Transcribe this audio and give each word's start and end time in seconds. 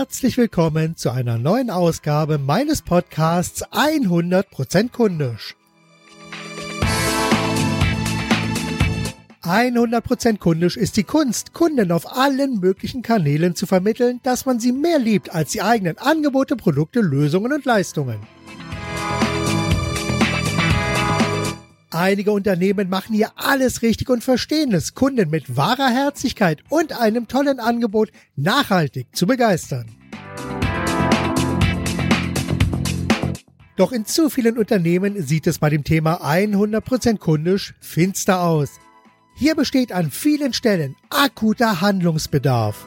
herzlich 0.00 0.38
willkommen 0.38 0.96
zu 0.96 1.10
einer 1.10 1.36
neuen 1.36 1.68
Ausgabe 1.68 2.38
meines 2.38 2.80
Podcasts 2.80 3.62
100% 3.70 4.88
kundisch. 4.88 5.56
100% 9.42 10.38
kundisch 10.38 10.78
ist 10.78 10.96
die 10.96 11.04
Kunst, 11.04 11.52
Kunden 11.52 11.92
auf 11.92 12.16
allen 12.16 12.60
möglichen 12.60 13.02
Kanälen 13.02 13.54
zu 13.54 13.66
vermitteln, 13.66 14.20
dass 14.22 14.46
man 14.46 14.58
sie 14.58 14.72
mehr 14.72 14.98
liebt 14.98 15.34
als 15.34 15.50
die 15.50 15.60
eigenen 15.60 15.98
Angebote, 15.98 16.56
Produkte, 16.56 17.02
Lösungen 17.02 17.52
und 17.52 17.66
Leistungen. 17.66 18.20
Einige 21.92 22.30
Unternehmen 22.30 22.88
machen 22.88 23.16
hier 23.16 23.32
alles 23.34 23.82
richtig 23.82 24.08
und 24.10 24.22
verstehen 24.22 24.72
es, 24.72 24.94
Kunden 24.94 25.28
mit 25.28 25.56
wahrer 25.56 25.88
Herzlichkeit 25.88 26.62
und 26.68 26.92
einem 26.92 27.26
tollen 27.26 27.58
Angebot 27.58 28.10
nachhaltig 28.36 29.08
zu 29.12 29.26
begeistern. 29.26 29.86
Doch 33.76 33.90
in 33.90 34.06
zu 34.06 34.30
vielen 34.30 34.56
Unternehmen 34.56 35.20
sieht 35.20 35.48
es 35.48 35.58
bei 35.58 35.68
dem 35.68 35.82
Thema 35.82 36.22
100% 36.22 37.18
kundisch 37.18 37.74
finster 37.80 38.42
aus. 38.42 38.78
Hier 39.34 39.56
besteht 39.56 39.90
an 39.90 40.12
vielen 40.12 40.52
Stellen 40.52 40.94
akuter 41.08 41.80
Handlungsbedarf. 41.80 42.86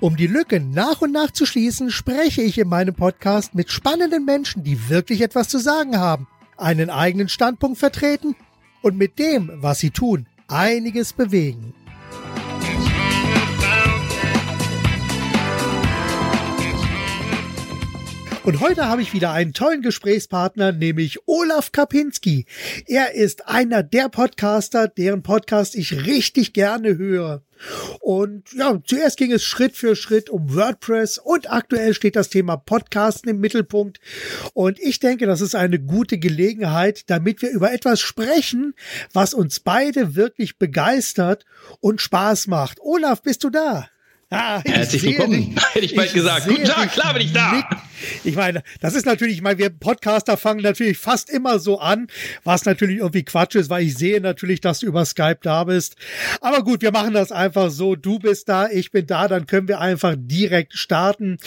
Um 0.00 0.16
die 0.16 0.28
Lücken 0.28 0.70
nach 0.70 1.00
und 1.00 1.10
nach 1.10 1.32
zu 1.32 1.44
schließen, 1.44 1.90
spreche 1.90 2.40
ich 2.40 2.56
in 2.56 2.68
meinem 2.68 2.94
Podcast 2.94 3.56
mit 3.56 3.68
spannenden 3.72 4.24
Menschen, 4.24 4.62
die 4.62 4.88
wirklich 4.88 5.22
etwas 5.22 5.48
zu 5.48 5.58
sagen 5.58 5.98
haben, 5.98 6.28
einen 6.56 6.88
eigenen 6.88 7.28
Standpunkt 7.28 7.78
vertreten 7.78 8.36
und 8.80 8.96
mit 8.96 9.18
dem, 9.18 9.50
was 9.56 9.80
sie 9.80 9.90
tun, 9.90 10.26
einiges 10.46 11.12
bewegen. 11.12 11.74
Und 18.44 18.60
heute 18.60 18.86
habe 18.86 19.02
ich 19.02 19.12
wieder 19.12 19.32
einen 19.32 19.52
tollen 19.52 19.82
Gesprächspartner, 19.82 20.72
nämlich 20.72 21.18
Olaf 21.26 21.72
Kapinski. 21.72 22.46
Er 22.86 23.14
ist 23.14 23.48
einer 23.48 23.82
der 23.82 24.08
Podcaster, 24.08 24.88
deren 24.88 25.22
Podcast 25.22 25.74
ich 25.74 26.06
richtig 26.06 26.52
gerne 26.52 26.96
höre. 26.96 27.42
Und 28.00 28.52
ja, 28.52 28.80
zuerst 28.86 29.18
ging 29.18 29.32
es 29.32 29.42
Schritt 29.42 29.76
für 29.76 29.96
Schritt 29.96 30.30
um 30.30 30.54
WordPress 30.54 31.18
und 31.18 31.50
aktuell 31.50 31.92
steht 31.92 32.16
das 32.16 32.30
Thema 32.30 32.56
Podcasten 32.56 33.28
im 33.28 33.40
Mittelpunkt. 33.40 33.98
Und 34.54 34.78
ich 34.78 35.00
denke, 35.00 35.26
das 35.26 35.40
ist 35.40 35.54
eine 35.54 35.80
gute 35.80 36.18
Gelegenheit, 36.18 37.10
damit 37.10 37.42
wir 37.42 37.50
über 37.50 37.72
etwas 37.72 38.00
sprechen, 38.00 38.74
was 39.12 39.34
uns 39.34 39.60
beide 39.60 40.14
wirklich 40.14 40.58
begeistert 40.58 41.44
und 41.80 42.00
Spaß 42.00 42.46
macht. 42.46 42.78
Olaf, 42.80 43.22
bist 43.22 43.42
du 43.44 43.50
da? 43.50 43.88
Ah, 44.30 44.60
Herzlich 44.66 45.02
willkommen, 45.04 45.56
hätte 45.72 45.86
ich 45.86 45.96
bald 45.96 46.12
gesagt. 46.12 46.46
Guten 46.46 46.64
Tag, 46.64 46.92
klar 46.92 47.14
bin 47.14 47.22
ich 47.22 47.32
da. 47.32 47.66
Ich 48.24 48.36
meine, 48.36 48.62
das 48.80 48.94
ist 48.94 49.06
natürlich, 49.06 49.36
ich 49.36 49.42
meine, 49.42 49.58
wir 49.58 49.70
Podcaster 49.70 50.36
fangen 50.36 50.60
natürlich 50.60 50.98
fast 50.98 51.30
immer 51.30 51.58
so 51.58 51.80
an, 51.80 52.08
was 52.44 52.66
natürlich 52.66 52.98
irgendwie 52.98 53.24
Quatsch 53.24 53.54
ist, 53.54 53.70
weil 53.70 53.84
ich 53.84 53.96
sehe 53.96 54.20
natürlich, 54.20 54.60
dass 54.60 54.80
du 54.80 54.86
über 54.86 55.06
Skype 55.06 55.38
da 55.42 55.64
bist. 55.64 55.96
Aber 56.42 56.62
gut, 56.62 56.82
wir 56.82 56.92
machen 56.92 57.14
das 57.14 57.32
einfach 57.32 57.70
so. 57.70 57.96
Du 57.96 58.18
bist 58.18 58.50
da, 58.50 58.68
ich 58.68 58.90
bin 58.90 59.06
da, 59.06 59.28
dann 59.28 59.46
können 59.46 59.66
wir 59.66 59.80
einfach 59.80 60.14
direkt 60.16 60.74
starten. 60.74 61.38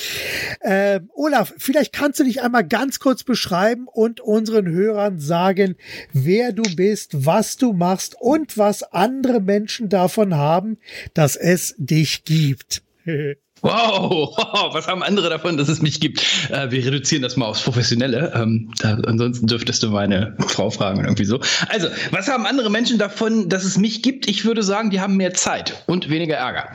Äh, 0.61 1.01
Olaf, 1.13 1.53
vielleicht 1.57 1.93
kannst 1.93 2.19
du 2.19 2.23
dich 2.23 2.41
einmal 2.41 2.67
ganz 2.67 2.99
kurz 2.99 3.23
beschreiben 3.23 3.87
und 3.87 4.21
unseren 4.21 4.67
Hörern 4.67 5.19
sagen, 5.19 5.75
wer 6.13 6.51
du 6.51 6.63
bist, 6.75 7.25
was 7.25 7.57
du 7.57 7.73
machst 7.73 8.15
und 8.19 8.57
was 8.57 8.81
andere 8.83 9.39
Menschen 9.39 9.87
davon 9.87 10.35
haben, 10.35 10.77
dass 11.13 11.35
es 11.35 11.75
dich 11.77 12.23
gibt. 12.25 12.70
Yeah. 13.05 13.33
Wow, 13.71 14.73
was 14.73 14.87
haben 14.87 15.03
andere 15.03 15.29
davon, 15.29 15.55
dass 15.55 15.69
es 15.69 15.83
mich 15.83 15.99
gibt? 15.99 16.23
Äh, 16.49 16.71
wir 16.71 16.83
reduzieren 16.83 17.21
das 17.21 17.37
mal 17.37 17.45
aufs 17.45 17.61
Professionelle. 17.61 18.33
Ähm, 18.33 18.73
da, 18.79 18.95
ansonsten 19.05 19.45
dürftest 19.45 19.83
du 19.83 19.89
meine 19.89 20.35
Frau 20.47 20.71
fragen 20.71 21.03
irgendwie 21.03 21.25
so. 21.25 21.39
Also, 21.69 21.87
was 22.09 22.27
haben 22.27 22.47
andere 22.47 22.71
Menschen 22.71 22.97
davon, 22.97 23.49
dass 23.49 23.63
es 23.63 23.77
mich 23.77 24.01
gibt? 24.01 24.27
Ich 24.27 24.45
würde 24.45 24.63
sagen, 24.63 24.89
die 24.89 24.99
haben 24.99 25.15
mehr 25.15 25.35
Zeit 25.35 25.83
und 25.85 26.09
weniger 26.09 26.37
Ärger. 26.37 26.69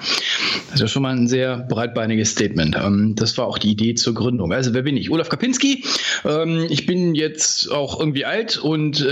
Das 0.67 0.75
ist 0.75 0.81
ja 0.81 0.87
schon 0.87 1.03
mal 1.03 1.17
ein 1.17 1.27
sehr 1.27 1.59
breitbeiniges 1.59 2.31
Statement. 2.31 2.77
Ähm, 2.77 3.15
das 3.17 3.37
war 3.37 3.49
auch 3.49 3.59
die 3.59 3.73
Idee 3.73 3.97
zur 3.97 4.15
Gründung. 4.15 4.53
Also, 4.53 4.73
wer 4.73 4.83
bin 4.83 4.97
ich? 4.97 5.11
Olaf 5.11 5.29
Kapinski. 5.29 5.85
Ähm, 6.25 6.67
ich 6.71 6.87
bin 6.87 7.17
jetzt 7.17 7.69
auch 7.73 7.99
irgendwie 7.99 8.25
alt 8.25 8.59
und 8.59 9.05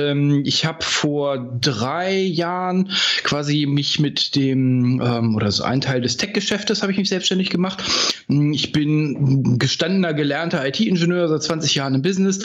ich 0.44 0.64
habe 0.64 0.84
vor 0.84 1.38
drei 1.60 2.20
Jahren 2.20 2.90
quasi 3.24 3.66
mich 3.66 3.98
mit 3.98 4.36
dem, 4.36 5.00
oder 5.34 5.50
so 5.50 5.64
ein 5.64 5.80
Teil 5.80 6.00
des 6.00 6.16
Tech-Geschäftes 6.16 6.82
habe 6.82 6.92
ich 6.92 6.98
mich 6.98 7.08
selbstständig 7.08 7.50
gemacht 7.50 7.63
gemacht. 7.64 7.82
Ich 8.28 8.72
bin 8.72 9.58
gestandener, 9.58 10.14
gelernter 10.14 10.66
IT-Ingenieur, 10.66 11.28
seit 11.28 11.42
20 11.42 11.74
Jahren 11.74 11.94
im 11.94 12.02
Business. 12.02 12.40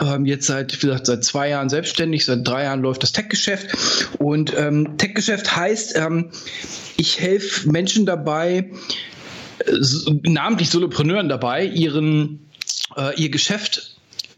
Ähm, 0.00 0.26
jetzt 0.26 0.46
seit, 0.46 0.74
wie 0.82 0.86
gesagt, 0.86 1.06
seit 1.06 1.24
zwei 1.24 1.50
Jahren 1.50 1.68
selbstständig, 1.68 2.24
seit 2.24 2.46
drei 2.46 2.64
Jahren 2.64 2.80
läuft 2.80 3.02
das 3.02 3.12
Tech-Geschäft. 3.12 3.68
Und 4.18 4.54
ähm, 4.56 4.96
Tech-Geschäft 4.96 5.54
heißt, 5.54 5.96
ähm, 5.96 6.30
ich 6.96 7.20
helfe 7.20 7.70
Menschen 7.70 8.06
dabei, 8.06 8.70
äh, 9.58 9.72
namentlich 10.22 10.70
Solopreneuren 10.70 11.28
dabei, 11.28 11.64
ihren, 11.64 12.50
äh, 12.96 13.20
ihr 13.20 13.30
Geschäft 13.30 13.93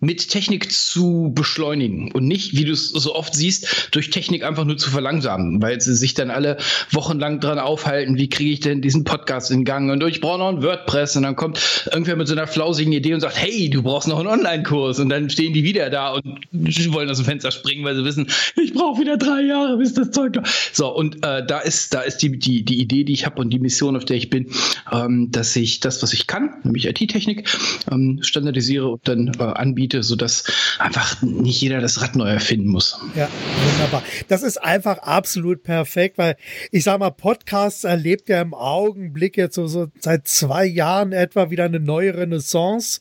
mit 0.06 0.28
Technik 0.28 0.70
zu 0.70 1.32
beschleunigen 1.34 2.12
und 2.12 2.26
nicht, 2.26 2.56
wie 2.56 2.64
du 2.64 2.72
es 2.72 2.88
so 2.88 3.14
oft 3.14 3.34
siehst, 3.34 3.88
durch 3.90 4.10
Technik 4.10 4.44
einfach 4.44 4.64
nur 4.64 4.76
zu 4.76 4.88
verlangsamen, 4.88 5.60
weil 5.60 5.80
sie 5.80 5.96
sich 5.96 6.14
dann 6.14 6.30
alle 6.30 6.58
wochenlang 6.92 7.40
dran 7.40 7.58
aufhalten, 7.58 8.16
wie 8.16 8.28
kriege 8.28 8.52
ich 8.52 8.60
denn 8.60 8.80
diesen 8.80 9.02
Podcast 9.02 9.50
in 9.50 9.64
Gang 9.64 9.90
und 9.90 10.02
ich 10.06 10.20
brauche 10.20 10.38
noch 10.38 10.48
ein 10.48 10.62
WordPress 10.62 11.16
und 11.16 11.24
dann 11.24 11.34
kommt 11.34 11.60
irgendwer 11.90 12.16
mit 12.16 12.28
so 12.28 12.34
einer 12.34 12.46
flausigen 12.46 12.92
Idee 12.92 13.14
und 13.14 13.20
sagt, 13.20 13.36
hey, 13.36 13.68
du 13.68 13.82
brauchst 13.82 14.06
noch 14.06 14.20
einen 14.20 14.28
Online-Kurs 14.28 15.00
und 15.00 15.08
dann 15.08 15.28
stehen 15.28 15.52
die 15.52 15.64
wieder 15.64 15.90
da 15.90 16.12
und 16.12 16.24
wollen 16.92 17.10
aus 17.10 17.16
dem 17.16 17.26
Fenster 17.26 17.50
springen, 17.50 17.84
weil 17.84 17.96
sie 17.96 18.04
wissen, 18.04 18.28
ich 18.54 18.72
brauche 18.72 19.00
wieder 19.00 19.16
drei 19.16 19.42
Jahre, 19.42 19.76
bis 19.76 19.94
das 19.94 20.12
Zeug 20.12 20.34
da. 20.34 20.42
So, 20.72 20.94
und 20.94 21.16
äh, 21.24 21.44
da 21.44 21.58
ist, 21.58 21.92
da 21.94 22.02
ist 22.02 22.18
die, 22.18 22.38
die, 22.38 22.64
die 22.64 22.80
Idee, 22.80 23.02
die 23.02 23.12
ich 23.12 23.26
habe 23.26 23.40
und 23.40 23.50
die 23.50 23.58
Mission, 23.58 23.96
auf 23.96 24.04
der 24.04 24.16
ich 24.16 24.30
bin, 24.30 24.46
ähm, 24.92 25.30
dass 25.32 25.56
ich 25.56 25.80
das, 25.80 26.02
was 26.02 26.12
ich 26.12 26.28
kann, 26.28 26.54
nämlich 26.62 26.86
IT-Technik, 26.86 27.48
ähm, 27.90 28.20
standardisiere 28.22 28.88
und 28.88 29.08
dann 29.08 29.32
äh, 29.38 29.42
anbiete 29.42 29.95
anbiete, 29.96 30.02
sodass 30.02 30.44
einfach 30.78 31.22
nicht 31.22 31.60
jeder 31.60 31.80
das 31.80 32.00
Rad 32.02 32.16
neu 32.16 32.28
erfinden 32.28 32.68
muss. 32.68 32.98
Ja, 33.14 33.28
wunderbar. 33.72 34.02
Das 34.28 34.42
ist 34.42 34.58
einfach 34.58 34.98
absolut 34.98 35.62
perfekt, 35.62 36.18
weil 36.18 36.36
ich 36.70 36.84
sag 36.84 36.98
mal, 36.98 37.10
Podcasts 37.10 37.84
erlebt 37.84 38.28
ja 38.28 38.40
im 38.40 38.54
Augenblick 38.54 39.36
jetzt 39.36 39.54
so, 39.54 39.66
so 39.66 39.88
seit 39.98 40.28
zwei 40.28 40.64
Jahren 40.64 41.12
etwa 41.12 41.50
wieder 41.50 41.64
eine 41.64 41.80
neue 41.80 42.16
Renaissance. 42.16 43.00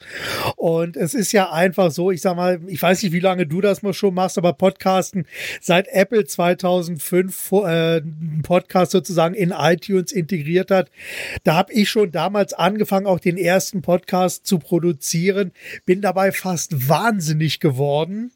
Und 0.56 0.98
es 0.98 1.14
ist 1.14 1.32
ja 1.32 1.52
einfach 1.52 1.92
so, 1.92 2.12
ich 2.12 2.22
sag 2.22 2.36
mal, 2.36 2.60
ich 2.68 2.82
weiß 2.82 3.04
nicht, 3.04 3.12
wie 3.12 3.20
lange 3.20 3.46
du 3.46 3.62
das 3.62 3.82
mal 3.82 3.94
schon 3.94 4.14
machst, 4.14 4.38
aber 4.38 4.54
Podcasten 4.54 5.26
seit 5.62 5.88
Apple 5.90 6.26
2005 6.26 7.52
äh, 7.52 8.02
Podcast 8.44 8.92
sozusagen 8.92 9.36
in 9.36 9.52
iTunes 9.52 10.12
integriert 10.12 10.72
hat, 10.72 10.90
da 11.44 11.56
habe 11.56 11.74
ich 11.74 11.90
schon 11.90 12.12
damals 12.12 12.54
angefangen, 12.54 13.08
auch 13.08 13.20
den 13.20 13.38
ersten 13.38 13.82
Podcast 13.82 14.46
zu 14.46 14.60
produzieren, 14.60 15.52
bin 15.86 16.02
dabei 16.02 16.32
fast 16.32 16.75
wahnsinnig 16.88 17.59
geworden. 17.59 18.31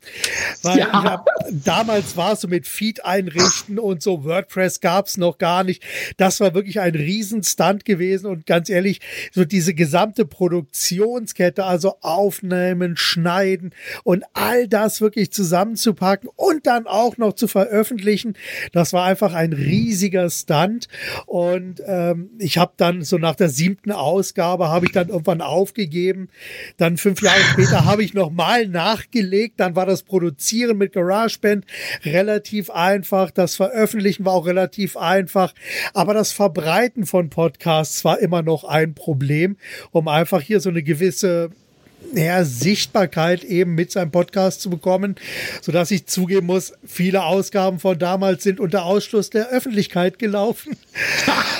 Weil 0.63 0.79
ja. 0.79 0.91
hab, 0.91 1.27
damals 1.51 2.17
war 2.17 2.33
es 2.33 2.41
so 2.41 2.47
mit 2.47 2.67
Feed 2.67 3.05
einrichten 3.05 3.79
und 3.79 4.01
so 4.01 4.23
WordPress 4.23 4.81
gab 4.81 5.07
es 5.07 5.17
noch 5.17 5.38
gar 5.38 5.63
nicht. 5.63 5.83
Das 6.17 6.39
war 6.39 6.53
wirklich 6.53 6.79
ein 6.79 6.95
Riesenstunt 6.95 7.85
gewesen 7.85 8.28
und 8.28 8.45
ganz 8.45 8.69
ehrlich, 8.69 9.01
so 9.31 9.45
diese 9.45 9.73
gesamte 9.73 10.25
Produktionskette, 10.25 11.66
also 11.66 11.95
aufnehmen, 12.01 12.97
schneiden 12.97 13.73
und 14.03 14.23
all 14.34 14.67
das 14.67 15.02
wirklich 15.02 15.31
zusammenzupacken 15.31 16.29
und 16.35 16.67
dann 16.67 16.87
auch 16.87 17.17
noch 17.17 17.34
zu 17.34 17.47
veröffentlichen, 17.47 18.35
das 18.72 18.93
war 18.93 19.05
einfach 19.05 19.34
ein 19.34 19.53
riesiger 19.53 20.29
Stunt. 20.29 20.87
Und 21.25 21.81
ähm, 21.85 22.29
ich 22.40 22.58
habe 22.58 22.73
dann 22.78 23.03
so 23.03 23.17
nach 23.17 23.35
der 23.35 23.49
siebten 23.49 23.91
Ausgabe 23.91 24.69
habe 24.69 24.85
ich 24.85 24.91
dann 24.91 25.09
irgendwann 25.09 25.41
aufgegeben. 25.41 26.29
Dann 26.78 26.97
fünf 26.97 27.22
Jahre 27.22 27.41
später 27.41 27.85
habe 27.85 28.03
ich 28.03 28.14
noch 28.14 28.28
nochmal 28.29 28.67
nachgelegt. 28.67 29.59
Dann 29.59 29.76
war 29.76 29.85
das 29.85 30.03
Produzieren 30.03 30.78
mit 30.78 30.93
GarageBand 30.93 31.66
relativ 32.05 32.70
einfach. 32.70 33.31
Das 33.31 33.55
Veröffentlichen 33.55 34.26
war 34.26 34.34
auch 34.34 34.46
relativ 34.46 34.97
einfach. 34.97 35.53
Aber 35.93 36.14
das 36.14 36.31
Verbreiten 36.31 37.05
von 37.05 37.29
Podcasts 37.29 38.05
war 38.05 38.20
immer 38.20 38.41
noch 38.41 38.64
ein 38.64 38.93
Problem, 38.93 39.58
um 39.91 40.08
einfach 40.08 40.41
hier 40.41 40.59
so 40.59 40.70
eine 40.70 40.84
gewisse 40.84 41.49
ja, 42.14 42.46
Sichtbarkeit 42.46 43.43
eben 43.43 43.76
mit 43.76 43.91
seinem 43.91 44.11
Podcast 44.11 44.61
zu 44.61 44.70
bekommen, 44.70 45.16
so 45.61 45.72
dass 45.72 45.91
ich 45.91 46.05
zugeben 46.05 46.47
muss, 46.47 46.73
viele 46.85 47.23
Ausgaben 47.23 47.79
von 47.79 47.99
damals 47.99 48.43
sind 48.43 48.59
unter 48.59 48.85
Ausschluss 48.85 49.29
der 49.29 49.49
Öffentlichkeit 49.49 50.17
gelaufen. 50.17 50.78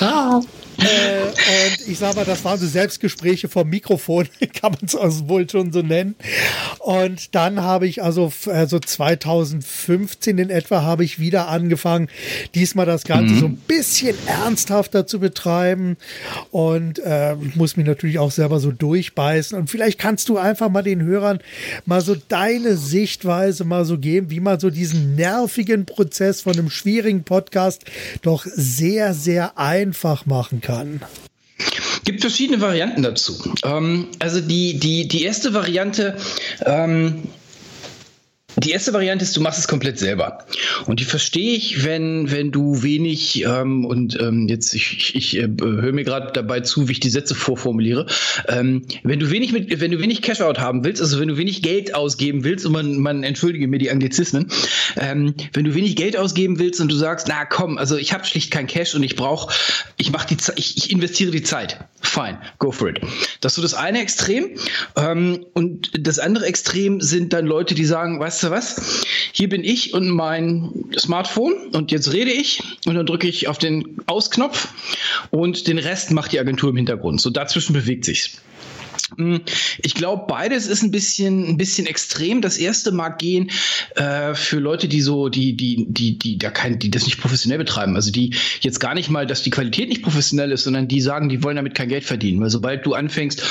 äh, 0.80 1.26
und 1.26 1.88
ich 1.88 1.98
sag 1.98 2.16
mal, 2.16 2.24
das 2.24 2.44
waren 2.44 2.58
so 2.58 2.66
Selbstgespräche 2.66 3.48
vom 3.48 3.68
Mikrofon, 3.68 4.28
kann 4.54 4.72
man 4.72 4.80
es 4.86 4.96
also 4.96 5.28
wohl 5.28 5.48
schon 5.48 5.72
so 5.72 5.82
nennen. 5.82 6.14
Und 6.78 7.34
dann 7.34 7.60
habe 7.60 7.86
ich 7.86 8.02
also, 8.02 8.32
also 8.46 8.78
2015 8.78 10.38
in 10.38 10.50
etwa 10.50 10.82
habe 10.82 11.04
ich 11.04 11.18
wieder 11.18 11.48
angefangen, 11.48 12.08
diesmal 12.54 12.86
das 12.86 13.04
Ganze 13.04 13.34
mhm. 13.34 13.40
so 13.40 13.46
ein 13.46 13.56
bisschen 13.56 14.16
ernsthafter 14.26 15.06
zu 15.06 15.20
betreiben 15.20 15.96
und 16.50 16.98
äh, 17.00 17.34
muss 17.54 17.76
mich 17.76 17.86
natürlich 17.86 18.18
auch 18.18 18.30
selber 18.30 18.60
so 18.60 18.72
durchbeißen. 18.72 19.58
Und 19.58 19.68
vielleicht 19.68 19.98
kannst 19.98 20.28
du 20.28 20.38
einfach 20.38 20.70
mal 20.70 20.82
den 20.82 21.02
Hörern 21.02 21.40
mal 21.84 22.00
so 22.00 22.16
deine 22.28 22.76
Sichtweise 22.76 23.64
mal 23.64 23.84
so 23.84 23.98
geben, 23.98 24.30
wie 24.30 24.40
man 24.40 24.58
so 24.58 24.70
diesen 24.70 25.14
nervigen 25.14 25.84
Prozess 25.84 26.42
von 26.42 26.54
einem 26.54 26.70
schwierigen 26.70 27.24
Podcast 27.24 27.84
doch 28.22 28.46
sehr, 28.46 29.14
sehr 29.14 29.58
einfach 29.58 30.26
machen 30.26 30.60
kann 30.60 30.69
gibt 32.04 32.20
verschiedene 32.22 32.60
Varianten 32.60 33.02
dazu. 33.02 33.38
Ähm, 33.64 34.08
also 34.18 34.40
die, 34.40 34.78
die, 34.78 35.06
die 35.08 35.22
erste 35.22 35.54
Variante, 35.54 36.16
ähm, 36.64 37.22
die 38.56 38.70
erste 38.72 38.92
Variante 38.92 39.24
ist, 39.24 39.36
du 39.36 39.40
machst 39.40 39.58
es 39.58 39.68
komplett 39.68 39.98
selber. 39.98 40.44
Und 40.86 41.00
die 41.00 41.04
verstehe 41.04 41.54
ich, 41.56 41.84
wenn, 41.84 42.30
wenn 42.30 42.50
du 42.50 42.82
wenig, 42.82 43.44
ähm, 43.44 43.84
und 43.84 44.20
ähm, 44.20 44.48
jetzt, 44.48 44.74
ich, 44.74 45.14
ich, 45.14 45.36
äh, 45.36 45.48
höre 45.60 45.92
mir 45.92 46.04
gerade 46.04 46.32
dabei 46.32 46.60
zu, 46.60 46.88
wie 46.88 46.92
ich 46.92 47.00
die 47.00 47.10
Sätze 47.10 47.34
vorformuliere. 47.34 48.06
Ähm, 48.48 48.86
wenn 49.02 49.20
du 49.20 49.30
wenig 49.30 49.52
mit, 49.52 49.80
wenn 49.80 49.90
du 49.90 50.00
wenig 50.00 50.22
Cash-out 50.22 50.58
haben 50.58 50.84
willst, 50.84 51.00
also 51.00 51.20
wenn 51.20 51.28
du 51.28 51.36
wenig 51.36 51.62
Geld 51.62 51.94
ausgeben 51.94 52.44
willst, 52.44 52.66
und 52.66 52.72
man, 52.72 52.98
man 52.98 53.22
entschuldige 53.22 53.68
mir 53.68 53.78
die 53.78 53.90
Anglizismen, 53.90 54.48
ähm, 54.96 55.34
wenn 55.52 55.64
du 55.64 55.74
wenig 55.74 55.96
Geld 55.96 56.16
ausgeben 56.16 56.58
willst 56.58 56.80
und 56.80 56.90
du 56.90 56.96
sagst, 56.96 57.28
na 57.28 57.44
komm, 57.44 57.78
also 57.78 57.96
ich 57.96 58.12
habe 58.12 58.24
schlicht 58.24 58.50
kein 58.50 58.66
Cash 58.66 58.94
und 58.94 59.02
ich 59.02 59.16
brauche, 59.16 59.54
ich 59.96 60.10
mache 60.12 60.28
die 60.28 60.36
ich, 60.56 60.76
ich 60.76 60.90
investiere 60.90 61.30
die 61.30 61.42
Zeit. 61.42 61.78
Fine, 62.02 62.38
go 62.58 62.72
for 62.72 62.88
it. 62.88 63.00
Das 63.40 63.52
ist 63.52 63.56
so 63.56 63.62
das 63.62 63.74
eine 63.74 64.00
Extrem. 64.00 64.56
Ähm, 64.96 65.46
und 65.52 65.90
das 65.98 66.18
andere 66.18 66.46
Extrem 66.46 67.00
sind 67.00 67.32
dann 67.32 67.46
Leute, 67.46 67.74
die 67.74 67.84
sagen, 67.84 68.18
weißt 68.18 68.39
du, 68.44 68.50
was? 68.50 69.04
Hier 69.32 69.48
bin 69.48 69.64
ich 69.64 69.94
und 69.94 70.08
mein 70.08 70.72
Smartphone 70.98 71.68
und 71.72 71.90
jetzt 71.92 72.12
rede 72.12 72.30
ich 72.30 72.62
und 72.86 72.94
dann 72.94 73.06
drücke 73.06 73.28
ich 73.28 73.48
auf 73.48 73.58
den 73.58 73.96
Ausknopf 74.06 74.68
und 75.30 75.66
den 75.66 75.78
Rest 75.78 76.10
macht 76.10 76.32
die 76.32 76.40
Agentur 76.40 76.70
im 76.70 76.76
Hintergrund. 76.76 77.20
So 77.20 77.30
dazwischen 77.30 77.72
bewegt 77.72 78.04
sich's. 78.04 78.40
Hm, 79.16 79.40
ich 79.82 79.94
glaube, 79.94 80.24
beides 80.28 80.66
ist 80.66 80.82
ein 80.82 80.90
bisschen, 80.90 81.48
ein 81.48 81.56
bisschen 81.56 81.86
extrem. 81.86 82.40
Das 82.40 82.58
erste 82.58 82.92
mag 82.92 83.18
gehen 83.18 83.50
äh, 83.96 84.34
für 84.34 84.58
Leute, 84.58 84.88
die 84.88 85.00
so, 85.00 85.28
die, 85.28 85.56
die, 85.56 85.86
die, 85.88 86.18
die, 86.18 86.38
da 86.38 86.50
kein, 86.50 86.78
die 86.78 86.90
das 86.90 87.04
nicht 87.04 87.20
professionell 87.20 87.58
betreiben. 87.58 87.96
Also 87.96 88.10
die 88.10 88.34
jetzt 88.60 88.80
gar 88.80 88.94
nicht 88.94 89.10
mal, 89.10 89.26
dass 89.26 89.42
die 89.42 89.50
Qualität 89.50 89.88
nicht 89.88 90.02
professionell 90.02 90.52
ist, 90.52 90.64
sondern 90.64 90.88
die 90.88 91.00
sagen, 91.00 91.28
die 91.28 91.42
wollen 91.42 91.56
damit 91.56 91.74
kein 91.74 91.88
Geld 91.88 92.04
verdienen. 92.04 92.40
Weil 92.40 92.50
sobald 92.50 92.86
du 92.86 92.94
anfängst 92.94 93.42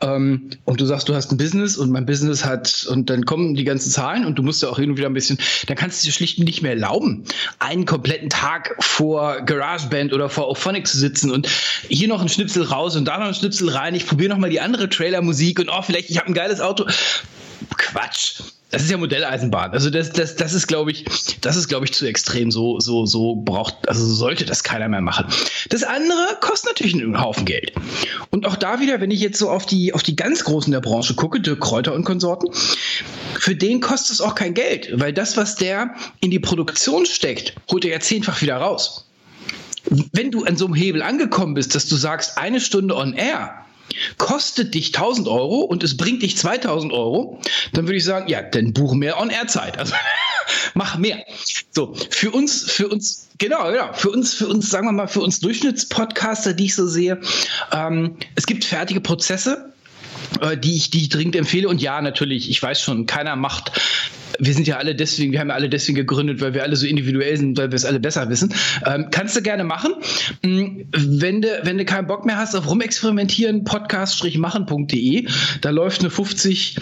ähm, 0.00 0.50
und 0.64 0.80
du 0.80 0.86
sagst, 0.86 1.08
du 1.08 1.14
hast 1.14 1.32
ein 1.32 1.36
Business 1.36 1.76
und 1.76 1.90
mein 1.90 2.06
Business 2.06 2.44
hat, 2.44 2.86
und 2.90 3.10
dann 3.10 3.24
kommen 3.24 3.54
die 3.54 3.64
ganzen 3.64 3.90
Zahlen 3.90 4.24
und 4.24 4.38
du 4.38 4.42
musst 4.42 4.62
ja 4.62 4.68
auch 4.68 4.78
hin 4.78 4.90
und 4.90 4.96
wieder 4.96 5.08
ein 5.08 5.14
bisschen, 5.14 5.38
dann 5.66 5.76
kannst 5.76 6.02
du 6.02 6.06
dir 6.06 6.12
schlicht 6.12 6.38
nicht 6.38 6.62
mehr 6.62 6.72
erlauben, 6.72 7.24
einen 7.58 7.84
kompletten 7.84 8.30
Tag 8.30 8.76
vor 8.80 9.42
GarageBand 9.42 10.12
oder 10.12 10.28
vor 10.28 10.46
Auphonic 10.46 10.86
zu 10.86 10.98
sitzen 10.98 11.30
und 11.30 11.48
hier 11.88 12.08
noch 12.08 12.22
ein 12.22 12.28
Schnipsel 12.28 12.62
raus 12.62 12.96
und 12.96 13.06
da 13.06 13.18
noch 13.18 13.26
ein 13.26 13.34
Schnipsel 13.34 13.68
rein. 13.68 13.94
Ich 13.94 14.06
probiere 14.06 14.30
noch 14.30 14.38
mal 14.38 14.50
die 14.50 14.60
andere 14.60 14.88
Trailer 14.88 15.07
Trailermusik 15.08 15.58
und 15.58 15.70
oh, 15.70 15.82
vielleicht, 15.82 16.10
ich 16.10 16.18
habe 16.18 16.28
ein 16.28 16.34
geiles 16.34 16.60
Auto. 16.60 16.86
Quatsch. 17.76 18.40
Das 18.70 18.82
ist 18.82 18.90
ja 18.90 18.98
Modelleisenbahn. 18.98 19.72
Also 19.72 19.88
das, 19.88 20.12
das, 20.12 20.36
das 20.36 20.52
ist, 20.52 20.66
glaube 20.66 20.90
ich, 20.90 21.06
das 21.40 21.56
ist, 21.56 21.68
glaube 21.68 21.86
ich, 21.86 21.92
zu 21.94 22.06
extrem. 22.06 22.50
So, 22.50 22.78
so, 22.80 23.06
so 23.06 23.36
braucht, 23.36 23.88
also 23.88 24.04
sollte 24.04 24.44
das 24.44 24.62
keiner 24.62 24.90
mehr 24.90 25.00
machen. 25.00 25.24
Das 25.70 25.82
andere 25.84 26.36
kostet 26.42 26.72
natürlich 26.72 26.94
einen 26.94 27.18
Haufen 27.18 27.46
Geld. 27.46 27.72
Und 28.30 28.46
auch 28.46 28.56
da 28.56 28.80
wieder, 28.80 29.00
wenn 29.00 29.10
ich 29.10 29.20
jetzt 29.20 29.38
so 29.38 29.48
auf 29.48 29.64
die, 29.64 29.94
auf 29.94 30.02
die 30.02 30.16
ganz 30.16 30.44
Großen 30.44 30.70
der 30.70 30.82
Branche 30.82 31.14
gucke, 31.14 31.40
Dirk 31.40 31.60
Kräuter 31.60 31.94
und 31.94 32.04
Konsorten, 32.04 32.50
für 33.38 33.56
den 33.56 33.80
kostet 33.80 34.12
es 34.12 34.20
auch 34.20 34.34
kein 34.34 34.52
Geld, 34.52 34.90
weil 34.92 35.14
das, 35.14 35.38
was 35.38 35.56
der 35.56 35.94
in 36.20 36.30
die 36.30 36.38
Produktion 36.38 37.06
steckt, 37.06 37.54
holt 37.70 37.86
er 37.86 37.92
ja 37.92 38.00
zehnfach 38.00 38.42
wieder 38.42 38.58
raus. 38.58 39.06
Wenn 40.12 40.30
du 40.30 40.44
an 40.44 40.58
so 40.58 40.66
einem 40.66 40.74
Hebel 40.74 41.00
angekommen 41.00 41.54
bist, 41.54 41.74
dass 41.74 41.86
du 41.86 41.96
sagst, 41.96 42.36
eine 42.36 42.60
Stunde 42.60 42.94
on 42.94 43.14
air, 43.14 43.64
kostet 44.16 44.74
dich 44.74 44.88
1000 44.88 45.28
Euro 45.28 45.60
und 45.60 45.82
es 45.82 45.96
bringt 45.96 46.22
dich 46.22 46.36
2000 46.36 46.92
Euro, 46.92 47.40
dann 47.72 47.86
würde 47.86 47.96
ich 47.96 48.04
sagen, 48.04 48.28
ja, 48.28 48.42
dann 48.42 48.72
buch 48.72 48.94
mehr 48.94 49.20
On-Air-Zeit. 49.20 49.78
Also 49.78 49.94
mach 50.74 50.98
mehr. 50.98 51.24
So, 51.70 51.94
für 52.10 52.30
uns, 52.30 52.70
für 52.70 52.88
uns, 52.88 53.28
genau, 53.38 53.70
genau, 53.70 53.92
für 53.92 54.10
uns, 54.10 54.34
für 54.34 54.48
uns, 54.48 54.70
sagen 54.70 54.86
wir 54.86 54.92
mal, 54.92 55.08
für 55.08 55.20
uns 55.20 55.40
Durchschnittspodcaster, 55.40 56.54
die 56.54 56.66
ich 56.66 56.74
so 56.74 56.86
sehe, 56.86 57.20
ähm, 57.72 58.16
es 58.34 58.46
gibt 58.46 58.64
fertige 58.64 59.00
Prozesse, 59.00 59.72
die 60.62 60.76
ich, 60.76 60.90
die 60.90 61.02
ich 61.02 61.08
dringend 61.08 61.36
empfehle. 61.36 61.68
Und 61.68 61.82
ja, 61.82 62.00
natürlich, 62.00 62.50
ich 62.50 62.62
weiß 62.62 62.80
schon, 62.80 63.06
keiner 63.06 63.36
macht 63.36 63.72
wir 64.38 64.54
sind 64.54 64.66
ja 64.66 64.76
alle 64.76 64.94
deswegen, 64.94 65.32
wir 65.32 65.40
haben 65.40 65.48
ja 65.48 65.54
alle 65.54 65.68
deswegen 65.68 65.96
gegründet, 65.96 66.40
weil 66.40 66.54
wir 66.54 66.62
alle 66.62 66.76
so 66.76 66.86
individuell 66.86 67.36
sind, 67.36 67.58
weil 67.58 67.70
wir 67.70 67.76
es 67.76 67.84
alle 67.84 68.00
besser 68.00 68.28
wissen. 68.28 68.54
Ähm, 68.86 69.08
kannst 69.10 69.36
du 69.36 69.42
gerne 69.42 69.64
machen. 69.64 69.94
Mm, 70.42 70.82
wenn 70.92 71.42
du, 71.42 71.48
wenn 71.62 71.78
du 71.78 71.84
keinen 71.84 72.06
Bock 72.06 72.24
mehr 72.24 72.36
hast 72.36 72.54
auf 72.54 72.68
rumexperimentieren, 72.68 73.64
podcast-machen.de, 73.64 75.26
da 75.60 75.70
läuft 75.70 76.00
eine 76.00 76.10
50, 76.10 76.76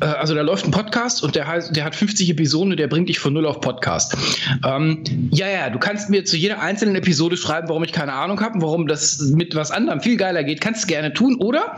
äh, 0.00 0.04
also 0.04 0.34
da 0.34 0.42
läuft 0.42 0.66
ein 0.66 0.70
Podcast 0.70 1.22
und 1.22 1.34
der, 1.34 1.46
heißt, 1.46 1.74
der 1.74 1.84
hat 1.84 1.96
50 1.96 2.30
Episoden 2.30 2.72
und 2.72 2.78
der 2.78 2.88
bringt 2.88 3.08
dich 3.08 3.18
von 3.18 3.32
null 3.32 3.46
auf 3.46 3.60
Podcast. 3.60 4.16
Ähm, 4.64 5.02
ja, 5.30 5.48
ja, 5.48 5.70
du 5.70 5.78
kannst 5.78 6.10
mir 6.10 6.24
zu 6.24 6.36
jeder 6.36 6.60
einzelnen 6.60 6.94
Episode 6.94 7.36
schreiben, 7.36 7.68
warum 7.68 7.82
ich 7.84 7.92
keine 7.92 8.12
Ahnung 8.12 8.40
habe 8.40 8.54
und 8.54 8.62
warum 8.62 8.86
das 8.86 9.18
mit 9.20 9.54
was 9.54 9.70
anderem 9.70 10.00
viel 10.00 10.16
geiler 10.16 10.44
geht. 10.44 10.60
Kannst 10.60 10.84
du 10.84 10.86
gerne 10.88 11.12
tun. 11.12 11.36
Oder 11.40 11.76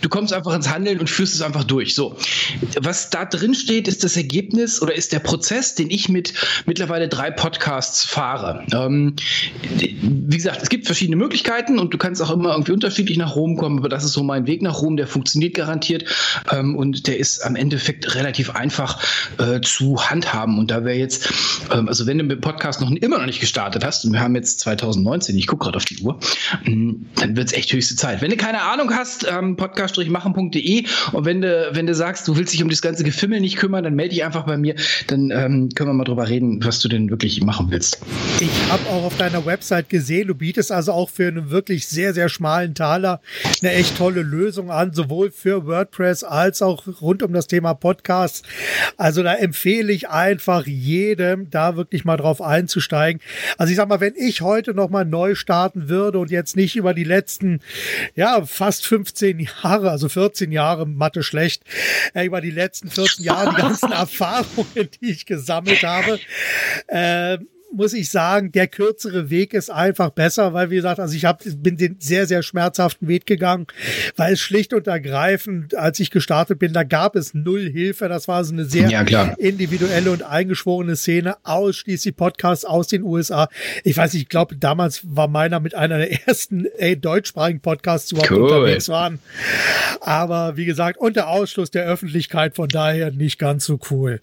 du 0.00 0.08
kommst 0.08 0.32
einfach 0.32 0.45
ins 0.54 0.68
Handeln 0.68 0.98
und 0.98 1.10
führst 1.10 1.34
es 1.34 1.42
einfach 1.42 1.64
durch. 1.64 1.94
So. 1.94 2.16
Was 2.80 3.10
da 3.10 3.24
drin 3.24 3.54
steht, 3.54 3.88
ist 3.88 4.04
das 4.04 4.16
Ergebnis 4.16 4.80
oder 4.82 4.94
ist 4.94 5.12
der 5.12 5.20
Prozess, 5.20 5.74
den 5.74 5.90
ich 5.90 6.08
mit 6.08 6.32
mittlerweile 6.66 7.08
drei 7.08 7.30
Podcasts 7.30 8.04
fahre. 8.04 8.64
Ähm, 8.72 9.16
wie 9.62 10.36
gesagt, 10.36 10.62
es 10.62 10.68
gibt 10.68 10.86
verschiedene 10.86 11.16
Möglichkeiten 11.16 11.78
und 11.78 11.92
du 11.92 11.98
kannst 11.98 12.22
auch 12.22 12.30
immer 12.30 12.52
irgendwie 12.52 12.72
unterschiedlich 12.72 13.18
nach 13.18 13.34
Rom 13.36 13.56
kommen, 13.56 13.78
aber 13.78 13.88
das 13.88 14.04
ist 14.04 14.12
so 14.12 14.22
mein 14.22 14.46
Weg 14.46 14.62
nach 14.62 14.80
Rom, 14.80 14.96
der 14.96 15.06
funktioniert 15.06 15.54
garantiert 15.54 16.04
ähm, 16.52 16.76
und 16.76 17.06
der 17.06 17.18
ist 17.18 17.44
am 17.44 17.56
Endeffekt 17.56 18.14
relativ 18.14 18.50
einfach 18.50 19.02
äh, 19.38 19.60
zu 19.60 19.96
handhaben. 20.08 20.58
Und 20.58 20.70
da 20.70 20.84
wäre 20.84 20.96
jetzt, 20.96 21.32
ähm, 21.72 21.88
also 21.88 22.06
wenn 22.06 22.18
du 22.18 22.24
mit 22.24 22.38
dem 22.38 22.40
Podcast 22.40 22.80
noch 22.80 22.90
immer 22.90 23.18
noch 23.18 23.26
nicht 23.26 23.40
gestartet 23.40 23.84
hast, 23.84 24.04
und 24.04 24.12
wir 24.12 24.20
haben 24.20 24.34
jetzt 24.34 24.60
2019, 24.60 25.36
ich 25.36 25.46
gucke 25.46 25.64
gerade 25.64 25.76
auf 25.76 25.84
die 25.84 26.02
Uhr, 26.02 26.18
ähm, 26.66 27.06
dann 27.16 27.36
wird 27.36 27.48
es 27.48 27.52
echt 27.52 27.72
höchste 27.72 27.96
Zeit. 27.96 28.22
Wenn 28.22 28.30
du 28.30 28.36
keine 28.36 28.62
Ahnung 28.62 28.92
hast, 28.94 29.26
ähm, 29.28 29.56
podcast-machen.de 30.36 30.84
und 31.12 31.24
wenn 31.24 31.40
du, 31.40 31.70
wenn 31.72 31.86
du 31.86 31.94
sagst, 31.94 32.28
du 32.28 32.36
willst 32.36 32.52
dich 32.52 32.62
um 32.62 32.68
das 32.68 32.82
ganze 32.82 33.04
Gefimmel 33.04 33.40
nicht 33.40 33.56
kümmern, 33.56 33.84
dann 33.84 33.94
melde 33.94 34.14
dich 34.14 34.24
einfach 34.24 34.44
bei 34.44 34.56
mir, 34.56 34.74
dann 35.08 35.30
ähm, 35.30 35.70
können 35.74 35.90
wir 35.90 35.94
mal 35.94 36.04
drüber 36.04 36.28
reden, 36.28 36.64
was 36.64 36.80
du 36.80 36.88
denn 36.88 37.10
wirklich 37.10 37.42
machen 37.42 37.66
willst. 37.70 38.00
Ich 38.40 38.70
habe 38.70 38.82
auch 38.90 39.04
auf 39.04 39.16
deiner 39.16 39.44
Website 39.46 39.88
gesehen, 39.88 40.28
du 40.28 40.34
bietest 40.34 40.70
also 40.72 40.92
auch 40.92 41.10
für 41.10 41.28
einen 41.28 41.50
wirklich 41.50 41.88
sehr, 41.88 42.14
sehr 42.14 42.28
schmalen 42.28 42.74
Taler 42.74 43.20
eine 43.62 43.72
echt 43.72 43.96
tolle 43.96 44.22
Lösung 44.22 44.70
an, 44.70 44.92
sowohl 44.92 45.30
für 45.30 45.66
WordPress 45.66 46.24
als 46.24 46.62
auch 46.62 46.84
rund 47.00 47.22
um 47.22 47.32
das 47.32 47.46
Thema 47.46 47.74
Podcast. 47.74 48.44
Also 48.96 49.22
da 49.22 49.34
empfehle 49.34 49.92
ich 49.92 50.08
einfach 50.08 50.66
jedem, 50.66 51.50
da 51.50 51.76
wirklich 51.76 52.04
mal 52.04 52.16
drauf 52.16 52.42
einzusteigen. 52.42 53.20
Also 53.58 53.70
ich 53.70 53.76
sag 53.76 53.88
mal, 53.88 54.00
wenn 54.00 54.14
ich 54.16 54.40
heute 54.42 54.74
noch 54.74 54.90
mal 54.90 55.04
neu 55.04 55.34
starten 55.34 55.88
würde 55.88 56.18
und 56.18 56.30
jetzt 56.30 56.56
nicht 56.56 56.76
über 56.76 56.94
die 56.94 57.04
letzten, 57.04 57.60
ja, 58.14 58.44
fast 58.44 58.86
15 58.86 59.48
Jahre, 59.62 59.90
also 59.90 60.08
14 60.08 60.25
Jahre, 60.52 60.86
Mathe 60.86 61.22
schlecht, 61.22 61.62
äh, 62.14 62.24
über 62.24 62.40
die 62.40 62.50
letzten 62.50 62.90
14 62.90 63.24
Jahre 63.24 63.50
die 63.50 63.62
ganzen 63.62 63.92
Erfahrungen 63.92 64.16
Erfahrungen, 64.16 64.88
die 65.00 65.10
ich 65.10 65.26
gesammelt 65.26 65.82
habe. 65.82 66.18
Äh, 66.88 67.38
muss 67.72 67.92
ich 67.92 68.10
sagen, 68.10 68.52
der 68.52 68.68
kürzere 68.68 69.30
Weg 69.30 69.54
ist 69.54 69.70
einfach 69.70 70.10
besser, 70.10 70.54
weil 70.54 70.70
wie 70.70 70.76
gesagt, 70.76 71.00
also 71.00 71.14
ich 71.14 71.24
hab, 71.24 71.42
bin 71.44 71.76
den 71.76 71.96
sehr, 71.98 72.26
sehr 72.26 72.42
schmerzhaften 72.42 73.08
Weg 73.08 73.26
gegangen, 73.26 73.66
weil 74.16 74.34
es 74.34 74.40
schlicht 74.40 74.72
und 74.72 74.86
ergreifend, 74.86 75.74
als 75.74 76.00
ich 76.00 76.10
gestartet 76.10 76.58
bin, 76.58 76.72
da 76.72 76.84
gab 76.84 77.16
es 77.16 77.34
null 77.34 77.68
Hilfe. 77.68 78.08
Das 78.08 78.28
war 78.28 78.44
so 78.44 78.52
eine 78.52 78.64
sehr 78.64 78.88
ja, 78.88 79.34
individuelle 79.38 80.10
und 80.10 80.22
eingeschworene 80.22 80.96
Szene, 80.96 81.36
ausschließlich 81.42 82.16
Podcasts 82.16 82.64
aus 82.64 82.88
den 82.88 83.02
USA. 83.02 83.48
Ich 83.84 83.96
weiß 83.96 84.14
nicht, 84.14 84.22
ich 84.22 84.28
glaube, 84.28 84.56
damals 84.56 85.02
war 85.04 85.28
meiner 85.28 85.60
mit 85.60 85.74
einer 85.74 85.98
der 85.98 86.26
ersten 86.26 86.66
ey, 86.78 86.98
deutschsprachigen 86.98 87.60
Podcasts 87.60 88.12
überhaupt 88.12 88.30
cool. 88.30 88.42
unterwegs 88.42 88.88
waren. 88.88 89.18
Aber 90.00 90.56
wie 90.56 90.64
gesagt, 90.64 90.98
unter 90.98 91.28
Ausschluss 91.28 91.70
der 91.70 91.84
Öffentlichkeit, 91.84 92.54
von 92.54 92.68
daher 92.68 93.10
nicht 93.10 93.38
ganz 93.38 93.64
so 93.64 93.78
cool. 93.90 94.20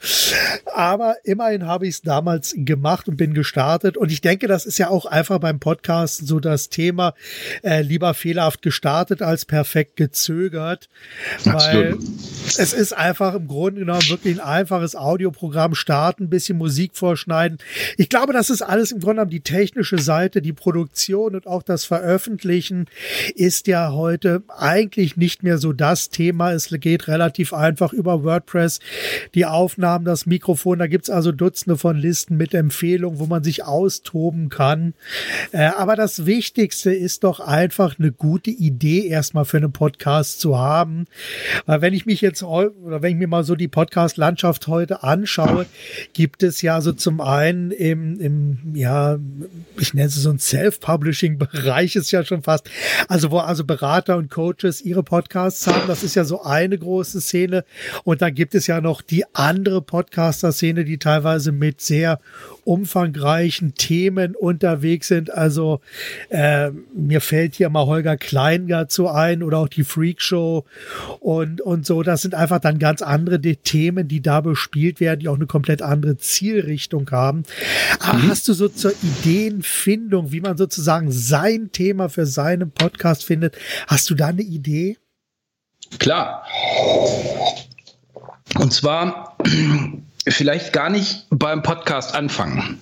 Aber 0.74 1.18
immerhin 1.24 1.66
habe 1.66 1.88
ich 1.88 1.96
es 1.96 2.02
damals 2.02 2.56
gemacht 2.58 3.08
und 3.08 3.18
bin 3.18 3.33
2017 3.34 3.44
gestartet 3.44 3.98
und 3.98 4.12
ich 4.12 4.22
denke, 4.22 4.48
das 4.48 4.66
ist 4.66 4.78
ja 4.78 4.90
auch 4.90 5.06
einfach 5.06 5.40
beim 5.40 5.60
Podcast 5.60 6.26
so 6.28 6.40
das 6.40 6.70
Thema, 6.70 7.14
äh, 7.64 7.82
lieber 7.82 8.14
fehlerhaft 8.14 8.62
gestartet 8.62 9.22
als 9.22 9.46
perfekt 9.46 9.96
gezögert, 9.96 10.90
weil 11.44 11.98
es 12.58 12.74
ist 12.74 12.94
einfach 12.94 13.36
im 13.36 13.48
Grunde 13.48 13.82
genommen 13.82 14.08
wirklich 14.10 14.40
ein 14.40 14.46
einfaches 14.46 14.96
Audioprogramm 14.96 15.76
starten, 15.76 16.24
ein 16.26 16.30
bisschen 16.30 16.58
Musik 16.58 16.92
vorschneiden. 16.96 17.58
Ich 17.98 18.10
glaube, 18.10 18.34
das 18.34 18.50
ist 18.50 18.62
alles 18.62 18.92
im 18.92 19.00
Grunde 19.00 19.16
genommen 19.16 19.32
die 19.32 19.42
technische 19.42 20.00
Seite, 20.00 20.42
die 20.42 20.54
Produktion 20.54 21.36
und 21.36 21.48
auch 21.48 21.64
das 21.64 21.86
Veröffentlichen 21.86 22.88
ist 23.36 23.68
ja 23.68 23.92
heute 23.92 24.44
eigentlich 24.48 25.18
nicht 25.18 25.44
mehr 25.44 25.58
so 25.58 25.74
das 25.74 26.10
Thema. 26.10 26.52
Es 26.54 26.70
geht 26.70 27.08
relativ 27.08 27.54
einfach 27.54 27.94
über 27.94 28.24
WordPress, 28.24 28.80
die 29.34 29.46
Aufnahmen, 29.46 30.06
das 30.06 30.26
Mikrofon. 30.26 30.80
Da 30.80 30.88
gibt's 30.88 31.10
also 31.10 31.32
Dutzende 31.32 31.78
von 31.78 31.98
Listen 31.98 32.38
mit 32.38 32.54
Empfehlungen, 32.54 33.20
wo 33.24 33.28
man 33.28 33.42
sich 33.42 33.64
austoben 33.64 34.50
kann. 34.50 34.94
Äh, 35.54 35.68
aber 35.78 35.96
das 35.96 36.26
Wichtigste 36.26 36.94
ist 36.94 37.24
doch 37.24 37.40
einfach 37.40 37.98
eine 37.98 38.12
gute 38.12 38.52
Idee 38.52 39.08
erstmal 39.08 39.46
für 39.46 39.58
einen 39.58 39.72
Podcast 39.72 40.42
zu 40.42 40.60
haben. 40.60 41.06
Weil 41.66 41.82
wenn 41.82 41.94
ich 41.94 42.06
mich 42.06 42.20
jetzt 42.20 42.44
oder 42.44 43.02
wenn 43.02 43.12
ich 43.12 43.18
mir 43.18 43.30
mal 43.30 43.46
so 43.46 43.56
die 43.56 43.70
Podcast-Landschaft 43.70 44.68
heute 44.68 45.04
anschaue, 45.04 45.66
gibt 46.12 46.44
es 46.44 46.62
ja 46.62 46.76
also 46.76 46.92
zum 46.92 47.22
einen 47.22 47.72
im, 47.72 48.20
im 48.20 48.76
ja, 48.76 49.18
ich 49.80 49.94
nenne 49.94 50.08
es 50.08 50.16
so 50.16 50.30
ein 50.30 50.40
Self-Publishing-Bereich 50.40 51.96
ist 51.96 52.12
ja 52.12 52.26
schon 52.26 52.44
fast, 52.44 52.70
also 53.08 53.32
wo 53.32 53.40
also 53.40 53.64
Berater 53.64 54.18
und 54.18 54.30
Coaches 54.30 54.82
ihre 54.82 55.04
Podcasts 55.04 55.66
haben. 55.68 55.88
Das 55.88 56.04
ist 56.04 56.16
ja 56.16 56.26
so 56.26 56.44
eine 56.44 56.78
große 56.78 57.22
Szene. 57.22 57.64
Und 58.04 58.22
dann 58.22 58.34
gibt 58.34 58.54
es 58.54 58.68
ja 58.68 58.82
noch 58.82 59.02
die 59.02 59.24
andere 59.34 59.82
Podcaster-Szene, 59.82 60.84
die 60.84 60.98
teilweise 60.98 61.54
mit 61.54 61.80
sehr 61.80 62.20
umfangreichen 62.66 63.76
Themen 63.76 64.36
unterwegs 64.36 65.08
sind. 65.08 65.32
Also 65.32 65.82
äh, 66.30 66.72
mir 66.96 67.22
fällt 67.22 67.56
hier 67.56 67.70
mal 67.70 67.86
Holger 67.86 68.18
Klein 68.18 68.68
dazu 68.68 69.10
ein 69.10 69.44
oder 69.44 69.60
auch 69.60 69.68
die 69.68 69.84
Freak 69.84 70.22
Show 70.22 70.66
und, 71.20 71.62
und 71.62 71.86
so. 71.86 72.04
Das 72.04 72.22
sind 72.22 72.36
einfach 72.36 72.60
dann 72.60 72.80
ganz 72.80 73.02
andere 73.02 73.40
die 73.40 73.58
Themen, 73.58 74.08
die 74.08 74.22
da 74.22 74.42
bespielt 74.42 75.00
werden, 75.00 75.20
die 75.20 75.30
auch 75.30 75.36
eine 75.36 75.48
komplett 75.48 75.82
andere 75.82 76.18
Zielrichtung 76.18 77.10
haben. 77.12 77.44
Aber 78.00 78.20
mhm. 78.20 78.30
hast 78.30 78.48
du 78.48 78.54
so 78.54 78.68
zur 78.68 78.94
Ideenfindung, 79.04 80.32
wie 80.32 80.42
man 80.42 80.58
sozusagen 80.58 81.12
sein 81.12 81.72
Thema 81.72 82.10
für 82.10 82.26
seinen 82.26 82.72
Podcast 82.72 83.26
findet, 83.26 83.58
hast 83.88 84.10
du 84.10 84.16
da 84.16 84.28
eine 84.28 84.42
Idee? 84.42 84.98
Klar. 86.00 86.46
Und 88.56 88.74
zwar 88.74 89.38
vielleicht 90.28 90.74
gar 90.74 90.90
nicht 90.90 91.26
beim 91.30 91.64
Podcast 91.64 92.16
anfangen, 92.16 92.80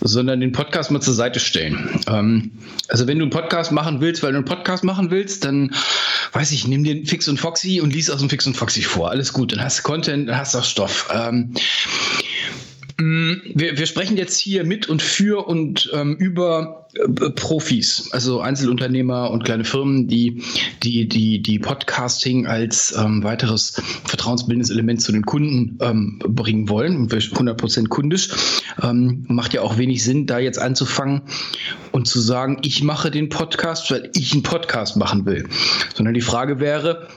sondern 0.00 0.40
den 0.40 0.52
Podcast 0.52 0.90
mal 0.90 1.00
zur 1.00 1.14
Seite 1.14 1.40
stellen. 1.40 2.00
Ähm, 2.08 2.52
also 2.88 3.06
wenn 3.06 3.18
du 3.18 3.24
einen 3.24 3.30
Podcast 3.30 3.72
machen 3.72 4.00
willst, 4.00 4.22
weil 4.22 4.32
du 4.32 4.38
einen 4.38 4.44
Podcast 4.44 4.84
machen 4.84 5.10
willst, 5.10 5.44
dann 5.44 5.74
weiß 6.32 6.52
ich, 6.52 6.66
nimm 6.66 6.84
dir 6.84 7.04
Fix 7.06 7.28
und 7.28 7.38
Foxy 7.38 7.80
und 7.80 7.92
lies 7.92 8.10
aus 8.10 8.20
dem 8.20 8.30
Fix 8.30 8.46
und 8.46 8.56
Foxy 8.56 8.82
vor. 8.82 9.10
Alles 9.10 9.32
gut, 9.32 9.52
dann 9.52 9.62
hast 9.62 9.78
du 9.78 9.82
Content, 9.82 10.28
dann 10.28 10.38
hast 10.38 10.54
du 10.54 10.58
auch 10.58 10.64
Stoff. 10.64 11.08
Ähm, 11.12 11.54
wir, 12.98 13.76
wir 13.76 13.86
sprechen 13.86 14.16
jetzt 14.16 14.38
hier 14.38 14.64
mit 14.64 14.88
und 14.88 15.02
für 15.02 15.46
und 15.46 15.90
ähm, 15.92 16.16
über 16.16 16.88
äh, 16.94 17.30
Profis, 17.30 18.08
also 18.12 18.40
Einzelunternehmer 18.40 19.30
und 19.30 19.44
kleine 19.44 19.64
Firmen, 19.64 20.08
die 20.08 20.42
die, 20.82 21.06
die, 21.06 21.42
die 21.42 21.58
Podcasting 21.58 22.46
als 22.46 22.96
ähm, 22.96 23.22
weiteres 23.22 23.82
vertrauensbildendes 24.06 24.70
Element 24.70 25.02
zu 25.02 25.12
den 25.12 25.26
Kunden 25.26 25.78
ähm, 25.82 26.18
bringen 26.20 26.70
wollen. 26.70 27.08
100% 27.08 27.88
kundisch. 27.88 28.30
Ähm, 28.82 29.26
macht 29.28 29.52
ja 29.52 29.60
auch 29.60 29.76
wenig 29.76 30.02
Sinn, 30.02 30.26
da 30.26 30.38
jetzt 30.38 30.58
anzufangen 30.58 31.22
und 31.92 32.06
zu 32.06 32.20
sagen, 32.20 32.58
ich 32.62 32.82
mache 32.82 33.10
den 33.10 33.28
Podcast, 33.28 33.90
weil 33.90 34.10
ich 34.14 34.32
einen 34.32 34.42
Podcast 34.42 34.96
machen 34.96 35.26
will. 35.26 35.46
Sondern 35.94 36.14
die 36.14 36.22
Frage 36.22 36.60
wäre, 36.60 37.08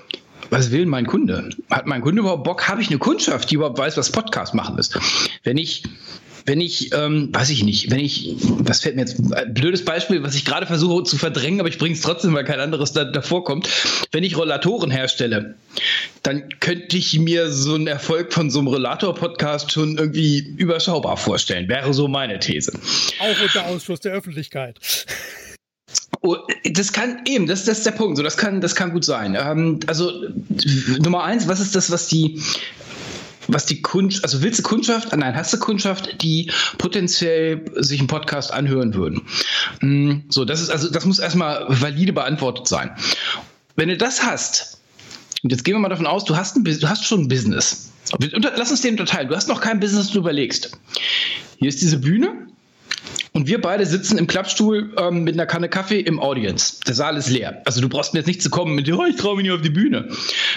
was 0.50 0.72
will 0.72 0.86
mein 0.86 1.06
Kunde? 1.06 1.50
Hat 1.70 1.88
mein 1.88 2.02
Kunde 2.02 2.22
überhaupt 2.22 2.44
Bock? 2.44 2.68
Habe 2.68 2.82
ich 2.82 2.90
eine 2.90 3.00
Kundschaft, 3.00 3.52
die 3.52 3.56
überhaupt 3.56 3.78
weiß, 3.78 3.98
was 3.98 4.12
Podcast 4.12 4.54
machen 4.54 4.78
ist? 4.78 5.00
Wenn 5.44 5.58
ich 5.58 5.84
wenn 6.50 6.62
ich, 6.62 6.92
ähm, 6.94 7.30
weiß 7.32 7.52
ich 7.52 7.64
nicht, 7.64 7.92
wenn 7.92 8.00
ich, 8.00 8.36
was 8.40 8.82
fällt 8.82 8.96
mir 8.96 9.02
jetzt, 9.02 9.20
ein 9.34 9.54
blödes 9.54 9.86
Beispiel, 9.86 10.24
was 10.24 10.34
ich 10.34 10.46
gerade 10.46 10.66
versuche 10.66 11.04
zu 11.04 11.16
verdrängen, 11.16 11.60
aber 11.60 11.70
ich 11.70 11.78
bringe 11.78 11.94
es 11.94 12.02
trotzdem, 12.02 12.34
weil 12.34 12.44
kein 12.44 12.60
anderes 12.60 12.92
da, 12.92 13.04
davor 13.06 13.44
kommt. 13.44 13.70
Wenn 14.12 14.24
ich 14.24 14.36
Rollatoren 14.36 14.90
herstelle, 14.90 15.56
dann 16.24 16.50
könnte 16.60 16.98
ich 16.98 17.20
mir 17.20 17.52
so 17.52 17.76
einen 17.76 17.86
Erfolg 17.86 18.34
von 18.34 18.50
so 18.50 18.60
einem 18.60 18.68
Rollator-Podcast 18.68 19.72
schon 19.72 19.98
irgendwie 19.98 20.40
überschaubar 20.58 21.18
vorstellen. 21.18 21.70
Wäre 21.70 21.94
so 21.94 22.08
meine 22.08 22.40
These. 22.40 22.74
Auch 23.20 23.42
unter 23.44 23.68
Ausschluss 23.68 24.00
der 24.00 24.14
Öffentlichkeit. 24.14 24.80
Oh, 26.22 26.36
das 26.66 26.92
kann 26.92 27.22
eben, 27.26 27.48
das, 27.48 27.66
das 27.66 27.80
ist 27.80 27.86
der 27.86 27.92
Punkt. 27.92 28.18
So, 28.18 28.24
das 28.24 28.36
kann, 28.36 28.62
das 28.62 28.76
kann 28.76 28.92
gut 28.92 29.06
sein. 29.06 29.38
Ähm, 29.40 29.80
also 29.88 30.12
Nummer 31.00 31.24
eins, 31.24 31.48
was 31.48 31.60
ist 31.60 31.76
das, 31.76 31.92
was 31.92 32.08
die 32.08 32.42
was 33.52 33.66
die 33.66 33.82
Kundschaft, 33.82 34.24
also 34.24 34.42
willst 34.44 34.60
du 34.60 34.64
Kundschaft, 34.64 35.16
nein, 35.16 35.36
hast 35.36 35.52
du 35.52 35.58
Kundschaft, 35.58 36.22
die 36.22 36.52
potenziell 36.78 37.66
sich 37.78 38.00
einen 38.00 38.08
Podcast 38.08 38.52
anhören 38.54 38.94
würden? 38.94 39.24
Mm, 39.82 40.20
so, 40.30 40.46
das 40.46 40.62
ist 40.62 40.70
also, 40.70 40.92
das 40.92 41.06
muss 41.06 41.20
erstmal 41.20 41.66
valide 41.68 42.14
beantwortet 42.14 42.68
sein. 42.68 42.92
Wenn 43.76 43.90
du 43.90 43.98
das 43.98 44.24
hast, 44.24 44.80
und 45.42 45.52
jetzt 45.52 45.64
gehen 45.64 45.74
wir 45.76 45.80
mal 45.80 45.90
davon 45.90 46.08
aus, 46.08 46.26
du 46.26 46.36
hast, 46.36 46.58
ein, 46.58 46.64
du 46.64 46.90
hast 46.90 47.06
schon 47.06 47.22
ein 47.22 47.28
Business. 47.28 47.92
Lass 48.20 48.72
uns 48.72 48.82
den 48.82 49.00
unterteilen. 49.00 49.30
Du 49.30 49.36
hast 49.36 49.48
noch 49.48 49.62
kein 49.62 49.80
Business, 49.80 50.10
du 50.10 50.20
überlegst. 50.20 50.72
Hier 51.60 51.70
ist 51.70 51.82
diese 51.82 51.98
Bühne. 51.98 52.48
Und 53.32 53.48
wir 53.48 53.62
beide 53.62 53.86
sitzen 53.86 54.18
im 54.18 54.28
Klappstuhl 54.28 54.94
ähm, 54.98 55.24
mit 55.24 55.36
einer 55.36 55.46
Kanne 55.46 55.70
Kaffee 55.70 56.00
im 56.00 56.20
Audience. 56.20 56.80
Der 56.88 56.96
Saal 56.96 57.16
ist 57.16 57.30
leer. 57.30 57.62
Also 57.66 57.80
du 57.80 57.88
brauchst 57.88 58.14
mir 58.14 58.20
jetzt 58.20 58.28
nicht 58.28 58.42
zu 58.42 58.50
kommen 58.50 58.76
mit, 58.76 58.92
oh, 58.92 59.06
ich 59.06 59.18
traue 59.18 59.36
mich 59.36 59.44
nicht 59.44 59.54
auf 59.54 59.62
die 59.62 59.70
Bühne. 59.70 60.10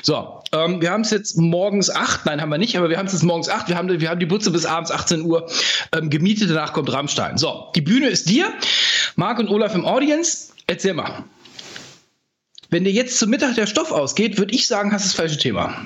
So, 0.03 0.41
ähm, 0.53 0.81
wir 0.81 0.91
haben 0.91 1.03
es 1.03 1.11
jetzt 1.11 1.37
morgens 1.37 1.91
acht, 1.91 2.25
nein, 2.25 2.41
haben 2.41 2.49
wir 2.49 2.59
nicht, 2.59 2.77
aber 2.77 2.89
wir 2.89 2.99
haben 2.99 3.07
es 3.07 3.13
jetzt 3.13 3.23
morgens 3.23 3.49
acht. 3.49 3.69
Wir 3.69 3.77
haben, 3.77 4.01
wir 4.01 4.09
haben 4.09 4.21
die 4.21 4.27
Butze 4.27 4.51
bis 4.51 4.65
abends 4.65 4.91
18 4.91 5.23
Uhr 5.23 5.49
ähm, 5.93 6.09
gemietet. 6.09 6.51
Danach 6.51 6.73
kommt 6.73 6.93
Rammstein. 6.93 7.37
So, 7.37 7.71
die 7.75 7.83
Bühne 7.83 8.09
ist 8.09 8.29
dir. 8.29 8.53
Marc 9.17 9.39
und 9.39 9.49
Olaf 9.49 9.75
im 9.75 9.85
Audience. 9.85 10.49
Erzähl 10.67 10.95
mal. 10.95 11.25
Wenn 12.71 12.85
dir 12.85 12.93
jetzt 12.93 13.19
zum 13.19 13.29
Mittag 13.29 13.55
der 13.55 13.67
Stoff 13.67 13.93
ausgeht, 13.93 14.39
würde 14.39 14.55
ich 14.55 14.67
sagen, 14.67 14.93
hast 14.93 15.05
du 15.05 15.09
das 15.09 15.17
falsche 15.17 15.37
Thema. 15.37 15.77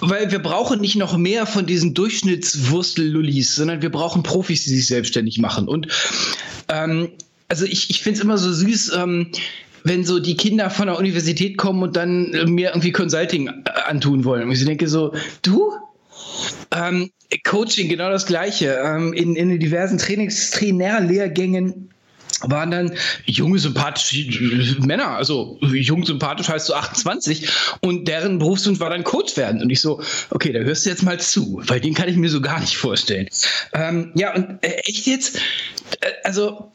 Weil 0.00 0.30
wir 0.30 0.38
brauchen 0.38 0.80
nicht 0.80 0.96
noch 0.96 1.16
mehr 1.16 1.46
von 1.46 1.66
diesen 1.66 1.94
Durchschnittswurstel-Lullis, 1.94 3.54
sondern 3.56 3.82
wir 3.82 3.90
brauchen 3.90 4.22
Profis, 4.22 4.64
die 4.64 4.70
sich 4.70 4.86
selbstständig 4.86 5.38
machen. 5.38 5.68
Und 5.68 5.88
ähm, 6.68 7.10
also 7.48 7.64
ich, 7.64 7.90
ich 7.90 8.02
finde 8.02 8.18
es 8.18 8.24
immer 8.24 8.38
so 8.38 8.52
süß, 8.52 8.92
ähm, 8.96 9.32
wenn 9.84 10.04
so 10.04 10.18
die 10.18 10.36
Kinder 10.36 10.70
von 10.70 10.86
der 10.86 10.98
Universität 10.98 11.56
kommen 11.56 11.82
und 11.82 11.96
dann 11.96 12.30
mir 12.46 12.70
irgendwie 12.70 12.92
Consulting 12.92 13.48
äh, 13.48 13.70
antun 13.86 14.24
wollen. 14.24 14.44
Und 14.44 14.52
ich 14.52 14.64
denke 14.64 14.88
so, 14.88 15.14
du? 15.42 15.72
Ähm, 16.70 17.10
Coaching, 17.44 17.88
genau 17.88 18.10
das 18.10 18.26
Gleiche. 18.26 18.78
Ähm, 18.84 19.12
in, 19.12 19.36
in 19.36 19.58
diversen 19.58 19.98
Trainings, 19.98 20.50
Trainerlehrgängen 20.50 21.90
waren 22.42 22.70
dann 22.70 22.92
junge, 23.24 23.58
sympathische 23.58 24.80
Männer. 24.80 25.08
Also 25.08 25.58
jung, 25.60 26.04
sympathisch 26.04 26.48
heißt 26.48 26.66
so 26.66 26.74
28 26.74 27.48
und 27.80 28.06
deren 28.08 28.38
Berufswunsch 28.38 28.80
war 28.80 28.90
dann 28.90 29.04
Coach 29.04 29.36
werden. 29.36 29.62
Und 29.62 29.70
ich 29.70 29.80
so, 29.80 30.00
okay, 30.30 30.52
da 30.52 30.60
hörst 30.60 30.86
du 30.86 30.90
jetzt 30.90 31.02
mal 31.02 31.18
zu, 31.20 31.60
weil 31.66 31.80
den 31.80 31.94
kann 31.94 32.08
ich 32.08 32.16
mir 32.16 32.30
so 32.30 32.40
gar 32.40 32.60
nicht 32.60 32.76
vorstellen. 32.76 33.28
Ähm, 33.72 34.12
ja, 34.14 34.34
und 34.34 34.58
äh, 34.62 34.74
echt 34.84 35.06
jetzt, 35.06 35.36
äh, 36.00 36.10
also 36.24 36.70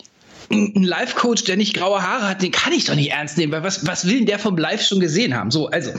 ein 0.50 0.84
Live-Coach, 0.84 1.46
der 1.46 1.58
nicht 1.58 1.76
graue 1.76 2.02
Haare 2.02 2.28
hat, 2.28 2.42
den 2.42 2.52
kann 2.52 2.74
ich 2.74 2.86
doch 2.86 2.96
nicht 2.96 3.12
ernst 3.12 3.38
nehmen, 3.38 3.52
weil 3.52 3.64
was, 3.64 3.88
was 3.88 4.06
will 4.06 4.18
denn 4.18 4.26
der 4.26 4.40
vom 4.40 4.58
Live 4.58 4.86
schon 4.86 5.00
gesehen 5.00 5.36
haben? 5.36 5.52
So, 5.52 5.68
also, 5.68 5.92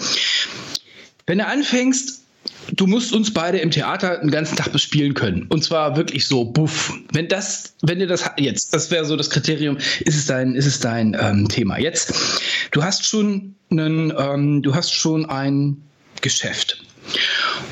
wenn 1.26 1.38
du 1.38 1.46
anfängst, 1.46 2.23
du 2.72 2.86
musst 2.86 3.12
uns 3.12 3.32
beide 3.32 3.58
im 3.58 3.70
Theater 3.70 4.18
den 4.18 4.30
ganzen 4.30 4.56
Tag 4.56 4.72
bespielen 4.72 5.14
können. 5.14 5.46
Und 5.48 5.64
zwar 5.64 5.96
wirklich 5.96 6.26
so, 6.26 6.44
buff. 6.44 6.92
Wenn 7.12 7.28
das, 7.28 7.74
wenn 7.82 7.98
dir 7.98 8.06
das 8.06 8.30
jetzt, 8.36 8.74
das 8.74 8.90
wäre 8.90 9.04
so 9.04 9.16
das 9.16 9.30
Kriterium, 9.30 9.76
ist 9.76 10.16
es 10.16 10.26
dein, 10.26 10.54
ist 10.54 10.66
es 10.66 10.80
dein 10.80 11.16
ähm, 11.20 11.48
Thema. 11.48 11.78
Jetzt, 11.78 12.14
du 12.70 12.82
hast 12.82 13.06
schon 13.06 13.54
einen, 13.70 14.12
ähm, 14.16 14.62
du 14.62 14.74
hast 14.74 14.92
schon 14.92 15.26
ein 15.26 15.82
Geschäft. 16.20 16.82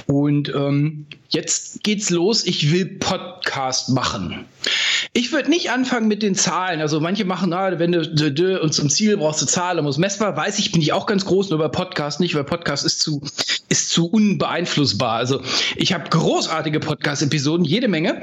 Und 0.06 0.50
ähm, 0.54 1.06
jetzt 1.30 1.82
geht's 1.82 2.10
los, 2.10 2.44
ich 2.44 2.70
will 2.70 2.86
Podcast 2.86 3.88
machen. 3.88 4.44
Ich 5.14 5.30
würde 5.30 5.50
nicht 5.50 5.70
anfangen 5.70 6.08
mit 6.08 6.22
den 6.22 6.34
Zahlen. 6.34 6.80
Also 6.80 6.98
manche 6.98 7.26
machen, 7.26 7.52
ah, 7.52 7.78
wenn 7.78 7.92
du 7.92 8.60
und 8.62 8.72
zum 8.72 8.88
Ziel 8.88 9.18
brauchst 9.18 9.42
du 9.42 9.46
Zahlen, 9.46 9.84
muss 9.84 9.98
messbar. 9.98 10.36
Weiß 10.38 10.58
ich, 10.58 10.72
bin 10.72 10.80
ich 10.80 10.94
auch 10.94 11.04
ganz 11.04 11.26
groß, 11.26 11.50
nur 11.50 11.58
bei 11.58 11.68
Podcast 11.68 12.18
nicht, 12.18 12.34
weil 12.34 12.44
Podcast 12.44 12.86
ist 12.86 13.00
zu, 13.00 13.20
ist 13.68 13.90
zu 13.90 14.06
unbeeinflussbar. 14.08 15.12
Also 15.12 15.42
ich 15.76 15.92
habe 15.92 16.08
großartige 16.08 16.80
Podcast-Episoden, 16.80 17.66
jede 17.66 17.88
Menge, 17.88 18.22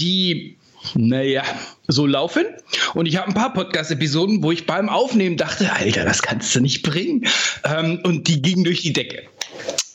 die 0.00 0.56
naja, 0.94 1.42
so 1.86 2.06
laufen. 2.06 2.46
Und 2.94 3.06
ich 3.06 3.16
habe 3.16 3.28
ein 3.28 3.34
paar 3.34 3.52
Podcast-Episoden, 3.52 4.42
wo 4.42 4.50
ich 4.50 4.66
beim 4.66 4.88
Aufnehmen 4.88 5.36
dachte, 5.36 5.72
Alter, 5.72 6.04
das 6.04 6.22
kannst 6.22 6.54
du 6.54 6.60
nicht 6.60 6.82
bringen. 6.82 7.26
Ähm, 7.64 8.00
und 8.04 8.26
die 8.28 8.42
gingen 8.42 8.64
durch 8.64 8.82
die 8.82 8.92
Decke. 8.92 9.22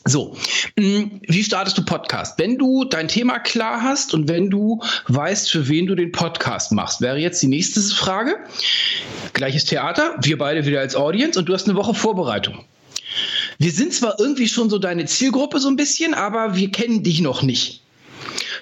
So, 0.06 0.36
Hm, 0.78 1.20
wie 1.22 1.44
startest 1.44 1.78
du 1.78 1.84
Podcast? 1.84 2.38
Wenn 2.38 2.58
du 2.58 2.84
dein 2.84 3.08
Thema 3.08 3.38
klar 3.38 3.82
hast 3.82 4.12
und 4.12 4.28
wenn 4.28 4.50
du 4.50 4.82
weißt, 5.08 5.50
für 5.50 5.68
wen 5.68 5.86
du 5.86 5.94
den 5.94 6.10
Podcast 6.10 6.72
machst, 6.72 7.00
wäre 7.00 7.18
jetzt 7.18 7.40
die 7.42 7.46
nächste 7.46 7.80
Frage. 7.80 8.36
Gleiches 9.32 9.64
Theater, 9.66 10.16
wir 10.20 10.36
beide 10.36 10.66
wieder 10.66 10.80
als 10.80 10.96
Audience 10.96 11.38
und 11.38 11.48
du 11.48 11.54
hast 11.54 11.68
eine 11.68 11.76
Woche 11.76 11.94
Vorbereitung. 11.94 12.64
Wir 13.58 13.70
sind 13.70 13.94
zwar 13.94 14.18
irgendwie 14.18 14.48
schon 14.48 14.68
so 14.68 14.78
deine 14.78 15.06
Zielgruppe 15.06 15.60
so 15.60 15.68
ein 15.68 15.76
bisschen, 15.76 16.12
aber 16.12 16.56
wir 16.56 16.72
kennen 16.72 17.02
dich 17.02 17.20
noch 17.20 17.42
nicht. 17.42 17.80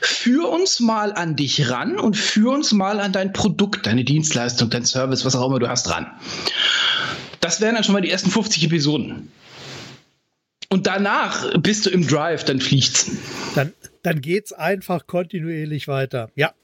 Führ 0.00 0.48
uns 0.50 0.80
mal 0.80 1.12
an 1.12 1.34
dich 1.34 1.70
ran 1.70 1.98
und 1.98 2.16
führ 2.16 2.52
uns 2.52 2.72
mal 2.72 3.00
an 3.00 3.12
dein 3.12 3.32
Produkt, 3.32 3.86
deine 3.86 4.04
Dienstleistung, 4.04 4.68
dein 4.68 4.84
Service, 4.84 5.24
was 5.24 5.34
auch 5.34 5.46
immer 5.46 5.58
du 5.60 5.68
hast, 5.68 5.88
ran. 5.88 6.06
Das 7.40 7.60
wären 7.60 7.74
dann 7.74 7.84
schon 7.84 7.94
mal 7.94 8.02
die 8.02 8.10
ersten 8.10 8.30
50 8.30 8.64
Episoden. 8.64 9.30
Und 10.72 10.86
danach 10.86 11.52
bist 11.58 11.84
du 11.84 11.90
im 11.90 12.06
Drive, 12.06 12.44
dann 12.44 12.58
fliegt's. 12.58 13.10
Dann, 13.54 13.74
dann 14.02 14.22
geht's 14.22 14.54
einfach 14.54 15.06
kontinuierlich 15.06 15.86
weiter. 15.86 16.30
Ja. 16.34 16.54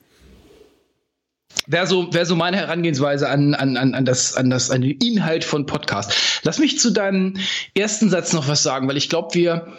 Wäre 1.67 1.87
so, 1.87 2.15
wär 2.15 2.25
so 2.25 2.35
meine 2.35 2.57
Herangehensweise 2.57 3.29
an, 3.29 3.53
an, 3.53 3.77
an, 3.77 3.95
an, 3.95 4.07
das, 4.07 4.35
an, 4.35 4.49
das, 4.49 4.71
an 4.71 4.81
den 4.81 4.93
Inhalt 4.93 5.45
von 5.45 5.67
Podcast. 5.67 6.41
Lass 6.43 6.59
mich 6.59 6.79
zu 6.79 6.91
deinem 6.91 7.35
ersten 7.75 8.09
Satz 8.09 8.33
noch 8.33 8.49
was 8.49 8.63
sagen, 8.63 8.89
weil 8.89 8.97
ich 8.97 9.11
glaube, 9.11 9.35
wir, 9.35 9.75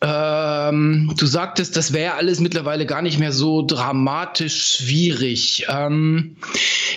ähm, 0.00 1.12
du 1.18 1.26
sagtest, 1.26 1.76
das 1.76 1.92
wäre 1.92 2.14
alles 2.14 2.38
mittlerweile 2.38 2.86
gar 2.86 3.02
nicht 3.02 3.18
mehr 3.18 3.32
so 3.32 3.66
dramatisch 3.66 4.76
schwierig. 4.76 5.66
Ähm, 5.68 6.36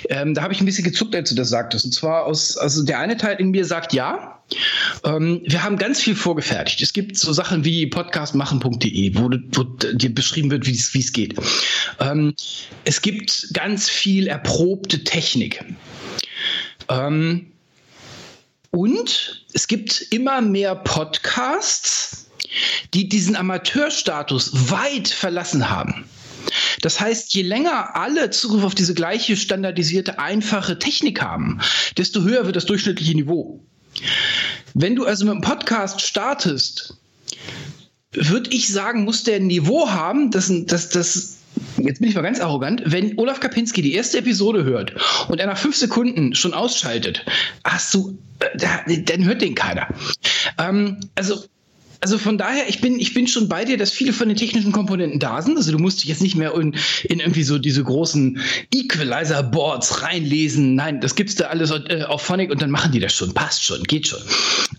ähm, 0.10 0.36
da 0.36 0.44
habe 0.44 0.54
ich 0.54 0.62
ein 0.62 0.66
bisschen 0.66 0.84
gezuckt, 0.84 1.16
als 1.16 1.30
du 1.30 1.36
das 1.36 1.50
sagtest. 1.50 1.86
Und 1.86 1.94
zwar 1.94 2.26
aus, 2.26 2.60
also 2.60 2.84
der 2.84 3.00
eine 3.00 3.18
Teil 3.18 3.38
in 3.40 3.50
mir 3.50 3.66
sagt 3.66 3.94
ja. 3.94 4.37
Ähm, 5.04 5.42
wir 5.46 5.64
haben 5.64 5.78
ganz 5.78 6.02
viel 6.02 6.16
vorgefertigt. 6.16 6.82
Es 6.82 6.94
gibt 6.94 7.18
so 7.18 7.34
Sachen 7.34 7.66
wie 7.66 7.88
podcastmachen.de, 7.88 9.16
wo, 9.16 9.30
wo 9.30 9.64
dir 9.64 10.14
beschrieben 10.14 10.52
wird, 10.52 10.66
wie 10.66 11.00
es 11.00 11.12
geht. 11.12 11.36
Ähm, 12.00 12.34
es 12.86 13.02
gibt 13.02 13.50
ganz 13.54 13.90
viel 13.90 14.28
erprobte 14.28 15.04
Technik. 15.04 15.64
Ähm, 16.90 17.52
und 18.72 19.46
es 19.54 19.68
gibt 19.68 20.08
immer 20.12 20.42
mehr 20.42 20.76
Podcasts, 20.76 22.30
die 22.94 23.10
diesen 23.10 23.36
Amateurstatus 23.36 24.72
weit 24.72 25.08
verlassen 25.08 25.70
haben. 25.70 26.06
Das 26.82 27.00
heißt, 27.00 27.34
je 27.34 27.42
länger 27.42 27.96
alle 27.96 28.30
Zugriff 28.30 28.64
auf 28.64 28.76
diese 28.76 28.94
gleiche 28.94 29.36
standardisierte, 29.36 30.20
einfache 30.20 30.80
Technik 30.80 31.22
haben, 31.22 31.60
desto 31.98 32.22
höher 32.22 32.46
wird 32.46 32.56
das 32.56 32.66
durchschnittliche 32.66 33.16
Niveau. 33.16 33.62
Wenn 34.74 34.96
du 34.96 35.06
also 35.06 35.26
mit 35.26 35.34
einem 35.34 35.42
Podcast 35.42 36.02
startest, 36.02 36.96
würde 38.14 38.50
ich 38.52 38.72
sagen, 38.72 39.04
muss 39.04 39.24
der 39.24 39.38
ein 39.38 39.48
Niveau 39.48 39.90
haben, 39.90 40.32
dass 40.32 40.52
das, 40.66 40.90
das, 40.90 41.38
jetzt 41.78 42.00
bin 42.00 42.10
ich 42.10 42.16
mal 42.16 42.22
ganz 42.22 42.40
arrogant, 42.40 42.82
wenn 42.86 43.18
Olaf 43.18 43.40
Kapinski 43.40 43.82
die 43.82 43.94
erste 43.94 44.20
Episode 44.20 44.64
hört 44.64 44.94
und 45.30 45.40
er 45.40 45.48
nach 45.48 45.58
fünf 45.58 45.76
Sekunden 45.76 46.36
schon 46.36 46.54
ausschaltet, 46.54 47.26
hast 47.64 47.94
du, 47.94 48.18
äh, 48.40 49.04
dann 49.04 49.26
hört 49.26 49.42
den 49.42 49.56
keiner. 49.56 49.88
Ähm, 50.58 51.00
also 51.16 51.44
also 52.00 52.18
von 52.18 52.38
daher, 52.38 52.70
ich 52.70 52.82
bin, 52.82 53.00
ich 53.00 53.14
bin 53.14 53.28
schon 53.28 53.50
bei 53.50 53.66
dir, 53.66 53.78
dass 53.78 53.92
viele 53.92 54.14
von 54.14 54.28
den 54.28 54.38
technischen 54.38 54.72
Komponenten 54.72 55.20
da 55.20 55.42
sind. 55.42 55.58
Also 55.58 55.72
du 55.72 55.80
musst 55.80 56.02
dich 56.02 56.10
jetzt 56.10 56.22
nicht 56.22 56.36
mehr 56.36 56.54
in, 56.56 56.76
in 57.04 57.20
irgendwie 57.20 57.44
so 57.44 57.58
diese 57.58 57.84
großen 57.84 58.40
Equalizer-Boards 58.74 60.04
reinlesen. 60.04 60.76
Nein, 60.76 61.02
das 61.02 61.16
gibt's 61.16 61.36
da 61.36 61.46
alles 61.46 61.72
äh, 61.72 62.04
auf 62.08 62.22
Phonic 62.22 62.52
und 62.52 62.62
dann 62.62 62.72
machen 62.72 62.92
die 62.92 63.00
das 63.00 63.14
schon. 63.14 63.34
Passt 63.34 63.64
schon, 63.64 63.84
geht 63.84 64.08
schon. 64.08 64.22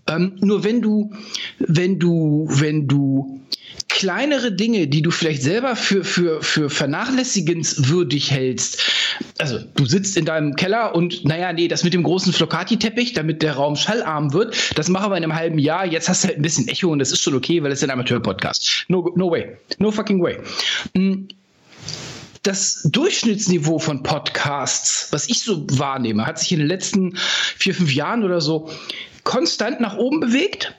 Ähm, 0.06 0.36
nur 0.40 0.64
wenn 0.64 0.80
du, 0.80 1.12
wenn 1.58 1.98
du, 1.98 2.46
wenn 2.50 2.86
du 2.86 3.40
kleinere 3.88 4.52
Dinge, 4.52 4.86
die 4.86 5.02
du 5.02 5.10
vielleicht 5.10 5.42
selber 5.42 5.74
für, 5.74 6.04
für, 6.04 6.42
für 6.42 6.70
vernachlässigenswürdig 6.70 8.30
hältst. 8.30 8.82
Also, 9.38 9.58
du 9.58 9.86
sitzt 9.86 10.16
in 10.16 10.24
deinem 10.24 10.54
Keller 10.56 10.94
und, 10.94 11.24
naja, 11.24 11.52
nee, 11.52 11.68
das 11.68 11.84
mit 11.84 11.94
dem 11.94 12.02
großen 12.02 12.32
Flocati-Teppich, 12.32 13.14
damit 13.14 13.42
der 13.42 13.54
Raum 13.54 13.76
schallarm 13.76 14.32
wird, 14.32 14.78
das 14.78 14.88
machen 14.88 15.10
wir 15.10 15.16
in 15.16 15.24
einem 15.24 15.34
halben 15.34 15.58
Jahr. 15.58 15.86
Jetzt 15.86 16.08
hast 16.08 16.22
du 16.22 16.28
halt 16.28 16.38
ein 16.38 16.42
bisschen 16.42 16.68
Echo 16.68 16.90
und 16.90 16.98
das 16.98 17.12
ist 17.12 17.22
schon 17.22 17.34
okay, 17.34 17.62
weil 17.62 17.72
es 17.72 17.82
ein 17.82 17.90
Amateur-Podcast. 17.90 18.84
No, 18.88 19.10
no 19.16 19.30
way. 19.30 19.56
No 19.78 19.90
fucking 19.90 20.22
way. 20.22 20.38
Hm, 20.94 21.28
das 22.42 22.88
Durchschnittsniveau 22.92 23.78
von 23.78 24.02
Podcasts, 24.02 25.08
was 25.12 25.28
ich 25.28 25.40
so 25.40 25.66
wahrnehme, 25.70 26.24
hat 26.26 26.38
sich 26.38 26.52
in 26.52 26.58
den 26.58 26.68
letzten 26.68 27.16
vier, 27.16 27.74
fünf 27.74 27.92
Jahren 27.92 28.22
oder 28.22 28.40
so 28.40 28.70
konstant 29.24 29.80
nach 29.80 29.96
oben 29.96 30.20
bewegt. 30.20 30.74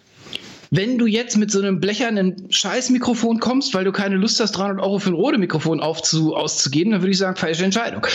Wenn 0.71 0.97
du 0.97 1.07
jetzt 1.07 1.35
mit 1.35 1.51
so 1.51 1.59
einem 1.59 1.79
blechernen 1.79 2.47
Scheißmikrofon 2.51 3.39
kommst, 3.39 3.73
weil 3.73 3.85
du 3.85 3.91
keine 3.91 4.15
Lust 4.15 4.39
hast, 4.39 4.51
300 4.51 4.83
Euro 4.83 4.99
für 4.99 5.09
ein 5.09 5.15
Rode-Mikrofon 5.15 5.79
auszugeben, 5.79 6.91
dann 6.91 7.01
würde 7.01 7.11
ich 7.11 7.17
sagen, 7.17 7.35
falsche 7.35 7.65
Entscheidung. 7.65 8.05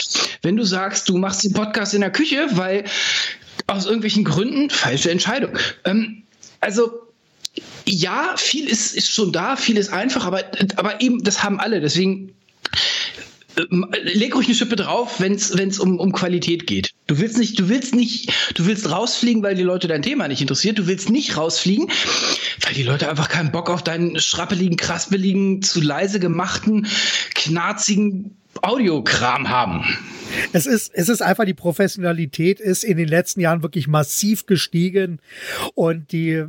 Wenn 0.42 0.56
du 0.56 0.64
sagst, 0.64 1.08
du 1.08 1.18
machst 1.18 1.42
den 1.42 1.52
Podcast 1.52 1.94
in 1.94 2.00
der 2.00 2.12
Küche, 2.12 2.46
weil 2.52 2.84
aus 3.66 3.86
irgendwelchen 3.86 4.24
Gründen, 4.24 4.70
falsche 4.70 5.10
Entscheidung. 5.10 5.58
Ähm, 5.84 6.22
also 6.60 7.04
ja, 7.86 8.34
viel 8.36 8.68
ist, 8.68 8.94
ist 8.94 9.10
schon 9.10 9.32
da, 9.32 9.56
viel 9.56 9.76
ist 9.76 9.92
einfach, 9.92 10.26
aber, 10.26 10.42
aber 10.76 11.00
eben, 11.00 11.22
das 11.22 11.42
haben 11.42 11.60
alle. 11.60 11.80
Deswegen 11.80 12.34
ähm, 13.56 13.86
leg 14.02 14.34
ruhig 14.34 14.46
eine 14.46 14.54
Schippe 14.54 14.76
drauf, 14.76 15.20
wenn 15.20 15.34
es 15.34 15.78
um, 15.78 15.98
um 15.98 16.12
Qualität 16.12 16.66
geht. 16.66 16.90
Du 17.06 17.18
willst 17.18 17.38
nicht, 17.38 17.58
du 17.58 17.68
willst 17.68 17.94
nicht, 17.94 18.32
du 18.54 18.66
willst 18.66 18.90
rausfliegen, 18.90 19.42
weil 19.42 19.54
die 19.54 19.62
Leute 19.62 19.88
dein 19.88 20.02
Thema 20.02 20.28
nicht 20.28 20.40
interessiert. 20.40 20.78
Du 20.78 20.86
willst 20.86 21.10
nicht 21.10 21.36
rausfliegen, 21.36 21.90
weil 22.62 22.74
die 22.74 22.82
Leute 22.82 23.08
einfach 23.08 23.28
keinen 23.28 23.52
Bock 23.52 23.70
auf 23.70 23.82
deinen 23.82 24.18
schrappeligen, 24.20 24.76
kraspeligen, 24.76 25.62
zu 25.62 25.80
leise 25.80 26.20
gemachten, 26.20 26.86
knarzigen 27.34 28.36
Audiokram 28.62 29.48
haben. 29.48 29.84
Es 30.52 30.66
ist, 30.66 30.92
es 30.94 31.08
ist 31.08 31.22
einfach, 31.22 31.44
die 31.44 31.54
Professionalität 31.54 32.60
ist 32.60 32.84
in 32.84 32.96
den 32.96 33.08
letzten 33.08 33.40
Jahren 33.40 33.62
wirklich 33.62 33.88
massiv 33.88 34.46
gestiegen 34.46 35.20
und 35.74 36.12
die, 36.12 36.44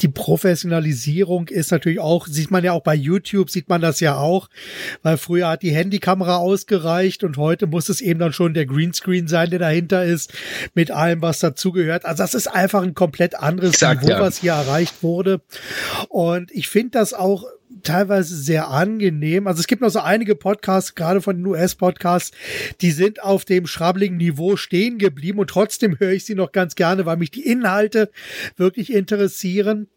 die 0.00 0.08
Professionalisierung 0.08 1.48
ist 1.48 1.70
natürlich 1.70 2.00
auch, 2.00 2.26
sieht 2.26 2.50
man 2.50 2.64
ja 2.64 2.72
auch 2.72 2.82
bei 2.82 2.94
YouTube, 2.94 3.50
sieht 3.50 3.68
man 3.68 3.80
das 3.80 4.00
ja 4.00 4.16
auch, 4.16 4.48
weil 5.02 5.16
früher 5.16 5.48
hat 5.48 5.62
die 5.62 5.70
Handykamera 5.70 6.36
ausgereicht 6.36 7.24
und 7.24 7.36
heute 7.36 7.66
muss 7.66 7.88
es 7.88 8.00
eben 8.00 8.20
dann 8.20 8.32
schon 8.32 8.54
der 8.54 8.66
Greenscreen 8.66 9.28
sein, 9.28 9.50
der 9.50 9.58
dahinter 9.58 10.04
ist, 10.04 10.32
mit 10.74 10.90
allem, 10.90 11.22
was 11.22 11.40
dazugehört. 11.40 12.04
Also 12.04 12.22
das 12.22 12.34
ist 12.34 12.48
einfach 12.48 12.82
ein 12.82 12.94
komplett 12.94 13.36
anderes 13.36 13.74
Exakt, 13.74 14.02
Niveau, 14.02 14.12
ja. 14.12 14.20
was 14.20 14.38
hier 14.38 14.52
erreicht 14.52 15.02
wurde. 15.02 15.40
Und 16.08 16.50
ich 16.52 16.68
finde 16.68 16.90
das 16.90 17.14
auch 17.14 17.44
teilweise 17.86 18.36
sehr 18.36 18.68
angenehm. 18.68 19.46
Also 19.46 19.60
es 19.60 19.66
gibt 19.66 19.82
noch 19.82 19.90
so 19.90 20.00
einige 20.00 20.34
Podcasts, 20.34 20.94
gerade 20.94 21.20
von 21.20 21.36
den 21.36 21.46
US-Podcasts, 21.46 22.36
die 22.80 22.90
sind 22.90 23.22
auf 23.22 23.44
dem 23.44 23.66
schrabbeligen 23.66 24.16
Niveau 24.16 24.56
stehen 24.56 24.98
geblieben 24.98 25.38
und 25.38 25.50
trotzdem 25.50 25.98
höre 25.98 26.12
ich 26.12 26.24
sie 26.24 26.34
noch 26.34 26.52
ganz 26.52 26.74
gerne, 26.74 27.06
weil 27.06 27.16
mich 27.16 27.30
die 27.30 27.46
Inhalte 27.46 28.10
wirklich 28.56 28.92
interessieren. 28.92 29.88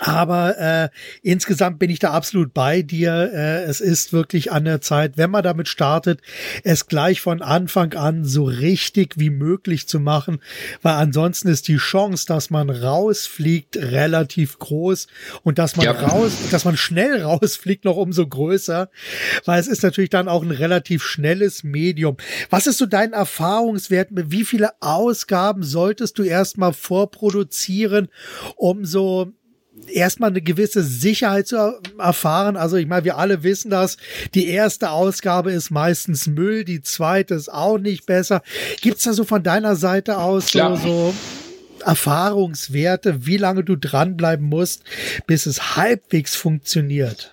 Aber 0.00 0.58
äh, 0.58 0.88
insgesamt 1.22 1.78
bin 1.78 1.90
ich 1.90 1.98
da 1.98 2.10
absolut 2.10 2.52
bei 2.52 2.82
dir. 2.82 3.30
Äh, 3.32 3.64
es 3.64 3.80
ist 3.80 4.12
wirklich 4.12 4.52
an 4.52 4.64
der 4.64 4.80
Zeit, 4.80 5.16
wenn 5.16 5.30
man 5.30 5.42
damit 5.42 5.68
startet, 5.68 6.20
es 6.64 6.86
gleich 6.86 7.20
von 7.20 7.42
Anfang 7.42 7.94
an 7.94 8.24
so 8.24 8.44
richtig 8.44 9.14
wie 9.16 9.30
möglich 9.30 9.86
zu 9.86 10.00
machen, 10.00 10.40
weil 10.82 10.94
ansonsten 10.94 11.48
ist 11.48 11.68
die 11.68 11.76
Chance, 11.76 12.26
dass 12.26 12.50
man 12.50 12.70
rausfliegt, 12.70 13.76
relativ 13.76 14.58
groß 14.58 15.06
und 15.42 15.58
dass 15.58 15.76
man 15.76 15.86
ja. 15.86 15.92
raus, 15.92 16.32
dass 16.50 16.64
man 16.64 16.76
schnell 16.76 17.22
rausfliegt, 17.26 17.84
noch 17.84 17.96
umso 17.96 18.26
größer, 18.26 18.90
weil 19.44 19.60
es 19.60 19.68
ist 19.68 19.82
natürlich 19.82 20.10
dann 20.10 20.28
auch 20.28 20.42
ein 20.42 20.50
relativ 20.50 21.04
schnelles 21.04 21.62
Medium. 21.64 22.16
Was 22.50 22.66
ist 22.66 22.78
so 22.78 22.86
dein 22.86 23.12
Erfahrungswert? 23.12 24.08
Wie 24.10 24.44
viele 24.44 24.70
Ausgaben 24.80 25.62
solltest 25.62 26.18
du 26.18 26.22
erstmal 26.22 26.72
vorproduzieren, 26.72 28.08
um 28.56 28.84
so 28.84 29.32
erstmal 29.88 30.30
eine 30.30 30.42
gewisse 30.42 30.82
Sicherheit 30.82 31.46
zu 31.46 31.80
erfahren. 31.98 32.56
Also 32.56 32.76
ich 32.76 32.86
meine, 32.86 33.04
wir 33.04 33.18
alle 33.18 33.42
wissen 33.42 33.70
das. 33.70 33.96
Die 34.34 34.48
erste 34.48 34.90
Ausgabe 34.90 35.52
ist 35.52 35.70
meistens 35.70 36.26
Müll, 36.26 36.64
die 36.64 36.82
zweite 36.82 37.34
ist 37.34 37.52
auch 37.52 37.78
nicht 37.78 38.06
besser. 38.06 38.42
Gibt's 38.80 39.04
da 39.04 39.12
so 39.12 39.24
von 39.24 39.42
deiner 39.42 39.76
Seite 39.76 40.18
aus 40.18 40.48
so, 40.48 40.76
so 40.76 41.14
Erfahrungswerte, 41.84 43.26
wie 43.26 43.36
lange 43.36 43.64
du 43.64 43.76
dranbleiben 43.76 44.46
musst, 44.46 44.82
bis 45.26 45.46
es 45.46 45.76
halbwegs 45.76 46.34
funktioniert? 46.34 47.32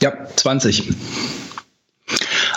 Ja, 0.00 0.12
20. 0.36 0.90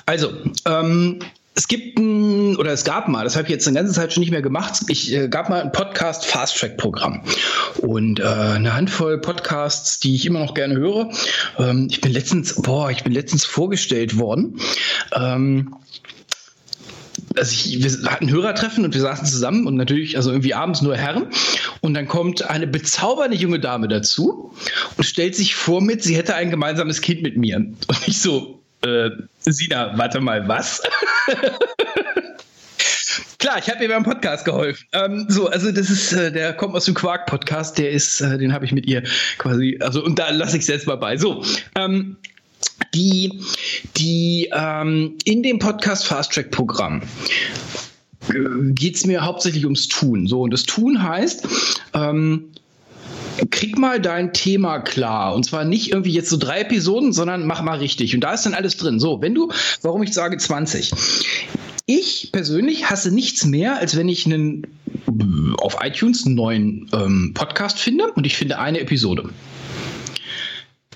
Also, 0.06 0.34
ähm, 0.66 1.20
es 1.56 1.68
gibt 1.68 1.98
ein, 1.98 2.11
oder 2.58 2.72
es 2.72 2.84
gab 2.84 3.08
mal, 3.08 3.24
das 3.24 3.36
habe 3.36 3.46
ich 3.46 3.52
jetzt 3.52 3.68
eine 3.68 3.78
ganze 3.78 3.94
Zeit 3.94 4.14
schon 4.14 4.22
nicht 4.22 4.32
mehr 4.32 4.42
gemacht, 4.42 4.82
ich 4.88 5.14
äh, 5.14 5.28
gab 5.28 5.50
mal 5.50 5.62
ein 5.62 5.72
Podcast 5.72 6.26
Fast 6.26 6.58
Track 6.58 6.78
Programm 6.78 7.22
und 7.80 8.20
äh, 8.20 8.24
eine 8.24 8.74
Handvoll 8.74 9.20
Podcasts, 9.20 10.00
die 10.00 10.16
ich 10.16 10.26
immer 10.26 10.40
noch 10.40 10.54
gerne 10.54 10.76
höre. 10.76 11.10
Ähm, 11.58 11.88
ich 11.90 12.02
bin 12.02 12.12
letztens, 12.12 12.62
boah, 12.62 12.92
ich 12.92 13.04
bin 13.04 13.14
letztens 13.14 13.46
vorgestellt 13.46 14.18
worden. 14.18 14.60
Ähm, 15.14 15.76
also 17.38 17.52
ich, 17.52 17.84
wir 17.84 18.12
hatten 18.12 18.30
Hörertreffen 18.30 18.84
und 18.84 18.94
wir 18.94 19.02
saßen 19.02 19.26
zusammen 19.26 19.68
und 19.68 19.76
natürlich, 19.76 20.18
also 20.18 20.32
irgendwie 20.32 20.54
abends 20.54 20.82
nur 20.82 20.96
Herren. 20.96 21.28
Und 21.82 21.94
dann 21.94 22.08
kommt 22.08 22.50
eine 22.50 22.68
bezaubernde 22.68 23.38
junge 23.38 23.60
Dame 23.60 23.88
dazu 23.88 24.54
und 24.98 25.04
stellt 25.04 25.36
sich 25.36 25.56
vor 25.56 25.82
mit, 25.82 26.04
sie 26.04 26.16
hätte 26.16 26.36
ein 26.36 26.52
gemeinsames 26.52 27.02
Kind 27.02 27.22
mit 27.22 27.38
mir. 27.38 27.58
Und 27.58 28.08
ich 28.08 28.22
so, 28.22 28.62
äh, 28.84 29.10
Sina, 29.40 29.98
warte 29.98 30.20
mal, 30.20 30.48
was? 30.48 30.82
Klar, 33.42 33.58
ich 33.58 33.68
habe 33.72 33.80
mir 33.80 33.90
beim 33.90 34.04
Podcast 34.04 34.46
geholfen. 34.46 34.86
Ähm, 34.94 35.26
so, 35.28 35.48
also 35.48 35.72
das 35.72 35.90
ist, 35.90 36.14
äh, 36.14 36.32
der 36.32 36.54
kommt 36.54 36.76
aus 36.76 36.86
dem 36.86 36.94
Quark-Podcast, 36.94 37.76
der 37.80 37.90
ist, 37.90 38.22
äh, 38.22 38.38
den 38.38 38.54
habe 38.54 38.66
ich 38.66 38.72
mit 38.72 38.86
ihr 38.86 39.02
quasi, 39.40 39.80
also 39.82 40.06
und 40.06 40.20
da 40.20 40.30
lasse 40.30 40.58
ich 40.58 40.66
selbst 40.68 40.86
mal 40.86 40.98
bei. 40.98 41.18
So, 41.18 41.44
ähm, 41.74 42.18
die, 42.94 43.42
die 43.98 44.48
ähm, 44.54 45.18
in 45.26 45.42
dem 45.42 45.58
Podcast 45.58 46.06
Fast 46.06 46.34
Track 46.34 46.52
Programm 46.52 47.02
äh, 48.30 48.74
geht 48.74 48.98
es 48.98 49.08
mir 49.08 49.26
hauptsächlich 49.26 49.66
ums 49.66 49.88
Tun. 49.88 50.28
So, 50.28 50.42
und 50.42 50.52
das 50.52 50.62
Tun 50.62 51.02
heißt, 51.02 51.48
ähm, 51.96 52.52
krieg 53.50 53.76
mal 53.76 54.00
dein 54.00 54.34
Thema 54.34 54.82
klar. 54.82 55.34
Und 55.34 55.48
zwar 55.48 55.66
nicht 55.66 55.90
irgendwie 55.90 56.14
jetzt 56.14 56.30
so 56.30 56.38
drei 56.38 56.60
Episoden, 56.60 57.12
sondern 57.12 57.48
mach 57.48 57.64
mal 57.64 57.80
richtig. 57.80 58.14
Und 58.14 58.22
da 58.22 58.36
ist 58.36 58.46
dann 58.46 58.54
alles 58.54 58.78
drin. 58.78 59.00
So, 59.00 59.20
wenn 59.20 59.34
du, 59.34 59.52
warum 59.82 60.04
ich 60.04 60.14
sage 60.14 60.38
20. 60.38 60.92
Ich 61.86 62.30
persönlich 62.32 62.90
hasse 62.90 63.12
nichts 63.12 63.46
mehr, 63.46 63.78
als 63.78 63.98
wenn 63.98 64.10
ich 64.10 64.26
einen 64.26 64.68
auf 65.58 65.78
iTunes 65.82 66.26
einen 66.26 66.36
neuen 66.36 66.90
ähm, 66.94 67.32
Podcast 67.34 67.80
finde 67.80 68.12
und 68.14 68.26
ich 68.26 68.38
finde 68.38 68.60
eine 68.60 68.80
Episode. 68.80 69.30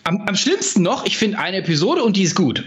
Am, 0.04 0.22
am 0.22 0.36
schlimmsten 0.36 0.82
noch, 0.82 1.06
ich 1.06 1.18
finde 1.18 1.40
eine 1.40 1.58
Episode 1.58 2.04
und 2.04 2.16
die 2.16 2.24
ist 2.24 2.36
gut. 2.36 2.64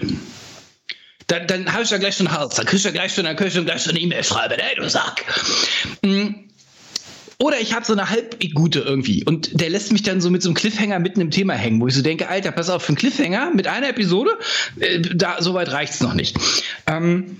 Dann, 1.28 1.46
dann 1.46 1.72
habe 1.72 1.82
ich 1.82 1.90
ja 1.90 1.98
gleich 1.98 2.16
schon 2.16 2.32
Hals. 2.32 2.56
Dann 2.56 2.66
kriegst 2.66 2.84
du 2.84 2.88
ja 2.88 2.92
gleich 2.92 3.14
schon, 3.14 3.24
dann 3.24 3.36
kriegst 3.36 3.56
du 3.56 3.64
gleich 3.64 3.82
schon 3.82 3.92
eine 3.92 4.00
E-Mail 4.00 4.24
schreiben, 4.24 4.58
ey, 4.58 4.76
du 4.76 4.88
Sack. 4.88 5.24
Mhm. 6.02 6.48
Oder 7.40 7.60
ich 7.60 7.72
habe 7.72 7.84
so 7.86 7.92
eine 7.92 8.10
halb 8.10 8.36
gute 8.52 8.80
irgendwie 8.80 9.24
und 9.24 9.60
der 9.60 9.70
lässt 9.70 9.92
mich 9.92 10.02
dann 10.02 10.20
so 10.20 10.28
mit 10.28 10.42
so 10.42 10.48
einem 10.48 10.56
Cliffhanger 10.56 10.98
mitten 10.98 11.20
im 11.20 11.30
Thema 11.30 11.54
hängen, 11.54 11.80
wo 11.80 11.86
ich 11.86 11.94
so 11.94 12.02
denke, 12.02 12.28
Alter, 12.28 12.50
pass 12.50 12.68
auf, 12.68 12.82
für 12.82 12.88
einen 12.88 12.96
Cliffhanger 12.96 13.52
mit 13.54 13.68
einer 13.68 13.90
Episode, 13.90 14.32
äh, 14.80 15.00
da 15.00 15.40
so 15.40 15.54
weit 15.54 15.70
reicht's 15.70 16.00
noch 16.00 16.14
nicht. 16.14 16.36
Ähm, 16.88 17.38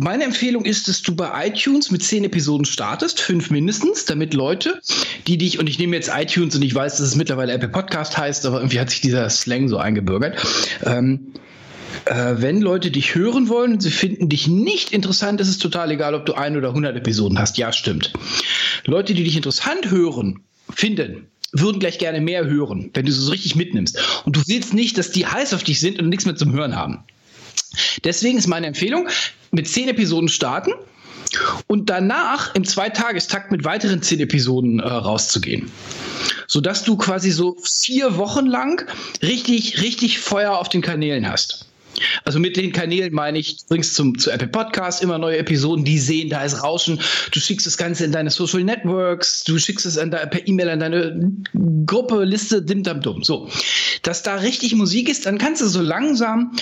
meine 0.00 0.24
Empfehlung 0.24 0.64
ist, 0.66 0.86
dass 0.88 1.00
du 1.00 1.16
bei 1.16 1.48
iTunes 1.48 1.90
mit 1.90 2.02
zehn 2.02 2.24
Episoden 2.24 2.66
startest, 2.66 3.20
fünf 3.20 3.50
mindestens, 3.50 4.04
damit 4.04 4.34
Leute, 4.34 4.80
die 5.26 5.38
dich, 5.38 5.58
und 5.58 5.66
ich 5.66 5.78
nehme 5.78 5.96
jetzt 5.96 6.10
iTunes 6.14 6.54
und 6.54 6.62
ich 6.62 6.74
weiß, 6.74 6.98
dass 6.98 7.06
es 7.06 7.14
mittlerweile 7.14 7.52
Apple 7.52 7.70
Podcast 7.70 8.18
heißt, 8.18 8.44
aber 8.44 8.58
irgendwie 8.58 8.80
hat 8.80 8.90
sich 8.90 9.00
dieser 9.00 9.30
Slang 9.30 9.68
so 9.68 9.78
eingebürgert. 9.78 10.44
Ähm, 10.84 11.32
äh, 12.04 12.34
wenn 12.36 12.60
Leute 12.60 12.90
dich 12.90 13.14
hören 13.14 13.48
wollen 13.48 13.74
und 13.74 13.80
sie 13.82 13.90
finden 13.90 14.28
dich 14.28 14.46
nicht 14.46 14.92
interessant, 14.92 15.40
ist 15.40 15.48
es 15.48 15.58
total 15.58 15.90
egal, 15.90 16.14
ob 16.14 16.26
du 16.26 16.34
ein 16.34 16.56
oder 16.56 16.74
hundert 16.74 16.94
Episoden 16.94 17.38
hast. 17.38 17.56
Ja, 17.56 17.72
stimmt. 17.72 18.12
Leute, 18.84 19.14
die 19.14 19.24
dich 19.24 19.36
interessant 19.36 19.90
hören, 19.90 20.40
finden, 20.68 21.28
würden 21.52 21.80
gleich 21.80 21.98
gerne 21.98 22.20
mehr 22.20 22.44
hören, 22.44 22.90
wenn 22.92 23.06
du 23.06 23.12
sie 23.12 23.22
so 23.22 23.30
richtig 23.30 23.56
mitnimmst. 23.56 23.98
Und 24.26 24.36
du 24.36 24.42
willst 24.46 24.74
nicht, 24.74 24.98
dass 24.98 25.12
die 25.12 25.26
heiß 25.26 25.54
auf 25.54 25.64
dich 25.64 25.80
sind 25.80 25.98
und 25.98 26.10
nichts 26.10 26.26
mehr 26.26 26.36
zum 26.36 26.52
Hören 26.52 26.76
haben. 26.76 27.04
Deswegen 28.04 28.38
ist 28.38 28.46
meine 28.46 28.66
Empfehlung, 28.66 29.08
mit 29.50 29.68
zehn 29.68 29.88
Episoden 29.88 30.28
starten 30.28 30.72
und 31.66 31.90
danach 31.90 32.54
im 32.54 32.64
Zweitagestakt 32.64 33.50
mit 33.50 33.64
weiteren 33.64 34.02
zehn 34.02 34.20
Episoden 34.20 34.80
äh, 34.80 34.86
rauszugehen. 34.86 35.70
Sodass 36.46 36.84
du 36.84 36.96
quasi 36.96 37.30
so 37.30 37.56
vier 37.62 38.16
Wochen 38.16 38.46
lang 38.46 38.88
richtig, 39.22 39.82
richtig 39.82 40.20
Feuer 40.20 40.56
auf 40.56 40.68
den 40.68 40.82
Kanälen 40.82 41.28
hast. 41.28 41.66
Also 42.24 42.38
mit 42.38 42.56
den 42.56 42.72
Kanälen 42.72 43.12
meine 43.14 43.38
ich, 43.38 43.56
du 43.56 43.64
bringst 43.68 43.94
zum, 43.94 44.18
zu 44.18 44.30
Apple 44.30 44.48
Podcast 44.48 45.02
immer 45.02 45.18
neue 45.18 45.38
Episoden, 45.38 45.84
die 45.84 45.98
sehen, 45.98 46.28
da 46.28 46.42
ist 46.44 46.62
Rauschen. 46.62 47.00
Du 47.32 47.40
schickst 47.40 47.66
das 47.66 47.78
Ganze 47.78 48.04
in 48.04 48.12
deine 48.12 48.30
Social 48.30 48.64
Networks, 48.64 49.44
du 49.44 49.58
schickst 49.58 49.86
es 49.86 49.98
an 49.98 50.10
de, 50.10 50.26
per 50.26 50.46
E-Mail 50.46 50.68
an 50.68 50.80
deine 50.80 51.32
Gruppe, 51.86 52.24
Liste, 52.24 52.62
dim 52.62 52.82
dam 52.82 53.00
dumm. 53.00 53.22
So, 53.22 53.48
dass 54.02 54.22
da 54.22 54.36
richtig 54.36 54.74
Musik 54.74 55.08
ist, 55.08 55.26
dann 55.26 55.38
kannst 55.38 55.62
du 55.62 55.68
so 55.68 55.80
langsam 55.80 56.52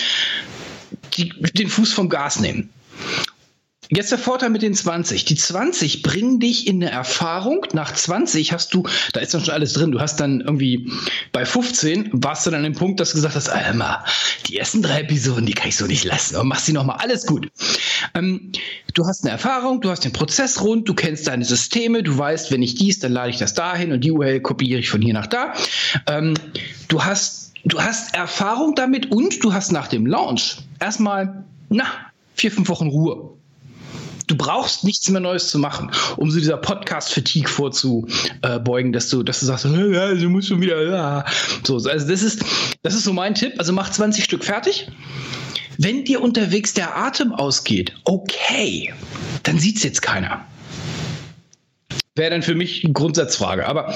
die, 1.13 1.29
den 1.29 1.69
Fuß 1.69 1.93
vom 1.93 2.09
Gas 2.09 2.39
nehmen. 2.39 2.69
Jetzt 3.89 4.11
der 4.11 4.17
Vorteil 4.17 4.49
mit 4.49 4.61
den 4.61 4.73
20. 4.73 5.25
Die 5.25 5.35
20 5.35 6.01
bringen 6.01 6.39
dich 6.39 6.67
in 6.67 6.81
eine 6.81 6.91
Erfahrung. 6.91 7.65
Nach 7.73 7.93
20 7.93 8.51
hast 8.51 8.73
du, 8.73 8.83
da 9.13 9.19
ist 9.19 9.33
dann 9.33 9.43
schon 9.43 9.53
alles 9.53 9.73
drin. 9.73 9.91
Du 9.91 9.99
hast 9.99 10.19
dann 10.19 10.41
irgendwie 10.41 10.91
bei 11.31 11.45
15 11.45 12.09
warst 12.11 12.45
du 12.45 12.51
dann 12.51 12.65
an 12.65 12.71
dem 12.71 12.77
Punkt, 12.77 12.99
dass 12.99 13.11
du 13.11 13.17
gesagt 13.17 13.35
hast, 13.35 13.49
Alter, 13.49 14.03
die 14.47 14.57
ersten 14.57 14.81
drei 14.81 15.01
Episoden, 15.01 15.45
die 15.45 15.53
kann 15.53 15.69
ich 15.69 15.75
so 15.75 15.85
nicht 15.85 16.03
lassen. 16.03 16.35
Und 16.35 16.47
machst 16.47 16.65
sie 16.65 16.73
nochmal 16.73 16.97
alles 16.99 17.25
gut. 17.25 17.47
Ähm, 18.15 18.51
du 18.93 19.05
hast 19.05 19.23
eine 19.23 19.31
Erfahrung, 19.31 19.81
du 19.81 19.89
hast 19.89 20.03
den 20.03 20.13
Prozess 20.13 20.61
rund, 20.61 20.89
du 20.89 20.95
kennst 20.95 21.27
deine 21.27 21.45
Systeme, 21.45 22.01
du 22.01 22.17
weißt, 22.17 22.51
wenn 22.51 22.63
ich 22.63 22.75
dies, 22.75 22.99
dann 22.99 23.11
lade 23.11 23.29
ich 23.29 23.37
das 23.37 23.53
dahin 23.53 23.91
und 23.91 24.03
die 24.03 24.11
URL 24.11 24.39
kopiere 24.39 24.79
ich 24.79 24.89
von 24.89 25.01
hier 25.01 25.13
nach 25.13 25.27
da. 25.27 25.53
Ähm, 26.07 26.33
du 26.87 27.03
hast, 27.03 27.44
du 27.65 27.81
hast 27.81 28.15
Erfahrung 28.15 28.75
damit 28.75 29.11
und 29.11 29.43
du 29.43 29.53
hast 29.53 29.71
nach 29.71 29.87
dem 29.87 30.05
Launch 30.05 30.57
erstmal, 30.79 31.43
na, 31.69 31.85
vier, 32.35 32.51
fünf 32.51 32.69
Wochen 32.69 32.87
Ruhe. 32.87 33.31
Du 34.27 34.35
brauchst 34.35 34.83
nichts 34.83 35.07
mehr 35.09 35.21
Neues 35.21 35.49
zu 35.49 35.59
machen, 35.59 35.91
um 36.17 36.31
so 36.31 36.39
dieser 36.39 36.57
Podcast-Fatigue 36.57 37.47
vorzubeugen, 37.47 38.91
dass 38.91 39.09
du, 39.09 39.21
dass 39.21 39.39
du 39.39 39.45
sagst, 39.45 39.65
ja, 39.65 40.13
du 40.15 40.29
musst 40.29 40.47
schon 40.47 40.61
wieder, 40.61 40.81
ja. 40.83 41.25
So, 41.63 41.75
also 41.75 42.07
das 42.07 42.23
ist, 42.23 42.43
das 42.81 42.95
ist 42.95 43.03
so 43.03 43.13
mein 43.13 43.35
Tipp. 43.35 43.53
Also 43.59 43.71
mach 43.71 43.91
20 43.91 44.23
Stück 44.23 44.43
fertig. 44.43 44.87
Wenn 45.77 46.05
dir 46.05 46.23
unterwegs 46.23 46.73
der 46.73 46.97
Atem 46.97 47.33
ausgeht, 47.33 47.93
okay, 48.05 48.91
dann 49.43 49.59
sieht's 49.59 49.83
jetzt 49.83 50.01
keiner. 50.01 50.43
Wäre 52.15 52.31
dann 52.31 52.41
für 52.41 52.55
mich 52.55 52.83
eine 52.83 52.93
Grundsatzfrage. 52.93 53.67
Aber 53.67 53.93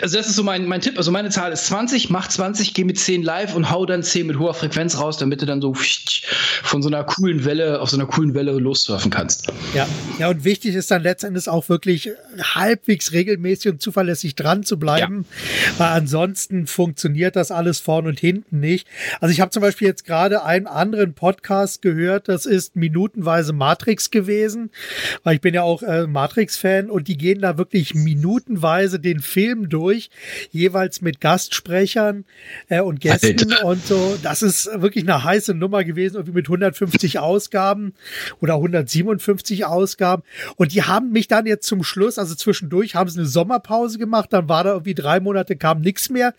also 0.00 0.16
das 0.16 0.28
ist 0.28 0.36
so 0.36 0.42
mein, 0.42 0.66
mein 0.66 0.80
Tipp. 0.80 0.96
Also 0.96 1.10
meine 1.10 1.30
Zahl 1.30 1.52
ist 1.52 1.66
20, 1.66 2.10
mach 2.10 2.28
20, 2.28 2.74
geh 2.74 2.84
mit 2.84 2.98
10 2.98 3.22
live 3.22 3.54
und 3.54 3.70
hau 3.70 3.86
dann 3.86 4.02
10 4.02 4.26
mit 4.26 4.38
hoher 4.38 4.54
Frequenz 4.54 4.98
raus, 4.98 5.18
damit 5.18 5.42
du 5.42 5.46
dann 5.46 5.60
so 5.60 5.74
von 5.74 6.82
so 6.82 6.88
einer 6.88 7.04
coolen 7.04 7.44
Welle, 7.44 7.80
auf 7.80 7.90
so 7.90 7.96
einer 7.96 8.06
coolen 8.06 8.34
Welle 8.34 8.52
lossurfen 8.52 9.10
kannst. 9.10 9.52
Ja, 9.74 9.86
ja, 10.18 10.28
und 10.28 10.44
wichtig 10.44 10.74
ist 10.74 10.90
dann 10.90 11.02
letztendlich 11.02 11.48
auch 11.48 11.68
wirklich 11.68 12.10
halbwegs 12.40 13.12
regelmäßig 13.12 13.72
und 13.72 13.82
zuverlässig 13.82 14.34
dran 14.34 14.62
zu 14.62 14.78
bleiben, 14.78 15.24
ja. 15.24 15.78
weil 15.78 15.88
ansonsten 15.88 16.66
funktioniert 16.66 17.36
das 17.36 17.50
alles 17.50 17.80
vorn 17.80 18.06
und 18.06 18.20
hinten 18.20 18.60
nicht. 18.60 18.86
Also 19.20 19.32
ich 19.32 19.40
habe 19.40 19.50
zum 19.50 19.62
Beispiel 19.62 19.88
jetzt 19.88 20.04
gerade 20.04 20.44
einen 20.44 20.66
anderen 20.66 21.14
Podcast 21.14 21.82
gehört, 21.82 22.28
das 22.28 22.46
ist 22.46 22.76
minutenweise 22.76 23.52
Matrix 23.52 24.10
gewesen, 24.10 24.70
weil 25.24 25.36
ich 25.36 25.40
bin 25.40 25.54
ja 25.54 25.62
auch 25.62 25.82
äh, 25.82 26.06
Matrix-Fan 26.06 26.90
und 26.90 27.08
die 27.08 27.16
gehen 27.16 27.40
da 27.40 27.58
wirklich 27.58 27.94
minutenweise 27.94 28.98
den 28.98 29.20
Film 29.20 29.61
durch, 29.68 30.10
jeweils 30.50 31.00
mit 31.00 31.20
Gastsprechern 31.20 32.24
äh, 32.68 32.80
und 32.80 33.00
Gästen 33.00 33.52
Alter. 33.52 33.66
und 33.66 33.86
so. 33.86 34.18
Das 34.22 34.42
ist 34.42 34.68
wirklich 34.80 35.04
eine 35.04 35.24
heiße 35.24 35.54
Nummer 35.54 35.84
gewesen, 35.84 36.16
irgendwie 36.16 36.34
mit 36.34 36.46
150 36.46 37.18
Ausgaben 37.18 37.94
oder 38.40 38.54
157 38.54 39.64
Ausgaben. 39.64 40.22
Und 40.56 40.72
die 40.72 40.82
haben 40.82 41.12
mich 41.12 41.28
dann 41.28 41.46
jetzt 41.46 41.66
zum 41.66 41.84
Schluss, 41.84 42.18
also 42.18 42.34
zwischendurch, 42.34 42.94
haben 42.94 43.10
sie 43.10 43.20
eine 43.20 43.28
Sommerpause 43.28 43.98
gemacht, 43.98 44.32
dann 44.32 44.48
war 44.48 44.64
da 44.64 44.72
irgendwie 44.72 44.94
drei 44.94 45.20
Monate, 45.20 45.56
kam 45.56 45.80
nichts 45.80 46.10
mehr. 46.10 46.34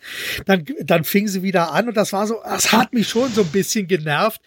Dann, 0.46 0.64
dann 0.82 1.04
fing 1.04 1.28
sie 1.28 1.42
wieder 1.42 1.72
an 1.72 1.88
und 1.88 1.96
das 1.96 2.12
war 2.12 2.26
so, 2.26 2.40
das 2.44 2.72
hat 2.72 2.92
mich 2.92 3.08
schon 3.08 3.32
so 3.32 3.42
ein 3.42 3.48
bisschen 3.48 3.86
genervt. 3.86 4.40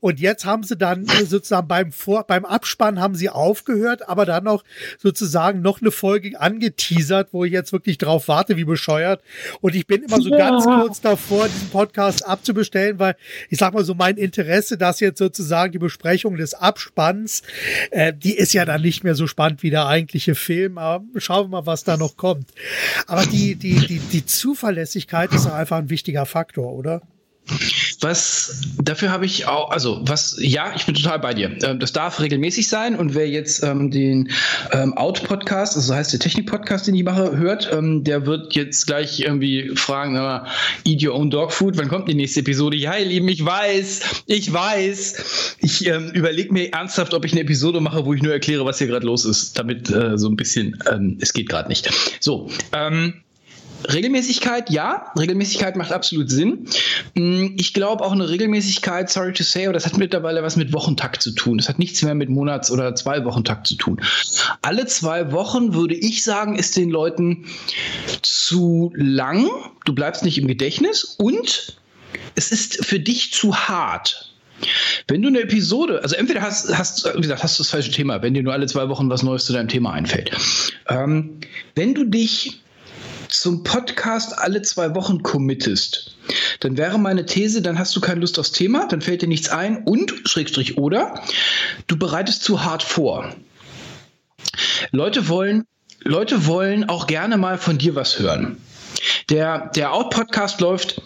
Und 0.00 0.20
jetzt 0.20 0.44
haben 0.44 0.62
sie 0.62 0.76
dann 0.76 1.06
sozusagen 1.06 1.68
beim 1.68 1.92
Vor, 1.92 2.24
beim 2.26 2.44
Abspann 2.44 3.00
haben 3.00 3.14
sie 3.14 3.28
aufgehört, 3.28 4.08
aber 4.08 4.26
dann 4.26 4.44
noch 4.44 4.64
sozusagen 4.98 5.62
noch 5.62 5.80
eine 5.80 5.90
Folge 5.90 6.40
angeteasert, 6.40 7.28
wo 7.32 7.44
ich 7.44 7.52
jetzt 7.52 7.72
wirklich 7.72 7.98
drauf 7.98 8.23
warte, 8.28 8.56
wie 8.56 8.64
bescheuert. 8.64 9.22
Und 9.60 9.74
ich 9.74 9.86
bin 9.86 10.02
immer 10.02 10.20
so 10.20 10.30
ja. 10.30 10.38
ganz 10.38 10.64
kurz 10.64 11.00
davor, 11.00 11.48
diesen 11.48 11.70
Podcast 11.70 12.26
abzubestellen, 12.26 12.98
weil 12.98 13.16
ich 13.50 13.58
sag 13.58 13.74
mal 13.74 13.84
so 13.84 13.94
mein 13.94 14.16
Interesse, 14.16 14.76
dass 14.78 15.00
jetzt 15.00 15.18
sozusagen 15.18 15.72
die 15.72 15.78
Besprechung 15.78 16.36
des 16.36 16.54
Abspanns, 16.54 17.42
äh, 17.90 18.12
die 18.12 18.34
ist 18.36 18.52
ja 18.52 18.64
dann 18.64 18.82
nicht 18.82 19.04
mehr 19.04 19.14
so 19.14 19.26
spannend 19.26 19.62
wie 19.62 19.70
der 19.70 19.86
eigentliche 19.86 20.34
Film. 20.34 20.78
Aber 20.78 21.04
schauen 21.16 21.46
wir 21.46 21.60
mal, 21.60 21.66
was 21.66 21.84
da 21.84 21.96
noch 21.96 22.16
kommt. 22.16 22.50
Aber 23.06 23.26
die, 23.26 23.56
die, 23.56 23.86
die, 23.86 23.98
die 23.98 24.26
Zuverlässigkeit 24.26 25.32
ist 25.32 25.46
einfach 25.46 25.78
ein 25.78 25.90
wichtiger 25.90 26.26
Faktor, 26.26 26.72
oder? 26.72 27.02
Was 28.04 28.60
dafür 28.82 29.10
habe 29.10 29.24
ich 29.24 29.46
auch, 29.46 29.70
also 29.70 30.02
was, 30.02 30.36
ja, 30.38 30.74
ich 30.76 30.84
bin 30.84 30.94
total 30.94 31.18
bei 31.20 31.32
dir. 31.32 31.56
Ähm, 31.62 31.80
das 31.80 31.94
darf 31.94 32.20
regelmäßig 32.20 32.68
sein 32.68 32.96
und 32.96 33.14
wer 33.14 33.26
jetzt 33.26 33.62
ähm, 33.62 33.90
den 33.90 34.30
ähm, 34.72 34.92
Out-Podcast, 34.92 35.74
also 35.74 35.94
heißt 35.94 36.12
der 36.12 36.20
Technik-Podcast, 36.20 36.86
den 36.86 36.94
ich 36.96 37.02
mache, 37.02 37.38
hört, 37.38 37.70
ähm, 37.72 38.04
der 38.04 38.26
wird 38.26 38.54
jetzt 38.54 38.86
gleich 38.86 39.20
irgendwie 39.20 39.70
fragen, 39.74 40.12
na, 40.12 40.46
eat 40.84 41.02
your 41.02 41.14
own 41.14 41.30
dog 41.30 41.50
food, 41.50 41.78
wann 41.78 41.88
kommt 41.88 42.06
die 42.06 42.14
nächste 42.14 42.40
Episode? 42.40 42.76
Ja, 42.76 42.94
ihr 42.94 43.06
Lieben, 43.06 43.28
ich 43.28 43.42
weiß, 43.42 44.24
ich 44.26 44.52
weiß. 44.52 45.56
Ich 45.60 45.86
ähm, 45.86 46.10
überlege 46.10 46.52
mir 46.52 46.74
ernsthaft, 46.74 47.14
ob 47.14 47.24
ich 47.24 47.32
eine 47.32 47.40
Episode 47.40 47.80
mache, 47.80 48.04
wo 48.04 48.12
ich 48.12 48.22
nur 48.22 48.34
erkläre, 48.34 48.66
was 48.66 48.76
hier 48.76 48.88
gerade 48.88 49.06
los 49.06 49.24
ist, 49.24 49.58
damit 49.58 49.88
äh, 49.88 50.18
so 50.18 50.28
ein 50.28 50.36
bisschen, 50.36 50.78
ähm, 50.92 51.16
es 51.22 51.32
geht 51.32 51.48
gerade 51.48 51.70
nicht. 51.70 51.88
So, 52.20 52.50
ähm, 52.74 53.23
Regelmäßigkeit, 53.92 54.70
ja. 54.70 55.12
Regelmäßigkeit 55.18 55.76
macht 55.76 55.92
absolut 55.92 56.30
Sinn. 56.30 56.66
Mm, 57.14 57.48
ich 57.56 57.74
glaube 57.74 58.04
auch 58.04 58.12
eine 58.12 58.28
Regelmäßigkeit, 58.28 59.10
sorry 59.10 59.32
to 59.32 59.42
say, 59.42 59.64
aber 59.64 59.72
das 59.72 59.86
hat 59.86 59.98
mittlerweile 59.98 60.42
was 60.42 60.56
mit 60.56 60.72
Wochentakt 60.72 61.22
zu 61.22 61.32
tun. 61.32 61.58
Das 61.58 61.68
hat 61.68 61.78
nichts 61.78 62.02
mehr 62.02 62.14
mit 62.14 62.28
Monats- 62.28 62.70
oder 62.70 62.94
zwei 62.94 63.24
Wochentakt 63.24 63.66
zu 63.66 63.74
tun. 63.76 64.00
Alle 64.62 64.86
zwei 64.86 65.32
Wochen 65.32 65.74
würde 65.74 65.94
ich 65.94 66.24
sagen, 66.24 66.56
ist 66.56 66.76
den 66.76 66.90
Leuten 66.90 67.46
zu 68.22 68.92
lang. 68.94 69.48
Du 69.84 69.94
bleibst 69.94 70.24
nicht 70.24 70.38
im 70.38 70.46
Gedächtnis 70.46 71.04
und 71.18 71.76
es 72.34 72.50
ist 72.50 72.84
für 72.84 73.00
dich 73.00 73.32
zu 73.32 73.54
hart. 73.54 74.30
Wenn 75.08 75.20
du 75.20 75.28
eine 75.28 75.40
Episode, 75.40 76.00
also 76.02 76.16
entweder 76.16 76.40
hast, 76.40 76.76
hast, 76.76 77.04
wie 77.14 77.20
gesagt, 77.20 77.42
hast 77.42 77.58
du 77.58 77.62
das 77.62 77.70
falsche 77.70 77.90
Thema, 77.90 78.22
wenn 78.22 78.34
dir 78.34 78.42
nur 78.42 78.52
alle 78.52 78.66
zwei 78.66 78.88
Wochen 78.88 79.10
was 79.10 79.22
Neues 79.22 79.44
zu 79.44 79.52
deinem 79.52 79.68
Thema 79.68 79.92
einfällt. 79.92 80.30
Ähm, 80.88 81.38
wenn 81.74 81.94
du 81.94 82.04
dich 82.04 82.60
zum 83.40 83.62
Podcast 83.62 84.38
alle 84.38 84.62
zwei 84.62 84.94
Wochen 84.94 85.22
committest, 85.22 86.16
dann 86.60 86.76
wäre 86.76 86.98
meine 86.98 87.26
These, 87.26 87.62
dann 87.62 87.78
hast 87.78 87.94
du 87.96 88.00
keine 88.00 88.20
Lust 88.20 88.38
aufs 88.38 88.52
Thema, 88.52 88.86
dann 88.88 89.00
fällt 89.00 89.22
dir 89.22 89.28
nichts 89.28 89.48
ein 89.48 89.84
und, 89.84 90.12
Schrägstrich 90.24 90.78
oder, 90.78 91.22
du 91.86 91.98
bereitest 91.98 92.42
zu 92.42 92.64
hart 92.64 92.82
vor. 92.82 93.34
Leute 94.90 95.28
wollen, 95.28 95.64
Leute 96.02 96.46
wollen 96.46 96.88
auch 96.88 97.06
gerne 97.06 97.36
mal 97.36 97.58
von 97.58 97.78
dir 97.78 97.94
was 97.94 98.18
hören. 98.18 98.58
Der, 99.30 99.70
der 99.74 99.92
Out-Podcast 99.92 100.60
läuft 100.60 101.00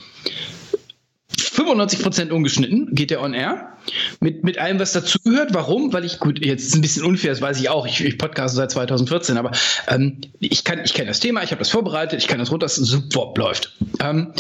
95% 1.69 2.31
ungeschnitten, 2.31 2.95
geht 2.95 3.11
der 3.11 3.23
on 3.23 3.35
air. 3.35 3.77
Mit, 4.21 4.45
mit 4.45 4.59
allem, 4.59 4.79
was 4.79 4.93
dazugehört. 4.93 5.55
Warum? 5.55 5.93
Weil 5.93 6.05
ich, 6.05 6.19
gut, 6.19 6.45
jetzt 6.45 6.67
ist 6.67 6.75
ein 6.75 6.81
bisschen 6.81 7.05
unfair, 7.05 7.31
das 7.31 7.41
weiß 7.41 7.61
ich 7.61 7.69
auch. 7.69 7.87
Ich, 7.87 8.05
ich 8.05 8.19
podcaste 8.19 8.57
seit 8.57 8.71
2014, 8.71 9.37
aber 9.37 9.53
ähm, 9.89 10.21
ich, 10.41 10.51
ich 10.51 10.65
kenne 10.65 11.09
das 11.09 11.21
Thema, 11.21 11.43
ich 11.43 11.51
habe 11.51 11.61
das 11.61 11.71
vorbereitet, 11.71 12.21
ich 12.21 12.29
kann 12.29 12.39
das 12.39 12.51
runter, 12.51 12.67
das 12.67 12.77
super 12.77 13.33
läuft. 13.37 13.77
Ähm, 14.01 14.33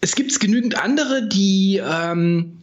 es 0.00 0.14
gibt 0.14 0.38
genügend 0.38 0.80
andere, 0.80 1.28
die, 1.28 1.80
ähm, 1.82 2.58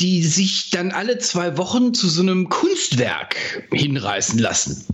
die 0.00 0.22
sich 0.22 0.70
dann 0.70 0.92
alle 0.92 1.18
zwei 1.18 1.56
Wochen 1.56 1.94
zu 1.94 2.08
so 2.08 2.22
einem 2.22 2.48
Kunstwerk 2.48 3.36
hinreißen 3.72 4.38
lassen 4.38 4.86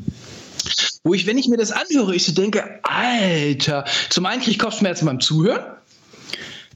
wo 1.05 1.15
ich, 1.15 1.27
wenn 1.27 1.39
ich 1.39 1.49
mir 1.49 1.57
das 1.57 1.73
anhöre, 1.73 2.15
ich 2.15 2.27
so 2.27 2.33
denke, 2.33 2.81
Alter, 2.83 3.85
zum 4.11 4.27
einen 4.27 4.43
kriege 4.43 4.51
ich 4.51 4.59
Kopfschmerzen 4.59 5.07
beim 5.07 5.21
Zuhören 5.21 5.78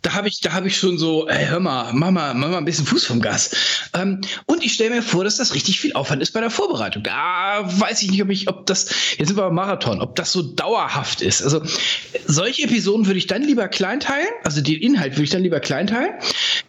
da 0.02 0.14
habe 0.14 0.28
ich, 0.28 0.40
da 0.40 0.62
ich 0.64 0.76
schon 0.76 0.98
so, 0.98 1.28
ey, 1.28 1.46
hör 1.46 1.60
mal, 1.60 1.92
mach 1.92 2.10
mal, 2.10 2.34
ein 2.34 2.64
bisschen 2.64 2.86
Fuß 2.86 3.04
vom 3.04 3.20
Gas. 3.20 3.50
Ähm, 3.94 4.20
und 4.46 4.64
ich 4.64 4.74
stelle 4.74 4.90
mir 4.90 5.02
vor, 5.02 5.22
dass 5.22 5.36
das 5.36 5.54
richtig 5.54 5.80
viel 5.80 5.92
Aufwand 5.92 6.20
ist 6.20 6.32
bei 6.32 6.40
der 6.40 6.50
Vorbereitung. 6.50 7.04
Da 7.04 7.62
weiß 7.64 8.02
ich 8.02 8.10
nicht, 8.10 8.22
ob 8.22 8.28
ich, 8.30 8.48
ob 8.48 8.66
das, 8.66 8.88
jetzt 9.16 9.28
sind 9.28 9.36
wir 9.36 9.44
beim 9.44 9.54
Marathon, 9.54 10.00
ob 10.00 10.16
das 10.16 10.32
so 10.32 10.42
dauerhaft 10.42 11.22
ist. 11.22 11.42
Also 11.42 11.62
solche 12.26 12.64
Episoden 12.64 13.06
würde 13.06 13.18
ich 13.18 13.28
dann 13.28 13.42
lieber 13.42 13.68
kleinteilen, 13.68 14.28
also 14.42 14.60
den 14.60 14.80
Inhalt 14.80 15.12
würde 15.12 15.24
ich 15.24 15.30
dann 15.30 15.42
lieber 15.42 15.60
kleinteilen, 15.60 16.14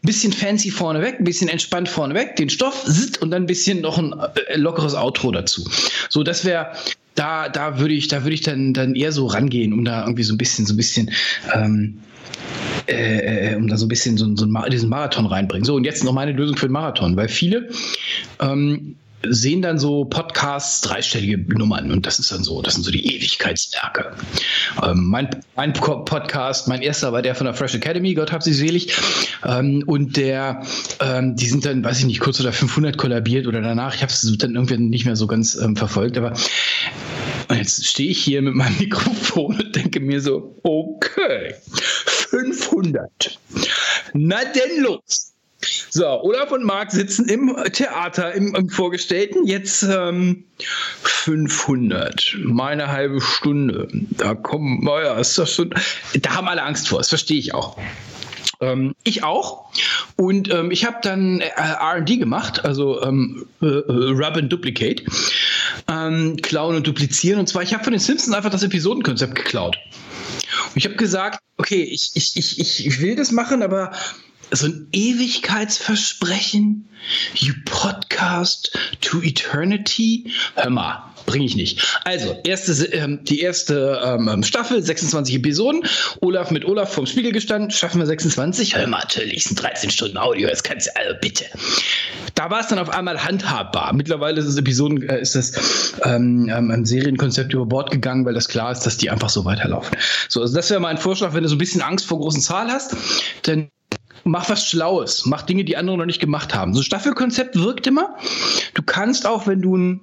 bisschen 0.04 0.32
fancy 0.32 0.70
vorneweg, 0.70 1.20
ein 1.20 1.24
bisschen 1.24 1.50
entspannt 1.50 1.90
vorneweg, 1.90 2.36
den 2.36 2.50
Stoff 2.50 2.86
und 3.20 3.32
dann 3.32 3.44
ein 3.44 3.48
bisschen 3.48 3.82
noch 3.82 3.98
ein 3.98 4.14
äh, 4.48 4.58
lockeres 4.58 4.94
Outro 4.94 5.32
dazu. 5.32 5.68
So, 6.10 6.22
das 6.22 6.46
wäre 6.46 6.74
da, 7.16 7.50
da 7.50 7.80
würde 7.80 7.96
ich, 7.96 8.08
da 8.10 8.24
würde 8.24 8.36
ich 8.36 8.42
dann, 8.42 8.74
dann 8.74 8.96
eher 8.96 9.12
so 9.12 9.26
rangehen, 9.26 9.74
um 9.74 9.86
da 9.86 10.02
irgendwie 10.02 10.24
so 10.24 10.34
ein 10.34 10.38
bisschen, 10.38 10.66
so 10.66 10.74
ein 10.74 10.78
bisschen 10.78 11.12
ähm, 11.54 12.00
äh, 12.88 13.52
äh, 13.52 13.56
um 13.56 13.68
da 13.68 13.78
so 13.78 13.86
ein 13.86 13.90
bisschen 13.90 14.18
so, 14.18 14.36
so 14.36 14.46
diesen 14.70 14.90
Marathon 14.90 15.26
reinbringen. 15.26 15.66
So, 15.66 15.76
und 15.76 15.84
jetzt 15.84 16.04
noch 16.04 16.14
meine 16.14 16.32
Lösung 16.34 16.58
für 16.58 16.68
den 16.68 16.74
Marathon, 16.74 17.16
weil 17.16 17.30
viele 17.30 17.70
ähm, 18.40 18.96
sehen 19.28 19.62
dann 19.62 19.80
so 19.80 20.06
Podcasts, 20.06 20.82
dreistellige 20.82 21.38
Nummern 21.58 21.92
und 21.92 22.06
das 22.06 22.20
ist 22.20 22.32
dann 22.32 22.44
so, 22.44 22.62
das 22.62 22.74
sind 22.74 22.84
so 22.84 22.92
die 22.92 23.16
Ewigkeitswerke. 23.16 24.12
Ähm, 24.84 25.06
mein, 25.06 25.30
mein 25.56 25.74
Podcast, 25.74 26.68
mein 26.68 26.82
erster 26.82 27.14
war 27.14 27.22
der 27.22 27.36
von 27.36 27.46
der 27.46 27.54
Fresh 27.54 27.76
Academy, 27.76 28.14
Gott 28.14 28.32
hab 28.32 28.44
sie 28.44 28.54
selig. 28.54 28.94
Ähm, 29.46 29.84
und 29.88 30.18
der, 30.18 30.64
ähm, 31.00 31.36
die 31.36 31.46
sind 31.46 31.66
dann, 31.66 31.84
weiß 31.84 32.00
ich 32.00 32.06
nicht, 32.06 32.20
kurz 32.20 32.40
oder 32.40 32.52
500 32.52 32.98
kollabiert 32.98 33.48
oder 33.48 33.62
danach. 33.62 33.96
Ich 33.96 34.02
habe 34.02 34.12
es 34.12 34.38
dann 34.38 34.56
irgendwie 34.56 34.78
nicht 34.78 35.06
mehr 35.06 35.16
so 35.16 35.28
ganz 35.28 35.56
ähm, 35.56 35.76
verfolgt, 35.76 36.18
aber 36.18 36.34
jetzt 37.50 37.86
stehe 37.86 38.10
ich 38.10 38.20
hier 38.20 38.42
mit 38.42 38.56
meinem 38.56 38.78
Mikrofon 38.80 39.60
und 39.60 39.76
denke 39.76 40.00
mir 40.00 40.22
so, 40.22 40.60
okay, 40.64 41.56
500. 42.34 43.40
Na 44.14 44.38
denn 44.44 44.82
los. 44.82 45.34
So, 45.92 46.06
Olaf 46.24 46.52
und 46.52 46.64
Marc 46.64 46.92
sitzen 46.92 47.30
im 47.30 47.56
Theater, 47.72 48.34
im, 48.34 48.56
im 48.56 48.70
Vorgestellten. 48.70 49.46
Jetzt 49.46 49.84
ähm, 49.84 50.44
500, 51.04 52.38
meine 52.44 52.88
halbe 52.88 53.22
Stunde. 53.22 53.88
Da 53.92 54.34
kommen, 54.34 54.84
naja, 54.84 55.14
ist 55.20 55.38
das 55.38 55.54
schon. 55.54 55.74
Da 56.20 56.36
haben 56.36 56.48
alle 56.48 56.64
Angst 56.64 56.90
vor, 56.90 56.98
das 56.98 57.10
verstehe 57.10 57.38
ich 57.38 57.54
auch. 57.54 57.78
Ähm, 58.62 58.96
ich 59.04 59.24
auch. 59.24 59.70
Und 60.16 60.52
ähm, 60.52 60.72
ich 60.72 60.86
habe 60.86 60.98
dann 61.04 61.40
äh, 61.40 61.52
RD 62.00 62.20
gemacht, 62.20 62.66
also 62.66 63.02
ähm, 63.04 63.46
äh, 63.62 63.68
äh, 63.68 63.84
Rub 63.88 64.36
and 64.36 64.52
Duplicate. 64.52 65.04
Ähm, 65.88 66.38
klauen 66.42 66.76
und 66.76 66.88
duplizieren. 66.88 67.40
Und 67.40 67.48
zwar, 67.48 67.62
ich 67.62 67.74
habe 67.74 67.84
von 67.84 67.94
den 67.94 68.00
Simpsons 68.00 68.36
einfach 68.36 68.50
das 68.50 68.64
Episodenkonzept 68.64 69.36
geklaut. 69.36 69.78
Ich 70.76 70.86
habe 70.86 70.96
gesagt, 70.96 71.40
okay, 71.58 71.84
ich, 71.84 72.12
ich, 72.16 72.38
ich, 72.38 72.86
ich 72.88 73.02
will 73.02 73.16
das 73.16 73.32
machen, 73.32 73.62
aber 73.64 73.92
so 74.56 74.68
ein 74.68 74.88
Ewigkeitsversprechen, 74.92 76.88
you 77.36 77.54
podcast 77.66 78.78
to 79.02 79.22
eternity. 79.22 80.32
Hör 80.56 80.70
mal, 80.70 81.04
bringe 81.26 81.46
ich 81.46 81.56
nicht. 81.56 82.00
Also, 82.06 82.36
erste, 82.44 82.86
ähm, 82.94 83.24
die 83.24 83.42
erste 83.42 84.00
ähm, 84.04 84.44
Staffel, 84.44 84.82
26 84.82 85.36
Episoden. 85.36 85.84
Olaf 86.22 86.52
mit 86.52 86.66
Olaf 86.66 86.94
vom 86.94 87.06
Spiegel 87.08 87.32
gestanden, 87.32 87.72
schaffen 87.72 88.00
wir 88.00 88.06
26. 88.06 88.76
Hör 88.76 88.88
mal, 88.88 89.00
natürlich 89.00 89.46
sind 89.46 89.62
13 89.62 89.90
Stunden 89.90 90.18
Audio, 90.18 90.48
jetzt 90.48 90.64
kannst 90.64 90.88
du, 90.88 90.96
also 90.98 91.16
bitte. 91.20 91.46
Da 92.36 92.50
war 92.50 92.60
es 92.60 92.68
dann 92.68 92.80
auf 92.80 92.90
einmal 92.90 93.24
handhabbar. 93.24 93.94
Mittlerweile 93.94 94.40
ist 94.40 94.48
das 94.48 94.58
Episoden, 94.58 95.02
äh, 95.10 95.20
ist 95.20 95.36
das 95.36 95.94
ähm, 96.04 96.50
ähm, 96.50 96.70
ein 96.72 96.86
Serienkonzept 96.86 97.54
über 97.54 97.66
Bord 97.66 97.90
gegangen, 97.92 98.26
weil 98.26 98.34
das 98.34 98.48
klar 98.48 98.72
ist, 98.72 98.82
dass 98.82 98.98
die 98.98 99.10
einfach 99.10 99.30
so 99.30 99.46
weiterlaufen. 99.46 99.98
So, 100.30 100.42
also 100.42 100.56
das 100.56 100.70
wäre 100.70 100.80
mein 100.80 100.98
Vorschlag, 100.98 101.34
wenn 101.34 101.44
du 101.44 101.50
so 101.50 101.56
ein 101.56 101.60
bisschen 101.60 101.82
Angst 101.82 102.06
vor 102.06 102.20
großen 102.20 102.42
Zahlen 102.42 102.72
hast, 102.72 102.96
dann 103.44 103.70
mach 104.24 104.50
was 104.50 104.68
Schlaues, 104.68 105.26
mach 105.26 105.42
Dinge, 105.44 105.64
die 105.64 105.78
andere 105.78 105.98
noch 105.98 106.06
nicht 106.06 106.20
gemacht 106.20 106.54
haben. 106.54 106.74
So 106.74 106.82
Staffelkonzept 106.82 107.56
wirkt 107.56 107.88
immer. 107.88 108.16
Du 108.74 108.82
kannst 108.82 109.26
auch, 109.26 109.48
wenn 109.48 109.62
du 109.62 109.78
ein 109.78 110.02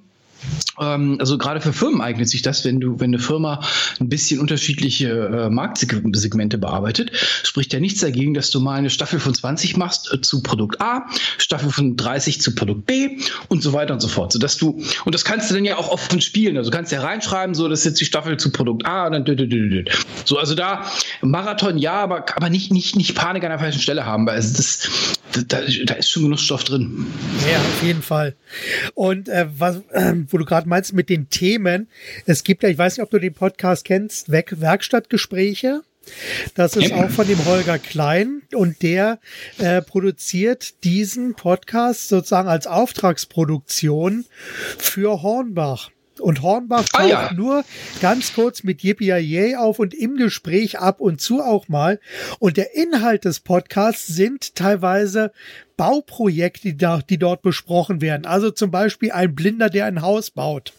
ähm, 0.79 1.17
also 1.19 1.37
gerade 1.37 1.61
für 1.61 1.73
Firmen 1.73 2.01
eignet 2.01 2.29
sich 2.29 2.41
das, 2.41 2.65
wenn 2.65 2.79
du, 2.79 2.99
wenn 2.99 3.11
eine 3.11 3.19
Firma 3.19 3.61
ein 3.99 4.09
bisschen 4.09 4.39
unterschiedliche 4.39 5.09
äh, 5.09 5.49
Marktsegmente 5.49 6.57
bearbeitet, 6.57 7.11
spricht 7.43 7.73
ja 7.73 7.79
nichts 7.79 8.01
dagegen, 8.01 8.33
dass 8.33 8.49
du 8.51 8.59
mal 8.59 8.75
eine 8.75 8.89
Staffel 8.89 9.19
von 9.19 9.33
20 9.33 9.77
machst 9.77 10.11
äh, 10.13 10.21
zu 10.21 10.43
Produkt 10.43 10.81
A, 10.81 11.05
Staffel 11.37 11.71
von 11.71 11.95
30 11.97 12.41
zu 12.41 12.55
Produkt 12.55 12.85
B 12.85 13.17
und 13.47 13.63
so 13.63 13.73
weiter 13.73 13.93
und 13.93 13.99
so 13.99 14.07
fort. 14.07 14.31
Sodass 14.31 14.57
du, 14.57 14.81
und 15.05 15.15
das 15.15 15.25
kannst 15.25 15.49
du 15.49 15.55
dann 15.55 15.65
ja 15.65 15.77
auch 15.77 15.89
offen 15.89 16.21
spielen. 16.21 16.57
Also 16.57 16.69
du 16.69 16.75
kannst 16.75 16.91
ja 16.91 17.01
reinschreiben, 17.01 17.55
so, 17.55 17.67
das 17.67 17.79
ist 17.79 17.85
jetzt 17.85 18.01
die 18.01 18.05
Staffel 18.05 18.37
zu 18.37 18.51
Produkt 18.51 18.85
A 18.85 19.07
und 19.07 19.13
dann 19.13 19.85
so, 20.25 20.37
also 20.37 20.55
da 20.55 20.85
Marathon 21.21 21.77
ja, 21.77 21.93
aber, 21.93 22.25
aber 22.35 22.49
nicht, 22.49 22.71
nicht, 22.71 22.95
nicht 22.95 23.15
Panik 23.15 23.43
an 23.43 23.49
der 23.49 23.59
falschen 23.59 23.81
Stelle 23.81 24.05
haben, 24.05 24.25
weil 24.25 24.35
also 24.35 24.57
das, 24.57 24.89
da, 25.47 25.59
da 25.85 25.93
ist 25.95 26.09
schon 26.09 26.23
genug 26.23 26.39
Stoff 26.39 26.63
drin. 26.63 27.05
Ja, 27.49 27.57
auf 27.57 27.83
jeden 27.83 28.01
Fall. 28.01 28.35
Und 28.93 29.29
äh, 29.29 29.47
was, 29.57 29.77
äh, 29.91 30.13
wo 30.33 30.37
du 30.37 30.45
gerade 30.45 30.67
meinst 30.67 30.93
mit 30.93 31.09
den 31.09 31.29
Themen, 31.29 31.87
es 32.25 32.43
gibt 32.43 32.63
ja, 32.63 32.69
ich 32.69 32.77
weiß 32.77 32.97
nicht, 32.97 33.03
ob 33.03 33.11
du 33.11 33.19
den 33.19 33.33
Podcast 33.33 33.85
kennst, 33.85 34.31
Werk 34.31 34.59
Werkstattgespräche. 34.59 35.81
Das 36.55 36.75
ist 36.75 36.93
auch 36.93 37.09
von 37.09 37.27
dem 37.27 37.45
Holger 37.45 37.77
Klein 37.77 38.41
und 38.55 38.81
der 38.81 39.19
äh, 39.59 39.81
produziert 39.81 40.83
diesen 40.83 41.35
Podcast 41.35 42.09
sozusagen 42.09 42.47
als 42.47 42.65
Auftragsproduktion 42.65 44.25
für 44.79 45.21
Hornbach. 45.21 45.91
Und 46.21 46.41
Hornbach 46.41 46.87
taucht 46.89 47.03
ah, 47.03 47.07
ja. 47.07 47.33
nur 47.33 47.63
ganz 48.01 48.33
kurz 48.33 48.63
mit 48.63 48.83
Yippie 48.83 49.55
auf 49.55 49.79
und 49.79 49.93
im 49.93 50.17
Gespräch 50.17 50.79
ab 50.79 51.01
und 51.01 51.19
zu 51.19 51.41
auch 51.41 51.67
mal. 51.67 51.99
Und 52.39 52.57
der 52.57 52.75
Inhalt 52.75 53.25
des 53.25 53.39
Podcasts 53.39 54.07
sind 54.07 54.55
teilweise 54.55 55.31
Bauprojekte, 55.77 56.69
die, 56.69 56.77
da, 56.77 57.01
die 57.01 57.17
dort 57.17 57.41
besprochen 57.41 58.01
werden. 58.01 58.25
Also 58.25 58.51
zum 58.51 58.71
Beispiel 58.71 59.11
ein 59.11 59.33
Blinder, 59.33 59.69
der 59.69 59.85
ein 59.85 60.01
Haus 60.01 60.31
baut. 60.31 60.73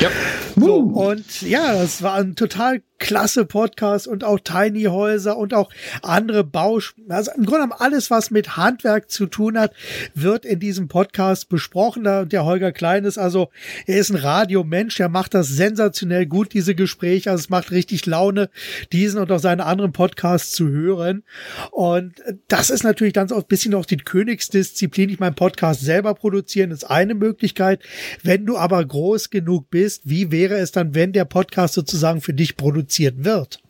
Ja. 0.00 0.10
So, 0.56 0.76
und 0.76 1.42
ja, 1.42 1.74
das 1.74 2.02
war 2.02 2.14
ein 2.14 2.34
total 2.34 2.82
klasse 3.08 3.46
Podcast 3.46 4.06
und 4.06 4.22
auch 4.22 4.38
Tiny 4.38 4.82
Häuser 4.82 5.38
und 5.38 5.54
auch 5.54 5.70
andere 6.02 6.44
Bausch. 6.44 6.94
Also 7.08 7.30
im 7.30 7.46
Grunde 7.46 7.62
genommen 7.62 7.80
alles, 7.80 8.10
was 8.10 8.30
mit 8.30 8.58
Handwerk 8.58 9.10
zu 9.10 9.24
tun 9.24 9.58
hat, 9.58 9.72
wird 10.12 10.44
in 10.44 10.60
diesem 10.60 10.88
Podcast 10.88 11.48
besprochen. 11.48 12.04
Da 12.04 12.26
der 12.26 12.44
Holger 12.44 12.70
Klein 12.70 13.06
ist 13.06 13.16
also, 13.16 13.48
er 13.86 13.96
ist 13.96 14.10
ein 14.10 14.16
Radiomensch, 14.16 14.94
der 14.96 15.08
macht 15.08 15.32
das 15.32 15.48
sensationell 15.48 16.26
gut, 16.26 16.52
diese 16.52 16.74
Gespräche. 16.74 17.30
Also 17.30 17.44
es 17.44 17.48
macht 17.48 17.70
richtig 17.70 18.04
Laune, 18.04 18.50
diesen 18.92 19.20
und 19.20 19.32
auch 19.32 19.38
seine 19.38 19.64
anderen 19.64 19.92
Podcasts 19.92 20.52
zu 20.52 20.68
hören. 20.68 21.22
Und 21.70 22.16
das 22.48 22.68
ist 22.68 22.84
natürlich 22.84 23.14
dann 23.14 23.28
so 23.28 23.36
ein 23.36 23.44
bisschen 23.48 23.72
auch 23.72 23.86
die 23.86 23.96
Königsdisziplin. 23.96 25.08
Ich 25.08 25.18
mein 25.18 25.34
Podcast 25.34 25.80
selber 25.80 26.12
produzieren 26.12 26.72
ist 26.72 26.84
eine 26.84 27.14
Möglichkeit. 27.14 27.80
Wenn 28.22 28.44
du 28.44 28.58
aber 28.58 28.84
groß 28.84 29.30
genug 29.30 29.70
bist, 29.70 30.02
wie 30.04 30.30
wäre 30.30 30.58
es 30.58 30.72
dann, 30.72 30.94
wenn 30.94 31.14
der 31.14 31.24
Podcast 31.24 31.72
sozusagen 31.72 32.20
für 32.20 32.34
dich 32.34 32.58
produziert 32.58 32.97
produziert 32.98 33.24
wird. 33.24 33.60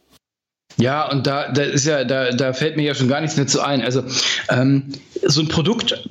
Ja, 0.76 1.10
und 1.10 1.26
da, 1.26 1.50
da 1.50 1.62
ist 1.62 1.86
ja, 1.86 2.04
da, 2.04 2.30
da 2.30 2.52
fällt 2.52 2.76
mir 2.76 2.84
ja 2.84 2.94
schon 2.94 3.08
gar 3.08 3.20
nichts 3.20 3.36
mehr 3.36 3.46
zu 3.46 3.60
ein. 3.60 3.82
Also 3.82 4.04
ähm, 4.48 4.92
so 5.26 5.40
ein 5.40 5.48
Produkt 5.48 6.08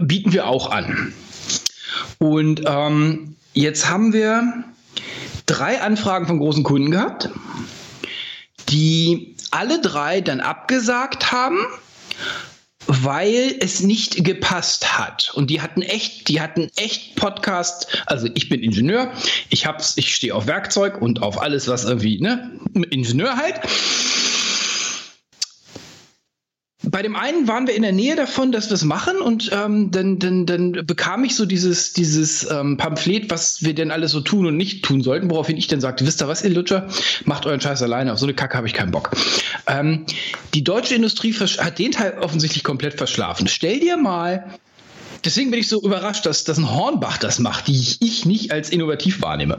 bieten 0.00 0.32
wir 0.32 0.46
auch 0.46 0.70
an. 0.70 1.12
Und 2.18 2.62
ähm, 2.66 3.36
jetzt 3.54 3.88
haben 3.88 4.12
wir 4.12 4.64
drei 5.46 5.80
Anfragen 5.80 6.26
von 6.26 6.38
großen 6.38 6.64
Kunden 6.64 6.90
gehabt, 6.90 7.30
die 8.68 9.36
alle 9.50 9.80
drei 9.80 10.20
dann 10.20 10.40
abgesagt 10.40 11.32
haben 11.32 11.58
weil 12.86 13.56
es 13.60 13.80
nicht 13.80 14.24
gepasst 14.24 14.98
hat. 14.98 15.32
Und 15.34 15.50
die 15.50 15.60
hatten 15.60 15.82
echt, 15.82 16.28
die 16.28 16.40
hatten 16.40 16.70
echt 16.76 17.16
Podcast. 17.16 17.86
Also 18.06 18.28
ich 18.34 18.48
bin 18.48 18.62
Ingenieur, 18.62 19.12
ich 19.48 19.66
hab's, 19.66 19.96
ich 19.96 20.14
stehe 20.14 20.34
auf 20.34 20.46
Werkzeug 20.46 21.00
und 21.00 21.22
auf 21.22 21.40
alles, 21.40 21.68
was 21.68 21.84
irgendwie, 21.84 22.20
ne, 22.20 22.50
Ingenieur 22.90 23.36
halt 23.36 23.60
bei 26.82 27.02
dem 27.02 27.14
einen 27.14 27.46
waren 27.46 27.66
wir 27.66 27.74
in 27.74 27.82
der 27.82 27.92
Nähe 27.92 28.16
davon, 28.16 28.52
dass 28.52 28.70
wir 28.70 28.74
es 28.74 28.84
machen 28.84 29.18
und 29.18 29.50
ähm, 29.52 29.90
dann, 29.90 30.18
dann, 30.18 30.46
dann 30.46 30.72
bekam 30.86 31.24
ich 31.24 31.36
so 31.36 31.44
dieses, 31.44 31.92
dieses 31.92 32.50
ähm, 32.50 32.78
Pamphlet, 32.78 33.30
was 33.30 33.62
wir 33.62 33.74
denn 33.74 33.90
alles 33.90 34.12
so 34.12 34.20
tun 34.20 34.46
und 34.46 34.56
nicht 34.56 34.82
tun 34.82 35.02
sollten, 35.02 35.30
woraufhin 35.30 35.58
ich 35.58 35.66
dann 35.66 35.80
sagte, 35.80 36.06
wisst 36.06 36.22
ihr 36.22 36.28
was, 36.28 36.42
ihr 36.42 36.50
Lutscher, 36.50 36.88
macht 37.26 37.44
euren 37.44 37.60
Scheiß 37.60 37.82
alleine, 37.82 38.12
auf 38.12 38.18
so 38.18 38.26
eine 38.26 38.34
Kacke 38.34 38.56
habe 38.56 38.66
ich 38.66 38.72
keinen 38.72 38.92
Bock. 38.92 39.10
Ähm, 39.66 40.06
die 40.54 40.64
deutsche 40.64 40.94
Industrie 40.94 41.34
hat 41.34 41.78
den 41.78 41.92
Teil 41.92 42.18
offensichtlich 42.20 42.64
komplett 42.64 42.94
verschlafen. 42.94 43.46
Stell 43.46 43.80
dir 43.80 43.98
mal 43.98 44.54
deswegen 45.24 45.50
bin 45.50 45.60
ich 45.60 45.68
so 45.68 45.82
überrascht, 45.82 46.24
dass, 46.26 46.44
dass 46.44 46.56
ein 46.56 46.70
Hornbach 46.70 47.18
das 47.18 47.38
macht, 47.38 47.66
die 47.66 47.78
ich, 47.78 48.00
ich 48.00 48.24
nicht 48.24 48.52
als 48.52 48.70
innovativ 48.70 49.20
wahrnehme. 49.22 49.58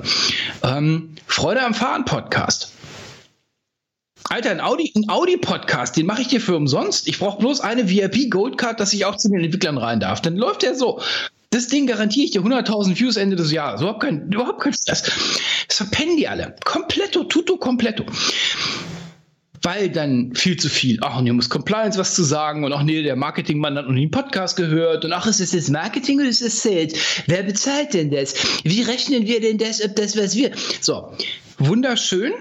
Ähm, 0.63 1.13
Freude 1.27 1.63
am 1.63 1.73
Fahren 1.73 2.05
Podcast. 2.05 2.73
Alter, 4.29 4.51
ein 4.51 4.61
Audi, 4.61 4.91
ein 4.95 5.09
Audi-Podcast, 5.09 5.97
den 5.97 6.05
mache 6.05 6.21
ich 6.21 6.27
dir 6.27 6.39
für 6.39 6.55
umsonst. 6.55 7.07
Ich 7.07 7.19
brauche 7.19 7.39
bloß 7.39 7.61
eine 7.61 7.89
VIP-Goldcard, 7.89 8.79
dass 8.79 8.93
ich 8.93 9.05
auch 9.05 9.17
zu 9.17 9.29
den 9.29 9.43
Entwicklern 9.43 9.77
rein 9.77 9.99
darf. 9.99 10.21
Dann 10.21 10.37
läuft 10.37 10.61
der 10.61 10.75
so. 10.75 11.01
Das 11.49 11.67
Ding 11.67 11.85
garantiere 11.85 12.25
ich 12.25 12.31
dir 12.31 12.41
100.000 12.41 12.97
Views 12.97 13.17
Ende 13.17 13.35
des 13.35 13.51
Jahres. 13.51 13.81
Überhaupt 13.81 14.03
kein, 14.03 14.31
überhaupt 14.31 14.61
kein 14.61 14.73
Stress. 14.73 15.03
Das 15.67 15.77
verpennen 15.77 16.15
die 16.15 16.27
alle. 16.27 16.55
Kompletto, 16.63 17.25
tutto, 17.25 17.57
kompletto. 17.57 18.05
Weil 19.61 19.89
dann 19.89 20.33
viel 20.33 20.57
zu 20.57 20.69
viel. 20.69 20.99
Ach, 21.01 21.19
und 21.19 21.25
hier 21.25 21.33
muss 21.33 21.49
Compliance 21.49 21.99
was 21.99 22.15
zu 22.15 22.23
sagen. 22.23 22.63
Und 22.63 22.71
ach 22.71 22.83
nee, 22.83 23.03
der 23.03 23.17
Marketingmann 23.17 23.77
hat 23.77 23.85
noch 23.85 23.93
nie 23.93 24.03
einen 24.03 24.11
Podcast 24.11 24.55
gehört. 24.55 25.03
Und 25.03 25.11
ach, 25.11 25.27
ist 25.27 25.41
das 25.41 25.51
jetzt 25.51 25.69
Marketing 25.69 26.19
oder 26.19 26.29
ist 26.29 26.41
das 26.41 26.63
Sales? 26.63 26.93
Wer 27.27 27.43
bezahlt 27.43 27.93
denn 27.93 28.11
das? 28.11 28.33
Wie 28.63 28.81
rechnen 28.81 29.27
wir 29.27 29.41
denn 29.41 29.57
das, 29.57 29.83
ob 29.83 29.95
das, 29.97 30.17
was 30.17 30.35
wir. 30.35 30.51
So, 30.79 31.11
wunderschön 31.57 32.31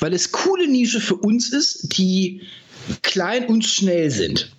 weil 0.00 0.12
es 0.14 0.32
coole 0.32 0.68
Nische 0.68 1.00
für 1.00 1.16
uns 1.16 1.52
ist, 1.52 1.96
die 1.98 2.42
klein 3.02 3.46
und 3.46 3.64
schnell 3.64 4.10
sind. 4.10 4.50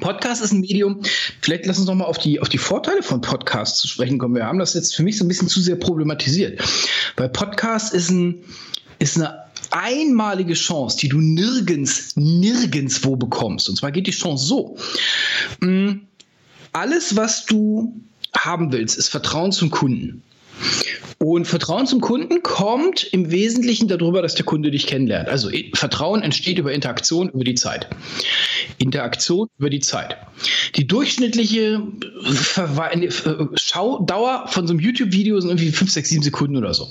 Podcast 0.00 0.42
ist 0.42 0.52
ein 0.52 0.60
Medium. 0.60 1.00
Vielleicht 1.40 1.66
lass 1.66 1.78
uns 1.78 1.86
noch 1.86 1.94
mal 1.94 2.04
auf 2.04 2.18
die, 2.18 2.40
auf 2.40 2.48
die 2.48 2.58
Vorteile 2.58 3.02
von 3.02 3.20
Podcasts 3.20 3.78
zu 3.78 3.88
sprechen 3.88 4.18
kommen. 4.18 4.34
Wir 4.34 4.46
haben 4.46 4.58
das 4.58 4.74
jetzt 4.74 4.94
für 4.94 5.02
mich 5.02 5.18
so 5.18 5.24
ein 5.24 5.28
bisschen 5.28 5.48
zu 5.48 5.60
sehr 5.60 5.76
problematisiert. 5.76 6.60
Weil 7.16 7.28
Podcast 7.28 7.94
ist, 7.94 8.10
ein, 8.10 8.42
ist 8.98 9.16
eine 9.16 9.42
einmalige 9.70 10.54
Chance, 10.54 10.98
die 10.98 11.08
du 11.08 11.18
nirgends, 11.18 12.16
nirgendswo 12.16 13.16
bekommst. 13.16 13.68
Und 13.68 13.76
zwar 13.76 13.92
geht 13.92 14.06
die 14.06 14.12
Chance 14.12 14.46
so. 14.46 14.76
Mm, 15.60 16.00
alles, 16.72 17.14
was 17.16 17.44
du 17.46 17.94
haben 18.36 18.72
willst, 18.72 18.96
ist 18.98 19.08
Vertrauen 19.08 19.52
zum 19.52 19.70
Kunden. 19.70 20.22
Und 21.22 21.44
Vertrauen 21.44 21.86
zum 21.86 22.00
Kunden 22.00 22.42
kommt 22.42 23.04
im 23.04 23.30
Wesentlichen 23.30 23.86
darüber, 23.86 24.22
dass 24.22 24.34
der 24.34 24.44
Kunde 24.44 24.72
dich 24.72 24.88
kennenlernt. 24.88 25.28
Also 25.28 25.50
Vertrauen 25.72 26.20
entsteht 26.20 26.58
über 26.58 26.72
Interaktion 26.72 27.28
über 27.28 27.44
die 27.44 27.54
Zeit. 27.54 27.86
Interaktion 28.78 29.46
über 29.56 29.70
die 29.70 29.78
Zeit. 29.78 30.16
Die 30.74 30.84
durchschnittliche 30.84 31.80
äh, 32.56 33.46
Schaudauer 33.54 34.48
von 34.48 34.66
so 34.66 34.72
einem 34.72 34.80
YouTube-Video 34.80 35.38
sind 35.38 35.50
irgendwie 35.50 35.70
5, 35.70 35.92
6, 35.92 36.08
7 36.08 36.22
Sekunden 36.24 36.56
oder 36.56 36.74
so. 36.74 36.88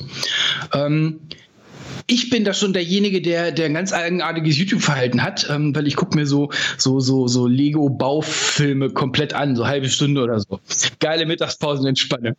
Ähm, 0.74 1.20
ich 2.12 2.30
bin 2.30 2.44
da 2.44 2.54
schon 2.54 2.74
derjenige, 2.74 3.22
der, 3.22 3.54
der 3.54 3.68
ein 3.68 3.74
ganz 3.74 3.94
eigenartiges 3.94 4.58
YouTube-Verhalten 4.58 5.24
hat, 5.24 5.48
ähm, 5.50 5.74
weil 5.74 5.88
ich 5.88 5.96
gucke 5.96 6.18
mir 6.18 6.28
so, 6.28 6.52
so, 6.78 7.00
so, 7.00 7.30
so 7.30 7.48
Lego-Baufilme 7.48 8.90
komplett 8.90 9.34
an, 9.34 9.56
so 9.56 9.66
halbe 9.66 9.88
Stunde 9.88 10.22
oder 10.22 10.42
so. 10.42 10.60
Geile 11.00 11.26
Mittagspausen 11.26 11.86
entspanne. 11.88 12.36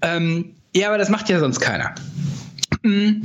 Ähm, 0.00 0.52
ja, 0.76 0.88
aber 0.88 0.98
das 0.98 1.08
macht 1.08 1.28
ja 1.28 1.40
sonst 1.40 1.58
keiner. 1.58 1.96
Mm, 2.82 3.22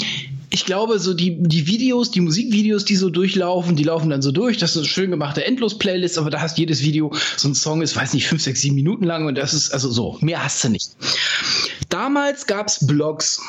ich 0.50 0.66
glaube, 0.66 0.98
so 0.98 1.14
die, 1.14 1.38
die 1.40 1.68
Videos, 1.68 2.10
die 2.10 2.22
Musikvideos, 2.22 2.84
die 2.84 2.96
so 2.96 3.12
durchlaufen, 3.12 3.76
die 3.76 3.84
laufen 3.84 4.10
dann 4.10 4.24
so 4.24 4.32
durch. 4.32 4.58
Das 4.58 4.72
ist 4.72 4.78
eine 4.78 4.88
schön 4.88 5.12
gemachte 5.12 5.46
Endlos-Playlist, 5.46 6.18
aber 6.18 6.32
da 6.32 6.42
hast 6.42 6.58
jedes 6.58 6.82
Video, 6.82 7.14
so 7.38 7.48
ein 7.48 7.54
Song 7.54 7.84
ist, 7.84 7.96
weiß 7.96 8.16
nicht, 8.16 8.26
fünf, 8.28 8.42
sechs, 8.42 8.62
sieben 8.62 8.76
Minuten 8.76 9.04
lang 9.04 9.28
und 9.28 9.38
das 9.38 9.54
ist 9.54 9.72
also 9.72 9.92
so. 9.92 10.18
Mehr 10.22 10.44
hast 10.44 10.64
du 10.64 10.70
nicht. 10.70 10.90
Damals 11.90 12.48
gab 12.48 12.70
es 12.70 12.88
Blogs 12.88 13.40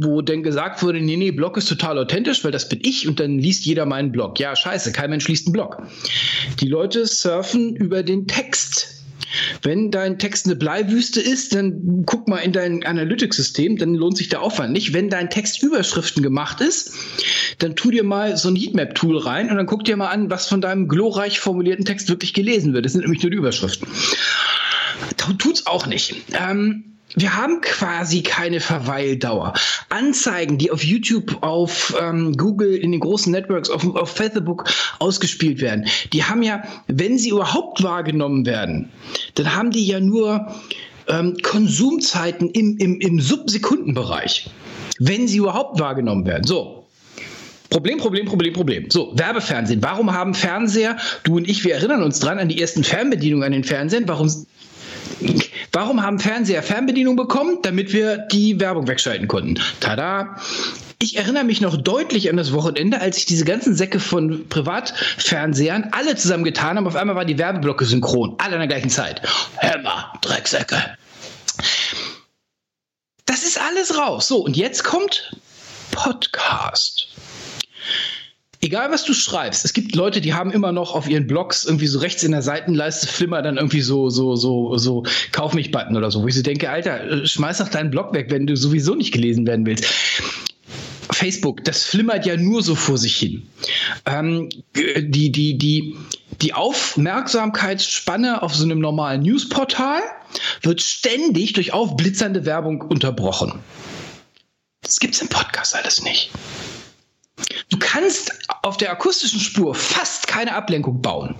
wo 0.00 0.22
dann 0.22 0.42
gesagt 0.42 0.82
wurde, 0.82 1.00
nee, 1.00 1.16
nee, 1.16 1.30
Blog 1.30 1.56
ist 1.56 1.68
total 1.68 1.98
authentisch, 1.98 2.44
weil 2.44 2.52
das 2.52 2.68
bin 2.68 2.80
ich 2.82 3.08
und 3.08 3.20
dann 3.20 3.38
liest 3.38 3.64
jeder 3.64 3.86
meinen 3.86 4.12
Blog. 4.12 4.38
Ja, 4.38 4.54
scheiße, 4.54 4.92
kein 4.92 5.10
Mensch 5.10 5.28
liest 5.28 5.46
einen 5.46 5.52
Blog. 5.52 5.82
Die 6.60 6.68
Leute 6.68 7.06
surfen 7.06 7.74
über 7.76 8.02
den 8.02 8.26
Text. 8.26 8.98
Wenn 9.62 9.90
dein 9.90 10.18
Text 10.18 10.46
eine 10.46 10.56
Bleiwüste 10.56 11.20
ist, 11.20 11.54
dann 11.54 12.04
guck 12.06 12.28
mal 12.28 12.38
in 12.38 12.52
dein 12.52 12.84
Analytics-System, 12.84 13.76
dann 13.76 13.94
lohnt 13.94 14.16
sich 14.16 14.28
der 14.28 14.42
Aufwand 14.42 14.72
nicht. 14.72 14.94
Wenn 14.94 15.10
dein 15.10 15.28
Text 15.28 15.62
Überschriften 15.62 16.22
gemacht 16.22 16.60
ist, 16.60 16.94
dann 17.58 17.76
tu 17.76 17.90
dir 17.90 18.04
mal 18.04 18.36
so 18.36 18.48
ein 18.48 18.56
Heatmap-Tool 18.56 19.18
rein 19.18 19.50
und 19.50 19.56
dann 19.56 19.66
guck 19.66 19.84
dir 19.84 19.96
mal 19.96 20.08
an, 20.08 20.30
was 20.30 20.48
von 20.48 20.60
deinem 20.60 20.88
glorreich 20.88 21.40
formulierten 21.40 21.84
Text 21.84 22.08
wirklich 22.08 22.32
gelesen 22.32 22.72
wird. 22.72 22.84
Das 22.84 22.92
sind 22.92 23.02
nämlich 23.02 23.22
nur 23.22 23.30
die 23.30 23.36
Überschriften. 23.36 23.88
Tut's 25.38 25.66
auch 25.66 25.86
nicht. 25.86 26.14
Ähm, 26.32 26.97
wir 27.16 27.36
haben 27.36 27.60
quasi 27.60 28.22
keine 28.22 28.60
Verweildauer. 28.60 29.54
Anzeigen, 29.88 30.58
die 30.58 30.70
auf 30.70 30.84
YouTube, 30.84 31.42
auf 31.42 31.94
ähm, 32.00 32.36
Google, 32.36 32.74
in 32.74 32.92
den 32.92 33.00
großen 33.00 33.32
Networks, 33.32 33.70
auf, 33.70 33.84
auf 33.96 34.10
Facebook 34.10 34.64
ausgespielt 34.98 35.60
werden, 35.60 35.86
die 36.12 36.24
haben 36.24 36.42
ja, 36.42 36.62
wenn 36.86 37.18
sie 37.18 37.30
überhaupt 37.30 37.82
wahrgenommen 37.82 38.44
werden, 38.44 38.90
dann 39.34 39.54
haben 39.54 39.70
die 39.70 39.86
ja 39.86 40.00
nur 40.00 40.54
ähm, 41.08 41.36
Konsumzeiten 41.42 42.50
im, 42.50 42.76
im, 42.78 43.00
im 43.00 43.20
Subsekundenbereich, 43.20 44.50
wenn 44.98 45.26
sie 45.26 45.38
überhaupt 45.38 45.80
wahrgenommen 45.80 46.26
werden. 46.26 46.44
So, 46.44 46.84
Problem, 47.70 47.98
Problem, 47.98 48.26
Problem, 48.26 48.52
Problem. 48.54 48.90
So, 48.90 49.12
Werbefernsehen. 49.14 49.82
Warum 49.82 50.12
haben 50.12 50.34
Fernseher, 50.34 50.96
du 51.24 51.36
und 51.36 51.48
ich, 51.48 51.64
wir 51.64 51.74
erinnern 51.74 52.02
uns 52.02 52.18
dran 52.18 52.38
an 52.38 52.48
die 52.48 52.60
ersten 52.60 52.82
Fernbedienungen 52.82 53.44
an 53.44 53.52
den 53.52 53.64
Fernsehen, 53.64 54.04
warum 54.06 54.28
Warum 55.78 56.02
haben 56.02 56.18
Fernseher 56.18 56.64
Fernbedienung 56.64 57.14
bekommen? 57.14 57.58
Damit 57.62 57.92
wir 57.92 58.18
die 58.18 58.58
Werbung 58.58 58.88
wegschalten 58.88 59.28
konnten. 59.28 59.60
Tada! 59.78 60.34
Ich 60.98 61.16
erinnere 61.16 61.44
mich 61.44 61.60
noch 61.60 61.76
deutlich 61.76 62.28
an 62.28 62.36
das 62.36 62.52
Wochenende, 62.52 63.00
als 63.00 63.16
ich 63.16 63.26
diese 63.26 63.44
ganzen 63.44 63.76
Säcke 63.76 64.00
von 64.00 64.48
Privatfernsehern 64.48 65.90
alle 65.92 66.16
zusammen 66.16 66.42
getan 66.42 66.78
habe. 66.78 66.88
Auf 66.88 66.96
einmal 66.96 67.14
war 67.14 67.24
die 67.24 67.38
Werbeblocke 67.38 67.84
synchron. 67.84 68.34
Alle 68.38 68.54
in 68.54 68.58
der 68.58 68.66
gleichen 68.66 68.90
Zeit. 68.90 69.22
Hämmer, 69.58 70.12
Drecksäcke. 70.20 70.82
Das 73.26 73.44
ist 73.44 73.60
alles 73.60 73.96
raus. 73.96 74.26
So, 74.26 74.38
und 74.38 74.56
jetzt 74.56 74.82
kommt 74.82 75.30
Podcast 75.92 77.06
egal 78.60 78.90
was 78.90 79.04
du 79.04 79.14
schreibst, 79.14 79.64
es 79.64 79.72
gibt 79.72 79.94
Leute, 79.94 80.20
die 80.20 80.34
haben 80.34 80.50
immer 80.50 80.72
noch 80.72 80.94
auf 80.94 81.08
ihren 81.08 81.26
Blogs 81.26 81.64
irgendwie 81.64 81.86
so 81.86 81.98
rechts 81.98 82.22
in 82.22 82.32
der 82.32 82.42
Seitenleiste 82.42 83.06
flimmer 83.06 83.42
dann 83.42 83.56
irgendwie 83.56 83.80
so, 83.80 84.10
so, 84.10 84.36
so, 84.36 84.76
so 84.78 85.04
Kauf 85.32 85.54
mich 85.54 85.70
Button 85.70 85.96
oder 85.96 86.10
so, 86.10 86.22
wo 86.22 86.28
ich 86.28 86.34
so 86.34 86.42
denke, 86.42 86.70
Alter, 86.70 87.04
äh, 87.04 87.26
schmeiß 87.26 87.58
doch 87.58 87.68
deinen 87.68 87.90
Blog 87.90 88.12
weg, 88.12 88.26
wenn 88.30 88.46
du 88.46 88.56
sowieso 88.56 88.94
nicht 88.94 89.12
gelesen 89.12 89.46
werden 89.46 89.66
willst. 89.66 89.86
Facebook, 91.10 91.64
das 91.64 91.84
flimmert 91.84 92.26
ja 92.26 92.36
nur 92.36 92.62
so 92.62 92.74
vor 92.74 92.98
sich 92.98 93.16
hin. 93.16 93.48
Ähm, 94.06 94.50
die, 94.74 95.32
die, 95.32 95.58
die, 95.58 95.96
die 96.42 96.54
Aufmerksamkeitsspanne 96.54 98.42
auf 98.42 98.54
so 98.54 98.64
einem 98.64 98.78
normalen 98.78 99.22
Newsportal 99.22 100.00
wird 100.62 100.82
ständig 100.82 101.54
durch 101.54 101.72
aufblitzernde 101.72 102.44
Werbung 102.44 102.82
unterbrochen. 102.82 103.58
Das 104.82 105.00
gibt's 105.00 105.20
im 105.20 105.28
Podcast 105.28 105.74
alles 105.74 106.02
nicht. 106.02 106.30
Du 107.70 107.78
kannst 107.78 108.32
auf 108.62 108.76
der 108.76 108.90
akustischen 108.90 109.40
Spur 109.40 109.74
fast 109.74 110.26
keine 110.26 110.54
Ablenkung 110.54 111.00
bauen, 111.02 111.34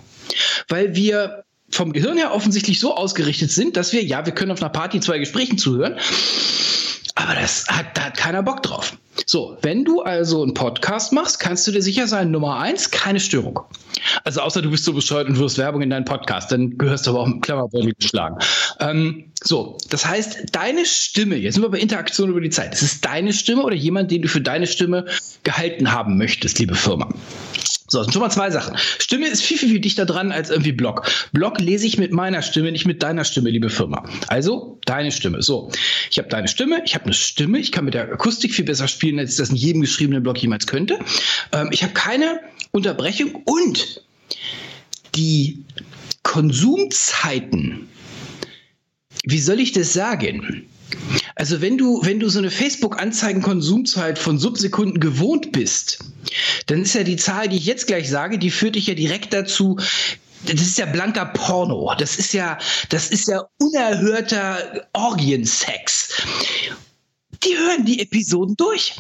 weil 0.69 0.95
wir 0.95 1.45
vom 1.71 1.93
Gehirn 1.93 2.17
her 2.17 2.33
offensichtlich 2.33 2.81
so 2.81 2.95
ausgerichtet 2.97 3.51
sind, 3.51 3.77
dass 3.77 3.93
wir, 3.93 4.03
ja, 4.03 4.25
wir 4.25 4.33
können 4.33 4.51
auf 4.53 4.63
einer 4.63 4.71
Party 4.71 5.01
zwei 5.01 5.19
Gesprächen 5.19 5.59
zuhören, 5.59 5.99
aber 7.15 7.35
das 7.35 7.67
hat, 7.69 7.97
da 7.97 8.05
hat 8.05 8.17
keiner 8.17 8.43
Bock 8.43 8.63
drauf. 8.63 8.97
So, 9.27 9.59
wenn 9.63 9.85
du 9.85 10.03
also 10.03 10.43
einen 10.43 10.55
Podcast 10.55 11.13
machst, 11.13 11.41
kannst 11.41 11.67
du 11.67 11.73
dir 11.73 11.83
sicher 11.83 12.07
sein, 12.07 12.31
Nummer 12.31 12.59
eins, 12.59 12.91
keine 12.91 13.21
Störung. 13.21 13.61
Also 14.25 14.41
außer 14.41 14.63
du 14.63 14.71
bist 14.71 14.85
so 14.85 14.93
bescheuert 14.93 15.29
und 15.29 15.39
wirst 15.39 15.59
Werbung 15.59 15.83
in 15.83 15.91
deinen 15.91 16.05
Podcast, 16.05 16.53
dann 16.53 16.79
gehörst 16.79 17.07
du 17.07 17.11
aber 17.11 17.21
auch 17.21 17.27
mit 17.27 17.43
Klammerbeutel 17.43 17.95
geschlagen. 17.99 18.39
Ähm, 18.81 19.33
so, 19.43 19.79
das 19.91 20.07
heißt, 20.07 20.47
deine 20.53 20.87
Stimme, 20.87 21.37
jetzt 21.37 21.55
sind 21.55 21.63
wir 21.63 21.71
bei 21.71 21.79
Interaktion 21.79 22.31
über 22.31 22.41
die 22.41 22.51
Zeit, 22.51 22.75
es 22.75 22.83
ist 22.83 23.05
deine 23.05 23.33
Stimme 23.33 23.63
oder 23.63 23.75
jemand, 23.75 24.11
den 24.11 24.23
du 24.23 24.29
für 24.29 24.41
deine 24.41 24.67
Stimme 24.67 25.07
gehalten 25.43 25.93
haben 25.93 26.17
möchtest, 26.19 26.59
liebe 26.59 26.75
Firma. 26.75 27.09
So, 27.91 28.03
sind 28.03 28.13
schon 28.13 28.21
mal 28.21 28.31
zwei 28.31 28.51
Sachen. 28.51 28.77
Stimme 28.99 29.29
ist 29.29 29.43
viel, 29.43 29.57
viel, 29.57 29.71
viel 29.71 29.81
dichter 29.81 30.05
dran 30.05 30.31
als 30.31 30.51
irgendwie 30.51 30.73
Blog. 30.73 31.11
Blog 31.33 31.59
lese 31.59 31.87
ich 31.87 31.97
mit 31.97 32.13
meiner 32.13 32.43
Stimme, 32.43 32.71
nicht 32.71 32.85
mit 32.85 33.03
deiner 33.03 33.25
Stimme, 33.25 33.49
liebe 33.49 33.71
Firma. 33.71 34.05
Also 34.27 34.79
deine 34.85 35.11
Stimme. 35.11 35.41
So, 35.43 35.73
ich 36.11 36.19
habe 36.19 36.29
deine 36.29 36.49
Stimme, 36.49 36.83
ich 36.85 36.95
habe 36.95 37.07
eine 37.07 37.15
Stimme, 37.15 37.59
ich 37.59 37.73
kann 37.73 37.87
mit 37.87 37.95
der 37.95 38.13
Akustik 38.13 38.53
viel 38.53 38.67
besser 38.67 38.89
spielen, 38.89 39.19
als 39.19 39.33
ich 39.33 39.37
das 39.39 39.49
in 39.49 39.57
jedem 39.57 39.81
geschriebenen 39.81 40.23
Blog 40.23 40.37
jemals 40.37 40.67
könnte. 40.67 40.99
Ähm, 41.53 41.71
ich 41.73 41.83
habe 41.83 41.95
keine 41.95 42.41
Unterbrechung 42.73 43.43
und 43.47 44.03
die 45.15 45.65
Konsumzeiten, 46.23 47.89
wie 49.25 49.41
soll 49.41 49.61
ich 49.61 49.73
das 49.73 49.95
sagen? 49.95 50.67
Also 51.39 51.61
wenn 51.61 51.79
du, 51.79 52.01
wenn 52.03 52.19
du 52.19 52.29
so 52.29 52.41
eine 52.41 52.51
Facebook-Anzeigen-Konsumzeit 52.51 54.19
von 54.19 54.41
Subsekunden 54.41 54.99
gewohnt 54.99 55.53
bist, 55.53 56.01
dann 56.67 56.83
ist 56.83 56.95
ja 56.95 57.05
die 57.05 57.17
Zahl, 57.17 57.49
die 57.49 57.59
ich 57.59 57.67
jetzt 57.67 57.87
gleich 57.87 58.11
sage, 58.11 58.41
die 58.41 58.51
führt 58.51 58.75
dich 58.75 58.89
ja 58.89 58.95
direkt 58.95 59.33
dazu, 59.33 59.79
das 60.47 60.61
ist 60.61 60.79
ja 60.79 60.87
blanker 60.87 61.27
Porno. 61.27 61.95
Das 61.97 62.17
ist 62.17 62.33
ja, 62.33 62.59
das 62.89 63.11
ist 63.11 63.29
ja 63.29 63.45
unerhörter 63.61 64.87
Orgiensex. 64.93 66.23
Die 67.45 67.57
hören 67.57 67.85
die 67.85 68.01
Episoden 68.01 68.57
durch. 68.57 68.97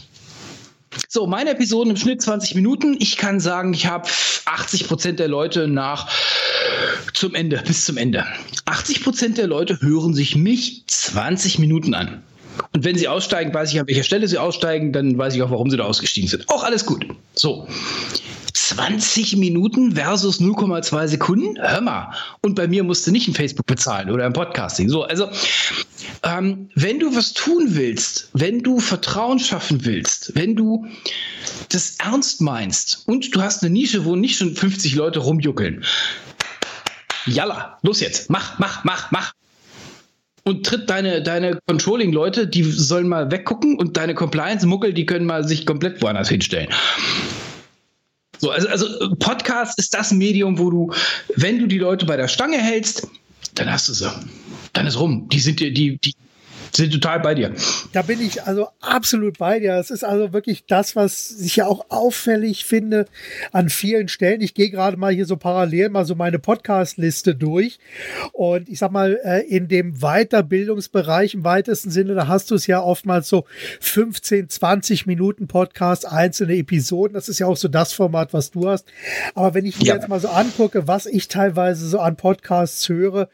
So, 1.09 1.27
meine 1.27 1.51
Episoden 1.51 1.91
im 1.91 1.97
Schnitt 1.97 2.23
20 2.23 2.55
Minuten. 2.55 2.97
Ich 3.01 3.17
kann 3.17 3.41
sagen, 3.41 3.75
ich 3.75 3.87
habe 3.87 4.09
80 4.45 4.87
Prozent 4.87 5.19
der 5.19 5.29
Leute 5.29 5.67
nach 5.67 6.09
zum 7.15 7.35
Ende, 7.35 7.63
bis 7.67 7.85
zum 7.85 7.97
Ende. 7.97 8.27
80 8.65 9.03
Prozent 9.03 9.39
der 9.39 9.49
Leute 9.49 9.81
hören 9.81 10.15
sich 10.15 10.37
mich 10.37 10.85
20 10.87 11.59
Minuten 11.59 11.95
an. 11.95 12.23
Und 12.73 12.85
wenn 12.85 12.97
sie 12.97 13.09
aussteigen, 13.09 13.53
weiß 13.53 13.73
ich, 13.73 13.81
an 13.81 13.87
welcher 13.87 14.03
Stelle 14.03 14.29
sie 14.29 14.39
aussteigen, 14.39 14.93
dann 14.93 15.17
weiß 15.17 15.35
ich 15.35 15.43
auch, 15.43 15.51
warum 15.51 15.71
sie 15.71 15.77
da 15.77 15.85
ausgestiegen 15.85 16.29
sind. 16.29 16.49
Auch 16.49 16.65
alles 16.65 16.87
gut. 16.87 17.07
So. 17.35 17.67
20 18.53 19.37
Minuten 19.37 19.95
versus 19.95 20.41
0,2 20.41 21.07
Sekunden? 21.07 21.59
Hör 21.61 21.81
mal. 21.81 22.13
Und 22.43 22.55
bei 22.55 22.67
mir 22.67 22.85
musst 22.85 23.07
du 23.07 23.13
nicht 23.13 23.29
ein 23.29 23.35
Facebook 23.35 23.67
bezahlen 23.67 24.11
oder 24.11 24.27
ein 24.27 24.33
Podcasting. 24.33 24.89
So, 24.89 25.05
also, 25.05 25.29
ähm, 26.23 26.69
wenn 26.75 26.99
du 26.99 27.15
was 27.15 27.33
tun 27.33 27.69
willst, 27.71 28.31
wenn 28.35 28.63
du 28.63 28.81
Vertrauen 28.81 29.39
schaffen 29.39 29.85
willst, 29.85 30.35
wenn 30.35 30.57
du 30.57 30.87
das 31.71 31.97
ernst 31.99 32.41
meinst 32.41 33.05
und 33.07 33.35
du 33.35 33.41
hast 33.41 33.63
eine 33.63 33.71
Nische, 33.71 34.05
wo 34.05 34.17
nicht 34.17 34.37
schon 34.39 34.55
50 34.55 34.95
Leute 34.95 35.21
rumjuckeln, 35.21 35.85
Jalla, 37.27 37.79
los 37.83 38.01
jetzt, 38.01 38.31
mach, 38.31 38.59
mach, 38.59 38.85
mach, 38.85 39.11
mach. 39.11 39.33
Und 40.49 40.65
tritt 40.65 40.89
deine, 40.89 41.21
deine 41.23 41.59
Controlling-Leute, 41.67 42.47
die 42.47 42.63
sollen 42.63 43.07
mal 43.07 43.31
weggucken 43.31 43.77
und 43.77 43.99
deine 43.99 44.15
Compliance-Muckel, 44.15 44.95
die 44.95 45.05
können 45.05 45.27
mal 45.27 45.47
sich 45.47 45.67
komplett 45.67 46.01
woanders 46.01 46.31
hinstellen. 46.31 46.71
So, 48.39 48.51
also, 48.51 48.67
also 48.69 49.15
Podcast 49.17 49.79
ist 49.79 49.93
das 49.93 50.11
Medium, 50.11 50.59
wo 50.59 50.71
du, 50.71 50.93
wenn 51.37 51.59
du 51.59 51.67
die 51.67 51.77
Leute 51.77 52.07
bei 52.07 52.17
der 52.17 52.29
Stange 52.29 52.57
hältst, 52.57 53.07
dann 53.57 53.71
hast 53.71 53.91
du 53.91 53.93
sie. 53.93 54.11
Dann 54.73 54.87
ist 54.87 54.99
rum. 54.99 55.29
Die 55.29 55.39
sind 55.39 55.61
dir, 55.61 55.71
die, 55.71 55.99
die, 55.99 56.15
sind 56.75 56.93
total 56.93 57.21
bei 57.21 57.35
dir. 57.35 57.53
Da 57.93 58.03
bin 58.03 58.21
ich 58.21 58.45
also 58.45 58.69
absolut 58.81 59.39
bei 59.39 59.61
dir. 59.61 59.75
Es 59.75 59.91
ist 59.91 60.05
also 60.05 60.33
wirklich 60.33 60.65
das, 60.67 60.97
was 60.97 61.37
ich 61.41 61.57
ja 61.57 61.67
auch 61.67 61.87
auffällig 61.89 62.65
finde 62.65 63.07
an 63.53 63.69
vielen 63.69 64.09
Stellen. 64.09 64.41
Ich 64.41 64.55
gehe 64.55 64.71
gerade 64.71 64.97
mal 64.97 65.13
hier 65.13 65.27
so 65.27 65.37
parallel 65.37 65.89
mal 65.91 66.05
so 66.05 66.15
meine 66.15 66.39
Podcast-Liste 66.39 67.35
durch. 67.35 67.79
Und 68.33 68.69
ich 68.69 68.79
sag 68.79 68.91
mal, 68.91 69.19
äh, 69.25 69.41
in 69.47 69.69
dem 69.69 70.01
Weiterbildungsbereich 70.01 71.35
im 71.35 71.45
weitesten 71.45 71.91
Sinne, 71.91 72.15
da 72.15 72.29
hast 72.29 72.51
du 72.51 72.55
es 72.55 72.67
ja 72.67 72.81
oftmals 72.81 73.29
so 73.29 73.45
15, 73.81 74.49
20 74.49 75.07
Minuten 75.07 75.47
Podcast, 75.47 76.07
einzelne 76.07 76.57
Episoden. 76.57 77.15
Das 77.15 77.29
ist 77.29 77.39
ja 77.39 77.47
auch 77.47 77.57
so 77.57 77.69
das 77.69 77.93
Format, 77.93 78.33
was 78.33 78.51
du 78.51 78.69
hast. 78.69 78.87
Aber 79.35 79.55
wenn 79.55 79.65
ich 79.65 79.79
mir 79.79 79.87
ja. 79.87 79.95
jetzt 79.95 80.09
mal 80.09 80.21
so 80.21 80.29
angucke, 80.29 80.87
was 80.87 81.07
ich 81.07 81.29
teilweise 81.29 81.87
so 81.87 81.99
an 81.99 82.17
Podcasts 82.17 82.89
höre, 82.89 83.29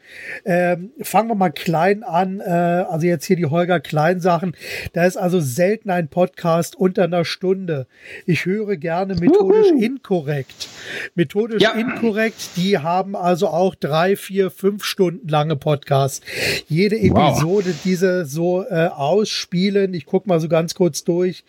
ähm, 0.45 0.91
fangen 1.01 1.29
wir 1.29 1.35
mal 1.35 1.49
klein 1.49 2.03
an. 2.03 2.39
Äh, 2.39 2.43
also 2.89 3.05
jetzt 3.05 3.24
hier 3.25 3.35
die 3.35 3.45
Holger 3.45 3.79
Klein 3.79 4.19
Sachen. 4.19 4.55
Da 4.93 5.05
ist 5.05 5.17
also 5.17 5.39
selten 5.39 5.89
ein 5.89 6.07
Podcast 6.07 6.75
unter 6.75 7.03
einer 7.03 7.25
Stunde. 7.25 7.87
Ich 8.25 8.45
höre 8.45 8.77
gerne 8.77 9.15
methodisch 9.15 9.71
Uhu. 9.71 9.81
inkorrekt. 9.81 10.67
Methodisch 11.15 11.61
ja. 11.61 11.71
inkorrekt, 11.71 12.57
die 12.57 12.77
haben 12.77 13.15
also 13.15 13.47
auch 13.47 13.75
drei, 13.75 14.15
vier, 14.15 14.51
fünf 14.51 14.83
Stunden 14.83 15.27
lange 15.27 15.55
Podcasts. 15.55 16.21
Jede 16.67 16.97
Episode 16.97 17.69
wow. 17.69 17.81
diese 17.83 18.25
so 18.25 18.65
äh, 18.69 18.87
ausspielen. 18.87 19.93
Ich 19.93 20.05
gucke 20.05 20.27
mal 20.29 20.39
so 20.39 20.47
ganz 20.47 20.75
kurz 20.75 21.03
durch. 21.03 21.43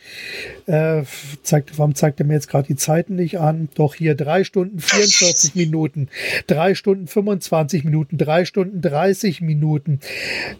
Äh, 0.67 1.03
zeigt, 1.43 1.79
warum 1.79 1.95
zeigt 1.95 2.21
er 2.21 2.27
mir 2.27 2.35
jetzt 2.35 2.49
gerade 2.49 2.67
die 2.67 2.77
Zeiten 2.77 3.17
nicht 3.17 3.39
an? 3.39 3.69
Doch 3.75 3.95
hier 3.95 4.15
drei 4.15 4.45
Stunden 4.45 4.81
44 4.81 5.55
Minuten, 5.55 6.09
drei 6.47 6.75
Stunden 6.75 7.07
25 7.07 7.85
Minuten, 7.85 8.19
drei 8.19 8.45
Stunden 8.45 8.81
30 8.81 9.41
Minuten. 9.41 10.01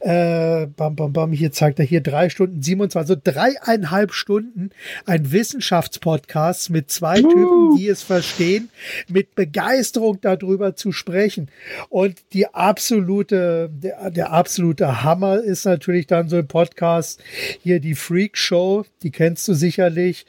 Äh, 0.01 0.67
bam, 0.67 0.97
bam, 0.97 1.06
bam, 1.07 1.31
bam, 1.31 1.33
hier 1.33 1.53
zeigt 1.53 1.79
er 1.79 1.85
hier 1.85 2.01
drei 2.01 2.29
Stunden 2.29 2.63
27, 2.63 2.97
also 2.99 3.17
dreieinhalb 3.23 4.13
Stunden 4.13 4.71
ein 5.05 5.33
Wissenschaftspodcast 5.33 6.71
mit 6.71 6.91
zwei 6.91 7.23
uh. 7.23 7.29
Typen, 7.29 7.77
die 7.79 7.89
es 7.89 8.03
verstehen, 8.03 8.71
mit 9.09 9.35
Begeisterung 9.35 10.19
darüber 10.21 10.77
zu 10.77 10.93
sprechen. 10.93 11.49
Und 11.89 12.17
die 12.33 12.47
absolute, 12.49 13.71
der, 13.73 14.11
der 14.11 14.33
absolute 14.33 15.03
Hammer 15.03 15.41
ist 15.41 15.65
natürlich 15.65 16.07
dann 16.07 16.29
so 16.29 16.37
ein 16.37 16.49
Podcast, 16.49 17.23
hier 17.63 17.81
die 17.81 17.95
Freak 17.95 18.37
Show, 18.37 18.85
die 19.03 19.11
kennst 19.11 19.47
du 19.49 19.55
sicherlich. 19.55 20.27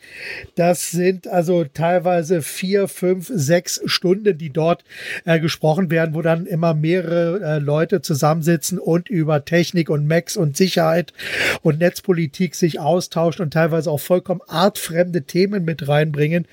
Das 0.55 0.91
sind 0.91 1.27
also 1.27 1.63
teilweise 1.65 2.41
vier, 2.41 2.87
fünf, 2.87 3.31
sechs 3.33 3.81
Stunden, 3.85 4.37
die 4.37 4.49
dort 4.49 4.83
äh, 5.25 5.39
gesprochen 5.39 5.89
werden, 5.89 6.13
wo 6.13 6.21
dann 6.21 6.45
immer 6.45 6.73
mehrere 6.73 7.41
äh, 7.41 7.59
Leute 7.59 8.01
zusammensitzen 8.01 8.79
und 8.79 9.09
über 9.09 9.45
Technik 9.45 9.89
und 9.89 10.07
Macs 10.07 10.37
und 10.37 10.57
Sicherheit 10.67 11.13
und 11.61 11.79
Netzpolitik 11.79 12.53
sich 12.55 12.79
austauschen 12.79 13.43
und 13.43 13.53
teilweise 13.53 13.89
auch 13.89 13.99
vollkommen 13.99 14.41
artfremde 14.47 15.23
Themen 15.23 15.63
mit 15.63 15.87
reinbringen. 15.87 16.45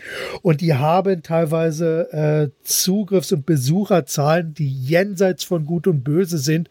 Und 0.43 0.61
die 0.61 0.75
haben 0.75 1.23
teilweise 1.23 2.13
äh, 2.13 2.51
Zugriffs- 2.65 3.33
und 3.33 3.45
Besucherzahlen, 3.45 4.55
die 4.55 4.71
jenseits 4.71 5.43
von 5.43 5.67
Gut 5.67 5.89
und 5.89 6.05
Böse 6.05 6.39
sind, 6.39 6.69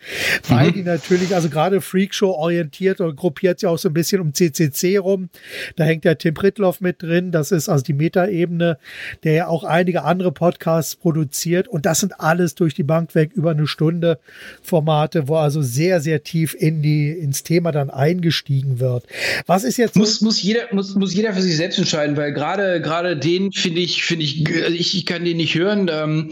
weil 0.47 0.69
mhm. 0.69 0.73
die 0.73 0.83
natürlich, 0.83 1.35
also 1.35 1.49
gerade 1.49 1.81
Freakshow 1.81 2.31
orientiert 2.31 3.01
und 3.01 3.17
gruppiert 3.17 3.59
sich 3.59 3.67
auch 3.67 3.77
so 3.77 3.89
ein 3.89 3.93
bisschen 3.93 4.21
um 4.21 4.33
CCC 4.33 4.97
rum. 4.97 5.29
Da 5.75 5.83
hängt 5.83 6.05
der 6.05 6.17
Tim 6.17 6.33
Pritloff 6.33 6.79
mit 6.79 7.01
drin. 7.01 7.31
Das 7.31 7.51
ist 7.51 7.67
also 7.67 7.83
die 7.83 7.93
Metaebene, 7.93 8.77
der 9.23 9.33
ja 9.33 9.47
auch 9.47 9.65
einige 9.65 10.03
andere 10.03 10.31
Podcasts 10.31 10.95
produziert. 10.95 11.67
Und 11.67 11.85
das 11.85 11.99
sind 11.99 12.19
alles 12.21 12.55
durch 12.55 12.73
die 12.73 12.83
Bank 12.83 13.15
weg 13.15 13.31
über 13.33 13.51
eine 13.51 13.67
Stunde 13.67 14.19
Formate, 14.61 15.27
wo 15.27 15.35
also 15.35 15.61
sehr, 15.61 15.99
sehr 15.99 16.23
tief 16.23 16.53
in 16.57 16.81
die, 16.81 17.09
ins 17.33 17.41
Thema 17.41 17.71
dann 17.71 17.89
eingestiegen 17.89 18.79
wird. 18.79 19.05
Was 19.47 19.63
ist 19.63 19.77
jetzt? 19.77 19.95
Muss, 19.95 20.21
muss 20.21 20.39
jeder, 20.41 20.67
muss, 20.71 20.93
muss 20.93 21.15
jeder 21.15 21.33
für 21.33 21.41
sich 21.41 21.57
selbst 21.57 21.79
entscheiden, 21.79 22.15
weil 22.15 22.31
gerade, 22.31 22.79
gerade 22.79 23.17
den 23.17 23.51
finde 23.51 23.81
ich, 23.81 24.03
finde 24.03 24.23
ich, 24.23 24.45
also 24.47 24.75
ich, 24.75 24.95
ich 24.95 25.05
kann 25.07 25.25
den 25.25 25.37
nicht 25.37 25.55
hören. 25.55 25.89
Ähm, 25.91 26.29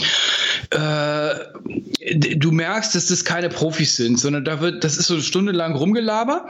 äh, 0.70 2.36
du 2.36 2.52
merkst, 2.52 2.94
dass 2.94 3.08
das 3.08 3.26
keine 3.26 3.50
Profis 3.50 3.96
sind, 3.96 4.20
sondern 4.20 4.46
da 4.46 4.62
wird, 4.62 4.84
das 4.84 4.98
ist 4.98 5.08
so 5.08 5.16
eine 5.16 5.24
Stunde 5.24 5.52
lang 5.54 5.76
rumgelaber. 5.76 6.48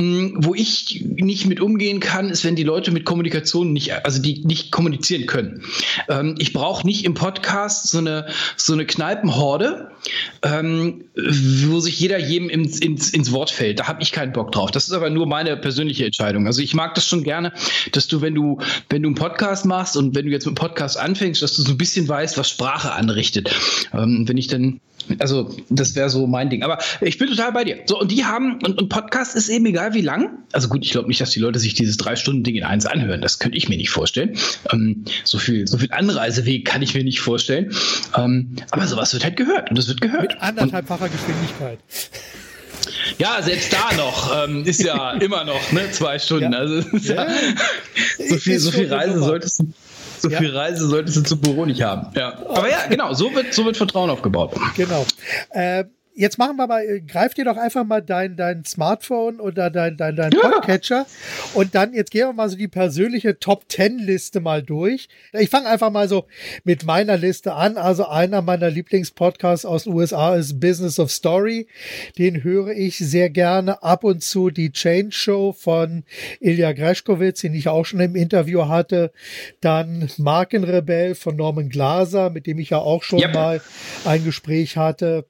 Mm, 0.00 0.36
wo 0.38 0.54
ich 0.54 1.04
nicht 1.16 1.46
mit 1.46 1.60
umgehen 1.60 2.00
kann, 2.00 2.30
ist, 2.30 2.44
wenn 2.44 2.56
die 2.56 2.62
Leute 2.62 2.90
mit 2.90 3.04
Kommunikation 3.04 3.72
nicht, 3.72 3.92
also 4.04 4.20
die 4.22 4.44
nicht 4.44 4.72
kommunizieren 4.72 5.26
können. 5.26 5.62
Ähm, 6.08 6.36
ich 6.38 6.54
brauche 6.54 6.86
nicht 6.86 7.04
im 7.04 7.12
Podcast 7.12 7.88
so 7.88 7.98
eine, 7.98 8.28
so 8.56 8.72
eine 8.72 8.86
Kneipenhorde, 8.86 9.90
ähm, 10.42 11.04
wo 11.14 11.80
sich 11.80 12.00
jeder 12.00 12.18
jedem 12.18 12.48
ins, 12.48 12.78
ins, 12.78 13.10
ins 13.10 13.32
Wort 13.32 13.50
fällt. 13.50 13.73
Da 13.74 13.88
habe 13.88 14.02
ich 14.02 14.12
keinen 14.12 14.32
Bock 14.32 14.52
drauf. 14.52 14.70
Das 14.70 14.86
ist 14.86 14.92
aber 14.92 15.10
nur 15.10 15.26
meine 15.26 15.56
persönliche 15.56 16.06
Entscheidung. 16.06 16.46
Also 16.46 16.62
ich 16.62 16.74
mag 16.74 16.94
das 16.94 17.06
schon 17.06 17.24
gerne, 17.24 17.52
dass 17.92 18.06
du, 18.06 18.20
wenn 18.20 18.34
du, 18.34 18.58
wenn 18.88 19.02
du 19.02 19.08
einen 19.08 19.16
Podcast 19.16 19.66
machst 19.66 19.96
und 19.96 20.14
wenn 20.14 20.26
du 20.26 20.32
jetzt 20.32 20.46
mit 20.46 20.58
einem 20.58 20.68
Podcast 20.68 20.98
anfängst, 20.98 21.42
dass 21.42 21.54
du 21.54 21.62
so 21.62 21.72
ein 21.72 21.78
bisschen 21.78 22.08
weißt, 22.08 22.38
was 22.38 22.48
Sprache 22.48 22.92
anrichtet. 22.92 23.50
Ähm, 23.92 24.28
wenn 24.28 24.36
ich 24.36 24.46
dann 24.46 24.80
also, 25.18 25.54
das 25.68 25.94
wäre 25.94 26.08
so 26.08 26.26
mein 26.26 26.50
Ding. 26.50 26.62
Aber 26.62 26.78
ich 27.00 27.18
bin 27.18 27.28
total 27.28 27.52
bei 27.52 27.64
dir. 27.64 27.78
So, 27.86 28.00
und 28.00 28.10
die 28.10 28.24
haben, 28.24 28.58
und, 28.64 28.80
und 28.80 28.88
Podcast 28.88 29.36
ist 29.36 29.48
eben 29.48 29.66
egal 29.66 29.94
wie 29.94 30.00
lang. 30.00 30.38
Also 30.52 30.68
gut, 30.68 30.84
ich 30.84 30.92
glaube 30.92 31.08
nicht, 31.08 31.20
dass 31.20 31.30
die 31.30 31.40
Leute 31.40 31.58
sich 31.58 31.74
dieses 31.74 31.96
Drei-Stunden-Ding 31.96 32.54
in 32.54 32.64
eins 32.64 32.86
anhören. 32.86 33.20
Das 33.20 33.38
könnte 33.38 33.58
ich 33.58 33.68
mir 33.68 33.76
nicht 33.76 33.90
vorstellen. 33.90 34.36
Ähm, 34.72 35.04
so 35.24 35.38
viel, 35.38 35.66
so 35.66 35.78
viel 35.78 35.92
Anreiseweg 35.92 36.64
kann 36.64 36.82
ich 36.82 36.94
mir 36.94 37.04
nicht 37.04 37.20
vorstellen. 37.20 37.72
Ähm, 38.16 38.56
aber 38.70 38.86
sowas 38.86 39.12
wird 39.12 39.24
halt 39.24 39.36
gehört 39.36 39.70
und 39.70 39.78
das 39.78 39.88
wird 39.88 40.00
gehört. 40.00 40.32
Mit 40.32 40.42
anderthalbfacher 40.42 41.08
Geschwindigkeit. 41.08 41.78
Ja, 43.18 43.40
selbst 43.42 43.72
da 43.72 43.94
noch 43.96 44.44
ähm, 44.44 44.64
ist 44.64 44.82
ja 44.82 45.12
immer 45.20 45.44
noch 45.44 45.72
ne, 45.72 45.90
zwei 45.90 46.18
Stunden. 46.18 46.52
Ja. 46.52 46.58
Also 46.58 46.82
ja, 46.98 47.26
so 48.28 48.36
viel, 48.36 48.58
so 48.58 48.70
viel 48.70 48.92
Reise 48.92 49.18
solltest 49.22 49.60
du. 49.60 49.72
So 50.18 50.30
viel 50.30 50.56
Reise 50.56 50.86
solltest 50.88 51.18
du 51.18 51.22
zum 51.22 51.40
Büro 51.40 51.66
nicht 51.66 51.82
haben. 51.82 52.08
Ja. 52.16 52.38
Aber 52.48 52.70
ja, 52.70 52.86
genau, 52.88 53.12
so 53.12 53.34
wird, 53.34 53.52
so 53.52 53.64
wird 53.66 53.76
Vertrauen 53.76 54.08
aufgebaut. 54.08 54.52
Genau. 54.74 55.04
Äh, 55.50 55.84
jetzt 56.14 56.38
machen 56.38 56.56
wir 56.56 56.66
mal, 56.66 57.00
greif 57.00 57.34
dir 57.34 57.44
doch 57.44 57.56
einfach 57.56 57.84
mal 57.84 58.00
dein, 58.00 58.36
dein 58.36 58.64
Smartphone 58.64 59.40
oder 59.40 59.70
dein, 59.70 59.96
dein, 59.96 60.16
dein 60.16 60.30
Podcatcher 60.30 60.98
ja. 60.98 61.06
und 61.54 61.74
dann, 61.74 61.92
jetzt 61.92 62.10
gehen 62.10 62.28
wir 62.28 62.32
mal 62.32 62.48
so 62.48 62.56
die 62.56 62.68
persönliche 62.68 63.38
Top 63.38 63.64
10 63.68 63.98
Liste 63.98 64.40
mal 64.40 64.62
durch. 64.62 65.08
Ich 65.32 65.50
fange 65.50 65.68
einfach 65.68 65.90
mal 65.90 66.08
so 66.08 66.26
mit 66.62 66.84
meiner 66.84 67.16
Liste 67.16 67.54
an. 67.54 67.76
Also 67.76 68.06
einer 68.06 68.42
meiner 68.42 68.70
Lieblingspodcasts 68.70 69.66
aus 69.66 69.84
den 69.84 69.92
USA 69.92 70.36
ist 70.36 70.60
Business 70.60 70.98
of 70.98 71.10
Story. 71.10 71.66
Den 72.18 72.44
höre 72.44 72.70
ich 72.70 72.98
sehr 72.98 73.30
gerne. 73.30 73.82
Ab 73.82 74.04
und 74.04 74.22
zu 74.22 74.50
die 74.50 74.72
Change 74.72 75.12
Show 75.12 75.52
von 75.52 76.04
Ilya 76.40 76.72
Greschkowitz, 76.72 77.40
den 77.40 77.54
ich 77.54 77.68
auch 77.68 77.84
schon 77.84 78.00
im 78.00 78.14
Interview 78.14 78.68
hatte. 78.68 79.12
Dann 79.60 80.08
Markenrebell 80.18 81.14
von 81.14 81.36
Norman 81.36 81.68
Glaser, 81.68 82.30
mit 82.30 82.46
dem 82.46 82.58
ich 82.58 82.70
ja 82.70 82.78
auch 82.78 83.02
schon 83.02 83.20
yep. 83.20 83.34
mal 83.34 83.60
ein 84.04 84.24
Gespräch 84.24 84.76
hatte. 84.76 85.26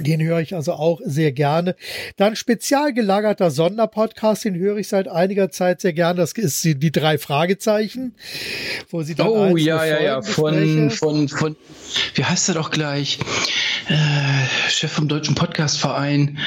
Den 0.00 0.22
höre 0.22 0.40
ich 0.40 0.54
also 0.54 0.72
auch 0.72 1.00
sehr 1.04 1.32
gerne. 1.32 1.76
Dann 2.16 2.36
spezial 2.36 2.92
gelagerter 2.92 3.50
Sonderpodcast, 3.50 4.44
den 4.44 4.56
höre 4.56 4.76
ich 4.76 4.88
seit 4.88 5.08
einiger 5.08 5.50
Zeit 5.50 5.80
sehr 5.80 5.92
gerne. 5.92 6.20
Das 6.20 6.32
ist 6.32 6.64
die, 6.64 6.74
die 6.74 6.92
drei 6.92 7.18
Fragezeichen, 7.18 8.14
wo 8.90 9.02
sie 9.02 9.14
dann 9.14 9.28
Oh 9.28 9.56
ja, 9.56 9.84
ja, 9.84 10.02
ja, 10.02 10.22
von, 10.22 10.90
von, 10.90 11.28
von, 11.28 11.56
wie 12.14 12.24
heißt 12.24 12.48
er 12.48 12.54
doch 12.54 12.70
gleich? 12.70 13.18
Äh, 13.88 14.70
Chef 14.70 14.92
vom 14.92 15.08
Deutschen 15.08 15.34
Podcastverein. 15.34 16.38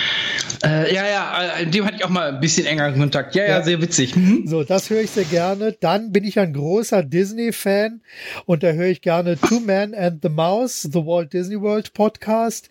Äh, 0.64 0.94
ja, 0.94 1.08
ja, 1.08 1.58
äh, 1.60 1.68
dem 1.68 1.86
hatte 1.86 1.98
ich 1.98 2.06
auch 2.06 2.10
mal 2.10 2.30
ein 2.30 2.40
bisschen 2.40 2.66
enger 2.66 2.92
Kontakt. 2.94 3.36
Ja, 3.36 3.44
ja, 3.44 3.50
ja 3.50 3.64
sehr 3.64 3.82
witzig. 3.82 4.16
Mhm. 4.16 4.48
So, 4.48 4.64
das 4.64 4.90
höre 4.90 5.02
ich 5.02 5.12
sehr 5.12 5.26
gerne. 5.26 5.76
Dann 5.80 6.12
bin 6.12 6.24
ich 6.24 6.40
ein 6.40 6.54
großer 6.54 7.04
Disney-Fan 7.04 8.02
und 8.46 8.64
da 8.64 8.72
höre 8.72 8.88
ich 8.88 9.02
gerne 9.02 9.38
Two 9.40 9.60
Men 9.60 9.94
and 9.94 10.22
the 10.24 10.30
Mouse, 10.30 10.82
The 10.82 11.06
Walt 11.06 11.34
Disney 11.34 11.62
World 11.62 11.94
Podcast. 11.94 12.70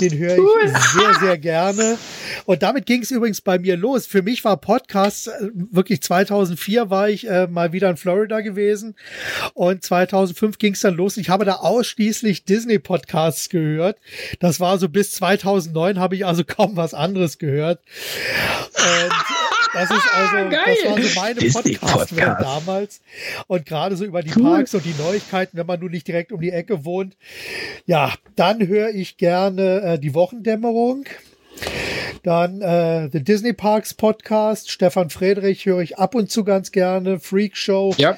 Den 0.00 0.07
höre 0.16 0.38
cool. 0.38 0.60
ich 0.64 0.72
sehr, 0.72 1.14
sehr 1.14 1.38
gerne. 1.38 1.98
Und 2.44 2.62
damit 2.62 2.86
ging 2.86 3.02
es 3.02 3.10
übrigens 3.10 3.40
bei 3.40 3.58
mir 3.58 3.76
los. 3.76 4.06
Für 4.06 4.22
mich 4.22 4.44
war 4.44 4.56
Podcast 4.56 5.28
äh, 5.28 5.50
wirklich 5.52 6.02
2004 6.02 6.90
war 6.90 7.08
ich 7.08 7.28
äh, 7.28 7.46
mal 7.46 7.72
wieder 7.72 7.90
in 7.90 7.96
Florida 7.96 8.40
gewesen 8.40 8.94
und 9.54 9.82
2005 9.82 10.58
ging 10.58 10.74
es 10.74 10.80
dann 10.80 10.94
los. 10.94 11.16
Ich 11.16 11.30
habe 11.30 11.44
da 11.44 11.56
ausschließlich 11.56 12.44
Disney-Podcasts 12.44 13.48
gehört. 13.48 13.98
Das 14.40 14.60
war 14.60 14.78
so 14.78 14.88
bis 14.88 15.12
2009 15.12 15.98
habe 15.98 16.14
ich 16.14 16.26
also 16.26 16.44
kaum 16.46 16.76
was 16.76 16.94
anderes 16.94 17.38
gehört. 17.38 17.80
Und 18.74 19.47
das 19.72 19.90
ist 19.90 20.14
also, 20.14 20.50
Geil. 20.50 20.76
das 20.84 20.90
war 20.90 21.02
so 21.02 21.20
meine 21.20 21.40
Podcast-Welt 21.40 22.28
Podcast. 22.28 22.66
damals. 22.66 23.00
Und 23.46 23.66
gerade 23.66 23.96
so 23.96 24.04
über 24.04 24.22
die 24.22 24.32
cool. 24.36 24.42
Parks 24.42 24.74
und 24.74 24.84
die 24.84 24.94
Neuigkeiten, 24.98 25.56
wenn 25.56 25.66
man 25.66 25.80
nun 25.80 25.90
nicht 25.90 26.06
direkt 26.06 26.32
um 26.32 26.40
die 26.40 26.50
Ecke 26.50 26.84
wohnt. 26.84 27.16
Ja, 27.86 28.12
dann 28.36 28.66
höre 28.66 28.90
ich 28.90 29.16
gerne 29.16 29.80
äh, 29.82 29.98
die 29.98 30.14
Wochendämmerung. 30.14 31.04
Dann 32.22 32.60
äh, 32.60 33.08
The 33.12 33.22
Disney 33.22 33.52
Parks 33.52 33.94
Podcast. 33.94 34.70
Stefan 34.70 35.10
Friedrich 35.10 35.66
höre 35.66 35.80
ich 35.80 35.98
ab 35.98 36.14
und 36.14 36.30
zu 36.30 36.44
ganz 36.44 36.72
gerne. 36.72 37.20
Freak 37.20 37.56
Show 37.56 37.94
ja. 37.98 38.16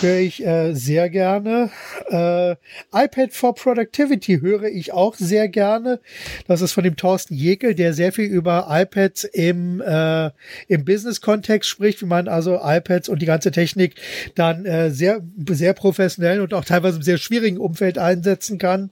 höre 0.00 0.18
ich 0.18 0.44
äh, 0.44 0.74
sehr 0.74 1.10
gerne. 1.10 1.70
Äh, 2.08 2.52
iPad 2.92 3.32
for 3.32 3.54
Productivity 3.54 4.40
höre 4.40 4.64
ich 4.64 4.92
auch 4.92 5.14
sehr 5.14 5.48
gerne. 5.48 6.00
Das 6.46 6.60
ist 6.60 6.72
von 6.72 6.84
dem 6.84 6.96
Thorsten 6.96 7.34
Jekel, 7.34 7.74
der 7.74 7.94
sehr 7.94 8.12
viel 8.12 8.26
über 8.26 8.66
iPads 8.70 9.24
im, 9.24 9.80
äh, 9.80 10.30
im 10.68 10.84
Business-Kontext 10.84 11.68
spricht, 11.68 12.02
wie 12.02 12.06
man 12.06 12.28
also 12.28 12.60
iPads 12.62 13.08
und 13.08 13.20
die 13.22 13.26
ganze 13.26 13.50
Technik 13.50 13.94
dann 14.34 14.64
äh, 14.66 14.90
sehr, 14.90 15.20
sehr 15.48 15.74
professionell 15.74 16.40
und 16.40 16.54
auch 16.54 16.64
teilweise 16.64 16.96
im 16.96 17.02
sehr 17.02 17.18
schwierigen 17.18 17.58
Umfeld 17.58 17.98
einsetzen 17.98 18.58
kann. 18.58 18.90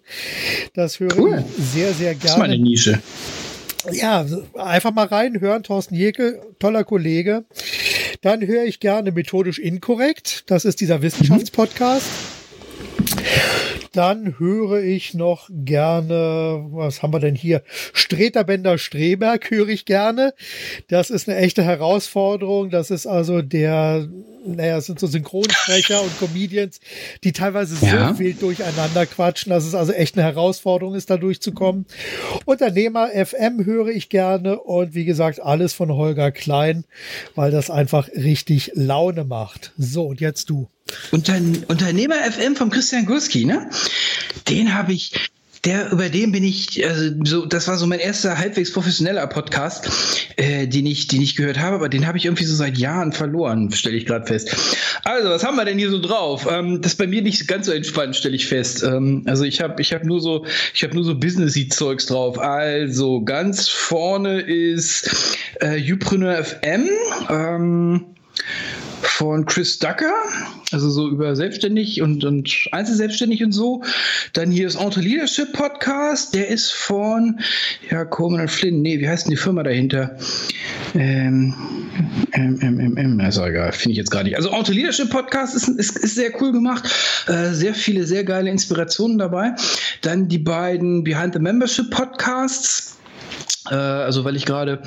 Das 0.75 1.01
höre 1.01 1.17
cool. 1.19 1.45
ich 1.47 1.65
sehr, 1.65 1.93
sehr 1.93 2.15
gerne. 2.15 2.23
Das 2.23 2.33
ist 2.33 2.39
meine 2.39 2.59
Nische 2.59 2.99
ja, 3.93 4.27
einfach 4.55 4.93
mal 4.93 5.07
reinhören. 5.07 5.63
Thorsten 5.63 5.95
Jekel, 5.95 6.41
toller 6.59 6.85
Kollege. 6.85 7.45
Dann 8.23 8.47
höre 8.47 8.65
ich 8.65 8.81
gerne 8.81 9.13
methodisch 9.13 9.59
inkorrekt. 9.59 10.45
Das 10.51 10.65
ist 10.65 10.81
dieser 10.81 11.03
Wissenschaftspodcast. 11.03 12.07
Dann 13.99 14.39
höre 14.39 14.81
ich 14.81 15.15
noch 15.15 15.51
gerne, 15.51 16.65
was 16.71 17.03
haben 17.03 17.13
wir 17.13 17.19
denn 17.19 17.35
hier? 17.35 17.65
Streterbender 17.93 18.79
Streberg 18.79 19.51
höre 19.51 19.67
ich 19.71 19.87
gerne. 19.87 20.35
Das 20.87 21.11
ist 21.11 21.29
eine 21.29 21.37
echte 21.39 21.65
Herausforderung. 21.65 22.71
Das 22.71 22.93
ist 22.93 23.09
also 23.09 23.43
der, 23.43 24.07
naja, 24.47 24.77
es 24.77 24.87
sind 24.87 25.01
so 25.01 25.09
Synchronsprecher 25.09 26.01
und 26.01 26.17
Comedians, 26.21 26.79
die 27.25 27.33
teilweise 27.33 27.85
ja. 27.85 28.11
so 28.11 28.21
wild 28.21 28.41
durcheinander 28.41 29.05
quatschen. 29.05 29.51
Das 29.51 29.67
ist 29.67 29.75
also 29.75 29.91
echt 29.91 30.17
eine 30.17 30.25
Herausforderung, 30.25 30.95
ist 30.95 31.11
da 31.11 31.17
durchzukommen. 31.17 31.85
Unternehmer 32.45 33.09
FM 33.09 33.65
höre 33.65 33.89
ich 33.89 34.11
gerne 34.11 34.61
und 34.61 34.95
wie 34.95 35.07
gesagt, 35.07 35.43
alles 35.43 35.75
von 35.75 35.91
Holger 35.91 36.31
Klein, 36.31 36.85
weil 37.35 37.51
das 37.51 37.69
einfach 37.69 38.07
richtig 38.15 38.71
Laune 38.75 39.25
macht. 39.25 39.73
So, 39.77 40.07
und 40.07 40.21
jetzt 40.21 40.51
du. 40.51 40.69
Unterne 41.11 41.63
Unternehmer 41.69 42.17
FM 42.17 42.57
von 42.57 42.71
Christian 42.71 43.07
Gurski, 43.07 43.45
ne? 43.45 43.69
Den 44.49 44.75
habe 44.75 44.93
ich, 44.93 45.13
der, 45.65 45.91
über 45.93 46.09
den 46.09 46.33
bin 46.33 46.45
ich, 46.45 46.87
also 46.87 47.11
so, 47.25 47.47
das 47.47 47.67
war 47.69 47.77
so 47.77 47.87
mein 47.87 47.99
erster 47.99 48.39
halbwegs 48.39 48.73
professioneller 48.73 49.27
Podcast, 49.27 49.89
äh, 50.37 50.67
den 50.67 50.87
ich, 50.87 51.09
den 51.09 51.21
ich 51.21 51.37
gehört 51.37 51.59
habe, 51.59 51.77
aber 51.77 51.89
den 51.89 52.07
habe 52.07 52.17
ich 52.19 52.27
irgendwie 52.27 52.45
so 52.45 52.55
seit 52.55 52.79
Jahren 52.79 53.13
verloren, 53.13 53.73
stelle 53.73 53.97
ich 53.97 54.07
gerade 54.07 54.27
fest. 54.27 54.55
Also, 55.05 55.31
was 55.31 55.45
haben 55.45 55.57
wir 55.57 55.65
denn 55.65 55.79
hier 55.79 55.91
so 55.91 56.01
drauf? 56.01 56.47
Ähm, 56.51 56.81
das 56.81 56.93
ist 56.93 56.99
bei 56.99 57.07
mir 57.07 57.23
nicht 57.23 57.47
ganz 57.49 57.67
so 57.67 57.73
entspannt, 57.73 58.17
stelle 58.17 58.37
ich 58.37 58.47
fest. 58.47 58.83
Ähm, 58.83 59.25
also 59.27 59.45
ich 59.45 59.61
habe, 59.61 59.81
ich 59.81 59.93
habe 59.93 60.07
nur 60.07 60.21
so, 60.21 60.47
ich 60.75 60.85
habe 60.85 61.03
so 61.03 61.19
Businessy-Zeugs 61.19 62.07
drauf. 62.07 62.39
Also 62.39 63.23
ganz 63.23 63.69
vorne 63.69 64.41
ist 64.41 65.37
äh, 65.61 65.81
Upreneur 65.93 66.45
FM. 66.45 66.89
Ähm, 67.29 68.05
von 69.19 69.47
Chris 69.47 69.81
Ducker, 69.81 70.15
also 70.71 70.89
so 70.91 71.09
über 71.09 71.35
selbstständig 71.35 72.03
und, 72.03 72.23
und 72.23 72.69
Einzelselbstständig 72.71 73.43
und 73.43 73.51
so. 73.51 73.83
Dann 74.33 74.53
hier 74.53 74.65
ist 74.65 74.77
Auto 74.77 75.01
Leadership 75.01 75.53
Podcast, 75.55 76.37
der 76.37 76.47
ist 76.47 76.71
von, 76.71 77.41
ja, 77.91 78.05
Coleman 78.05 78.43
und 78.43 78.49
Flynn, 78.49 78.81
nee, 78.81 79.01
wie 79.01 79.09
heißt 79.09 79.27
denn 79.27 79.33
die 79.33 79.37
Firma 79.37 79.65
dahinter? 79.65 80.17
Ähm, 80.95 81.53
ähm, 82.33 82.61
ähm, 82.63 82.97
ähm, 82.97 83.19
ist 83.19 83.39
auch 83.39 83.49
egal, 83.49 83.73
finde 83.73 83.91
ich 83.91 83.99
jetzt 83.99 84.13
gar 84.13 84.23
nicht. 84.23 84.37
Also 84.37 84.53
Auto 84.53 84.71
Leadership 84.71 85.11
Podcast 85.11 85.57
ist, 85.57 85.67
ist, 85.67 85.99
ist 85.99 86.15
sehr 86.15 86.31
cool 86.41 86.53
gemacht, 86.53 86.89
äh, 87.27 87.51
sehr 87.51 87.75
viele, 87.75 88.07
sehr 88.07 88.23
geile 88.23 88.49
Inspirationen 88.51 89.19
dabei. 89.19 89.57
Dann 90.03 90.29
die 90.29 90.39
beiden 90.39 91.03
Behind 91.03 91.35
the 91.35 91.41
Membership 91.41 91.91
Podcasts 91.91 92.99
also 93.75 94.25
weil 94.25 94.37
ich 94.37 94.47
gerade 94.47 94.81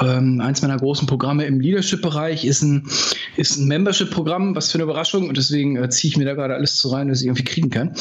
ähm, 0.00 0.40
eins 0.40 0.62
meiner 0.62 0.76
großen 0.76 1.06
Programme 1.06 1.44
im 1.46 1.60
Leadership-Bereich 1.60 2.44
ist 2.44 2.62
ein, 2.62 2.88
ist 3.36 3.56
ein 3.56 3.66
Membership-Programm, 3.66 4.54
was 4.54 4.70
für 4.70 4.76
eine 4.76 4.84
Überraschung 4.84 5.28
und 5.28 5.36
deswegen 5.36 5.76
äh, 5.76 5.88
ziehe 5.88 6.10
ich 6.10 6.16
mir 6.16 6.24
da 6.24 6.34
gerade 6.34 6.54
alles 6.54 6.76
zu 6.76 6.88
rein, 6.88 7.10
was 7.10 7.20
ich 7.20 7.26
irgendwie 7.26 7.44
kriegen 7.44 7.70
kann. 7.70 7.92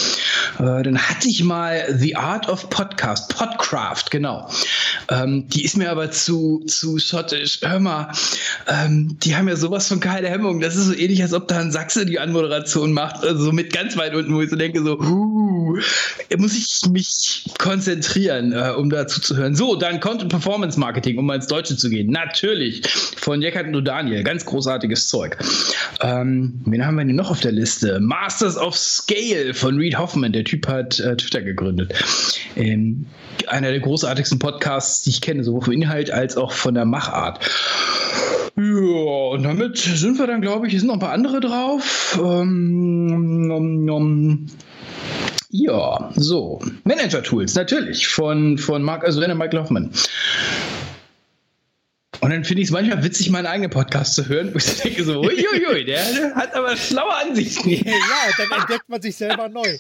Äh, 0.57 0.83
dann 0.83 0.97
hatte 0.97 1.27
ich 1.27 1.43
mal 1.43 1.85
The 1.95 2.15
Art 2.15 2.49
of 2.49 2.69
Podcast, 2.69 3.35
Podcraft, 3.35 4.05
genau. 4.09 4.49
Ähm, 5.09 5.47
die 5.49 5.63
ist 5.63 5.77
mir 5.77 5.91
aber 5.91 6.11
zu, 6.11 6.63
zu 6.67 6.99
schottisch. 6.99 7.59
Hör 7.61 7.79
mal, 7.79 8.11
ähm, 8.67 9.17
die 9.19 9.35
haben 9.35 9.47
ja 9.47 9.55
sowas 9.55 9.87
von 9.87 9.99
keine 9.99 10.29
Hemmung. 10.29 10.59
Das 10.59 10.75
ist 10.75 10.85
so 10.85 10.93
ähnlich, 10.93 11.21
als 11.21 11.33
ob 11.33 11.47
da 11.47 11.59
ein 11.59 11.71
Sachse 11.71 12.05
die 12.05 12.19
Anmoderation 12.19 12.93
macht, 12.93 13.23
also 13.23 13.51
mit 13.51 13.73
ganz 13.73 13.97
weit 13.97 14.15
unten, 14.15 14.33
wo 14.33 14.41
ich 14.41 14.49
so 14.49 14.55
denke, 14.55 14.81
so, 14.83 14.99
uh, 14.99 15.77
muss 16.37 16.55
ich 16.55 16.89
mich 16.89 17.45
konzentrieren, 17.57 18.53
äh, 18.53 18.73
um 18.77 18.89
dazu 18.89 19.19
zu 19.19 19.35
hören. 19.35 19.55
So, 19.55 19.75
dann 19.75 19.99
Content 19.99 20.29
Performance 20.29 20.79
Marketing, 20.79 21.17
um 21.17 21.25
mal 21.25 21.35
ins 21.35 21.47
Deutsche 21.47 21.75
zu 21.75 21.89
gehen. 21.89 22.09
Natürlich. 22.11 22.87
Von 23.17 23.41
Jekat 23.41 23.73
und 23.73 23.85
Daniel. 23.85 24.23
Ganz 24.23 24.45
großartiges 24.45 25.07
Zeug. 25.09 25.37
Ähm, 26.01 26.61
wen 26.65 26.85
haben 26.85 26.95
wir 26.95 27.05
denn 27.05 27.15
noch 27.15 27.31
auf 27.31 27.39
der 27.39 27.51
Liste? 27.51 27.99
Masters 27.99 28.57
of 28.57 28.77
Scale 28.77 29.53
von 29.53 29.77
Reed 29.77 29.97
Hoffman. 29.97 30.31
Der 30.39 30.45
Typ 30.45 30.69
hat 30.69 31.01
äh, 31.01 31.17
Twitter 31.17 31.41
gegründet. 31.41 31.93
Ähm, 32.55 33.07
einer 33.47 33.71
der 33.71 33.81
großartigsten 33.81 34.39
Podcasts, 34.39 35.01
die 35.01 35.09
ich 35.09 35.19
kenne, 35.19 35.43
sowohl 35.43 35.63
vom 35.63 35.73
Inhalt 35.73 36.11
als 36.11 36.37
auch 36.37 36.53
von 36.53 36.75
der 36.75 36.85
Machart. 36.85 37.45
Ja, 38.55 38.63
und 38.63 39.43
damit 39.43 39.77
sind 39.79 40.17
wir 40.17 40.27
dann, 40.27 40.39
glaube 40.39 40.65
ich, 40.65 40.71
hier 40.71 40.79
sind 40.79 40.87
noch 40.87 40.93
ein 40.93 41.01
paar 41.01 41.11
andere 41.11 41.41
drauf. 41.41 42.17
Ähm, 42.23 43.51
um, 43.51 43.89
um, 43.89 44.45
ja, 45.49 46.09
so. 46.15 46.61
Manager-Tools, 46.85 47.55
natürlich, 47.55 48.07
von, 48.07 48.57
von 48.57 48.81
Mark 48.81 49.05
und 49.05 49.37
Mike 49.37 49.57
Loffman. 49.57 49.91
Und 52.21 52.31
dann 52.31 52.43
finde 52.43 52.61
ich 52.61 52.67
es 52.67 52.71
manchmal 52.71 53.03
witzig, 53.03 53.29
meinen 53.29 53.45
eigenen 53.45 53.69
Podcast 53.69 54.15
zu 54.15 54.27
hören, 54.27 54.53
wo 54.53 54.57
ich 54.57 54.77
denke 54.81 55.03
so, 55.03 55.21
uiuiui, 55.21 55.85
der, 55.85 56.03
der 56.13 56.35
hat 56.35 56.53
aber 56.53 56.75
schlaue 56.75 57.13
Ansichten. 57.13 57.69
ja, 57.69 57.93
dann 58.37 58.59
entdeckt 58.59 58.89
man 58.89 59.01
sich 59.01 59.15
selber 59.15 59.47
neu. 59.47 59.77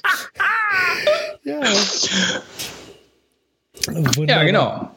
ja. 1.43 1.61
Wunderbar. 3.87 4.27
Ja, 4.27 4.43
genau. 4.43 4.95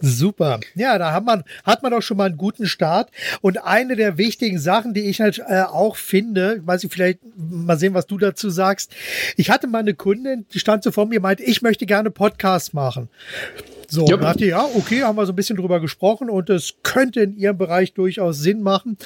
Super. 0.00 0.60
Ja, 0.74 0.98
da 0.98 1.12
hat 1.12 1.24
man, 1.24 1.42
hat 1.64 1.82
man 1.82 1.90
doch 1.90 2.02
schon 2.02 2.16
mal 2.16 2.26
einen 2.26 2.36
guten 2.36 2.66
Start. 2.66 3.10
Und 3.40 3.64
eine 3.64 3.96
der 3.96 4.18
wichtigen 4.18 4.58
Sachen, 4.58 4.94
die 4.94 5.02
ich 5.02 5.20
halt 5.20 5.42
äh, 5.48 5.62
auch 5.62 5.96
finde, 5.96 6.60
weiß 6.64 6.84
ich 6.84 6.92
vielleicht 6.92 7.18
mal 7.36 7.78
sehen, 7.78 7.94
was 7.94 8.06
du 8.06 8.18
dazu 8.18 8.50
sagst. 8.50 8.94
Ich 9.36 9.50
hatte 9.50 9.66
mal 9.66 9.80
eine 9.80 9.94
Kundin, 9.94 10.46
die 10.54 10.60
stand 10.60 10.84
so 10.84 10.92
vor 10.92 11.06
mir, 11.06 11.20
meinte, 11.20 11.42
ich 11.42 11.62
möchte 11.62 11.86
gerne 11.86 12.10
Podcast 12.10 12.72
machen. 12.72 13.08
So, 13.94 14.06
yep. 14.08 14.20
dachte 14.20 14.44
ja, 14.44 14.64
okay, 14.74 15.02
haben 15.02 15.16
wir 15.16 15.24
so 15.24 15.32
ein 15.32 15.36
bisschen 15.36 15.56
drüber 15.56 15.80
gesprochen 15.80 16.28
und 16.28 16.50
es 16.50 16.74
könnte 16.82 17.20
in 17.20 17.36
ihrem 17.36 17.56
Bereich 17.56 17.94
durchaus 17.94 18.40
Sinn 18.40 18.62
machen. 18.62 18.98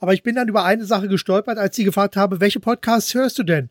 Aber 0.00 0.12
ich 0.12 0.22
bin 0.22 0.34
dann 0.34 0.48
über 0.48 0.64
eine 0.64 0.84
Sache 0.84 1.08
gestolpert, 1.08 1.58
als 1.58 1.76
sie 1.76 1.84
gefragt 1.84 2.16
habe, 2.16 2.40
welche 2.40 2.60
Podcasts 2.60 3.14
hörst 3.14 3.38
du 3.38 3.44
denn? 3.44 3.70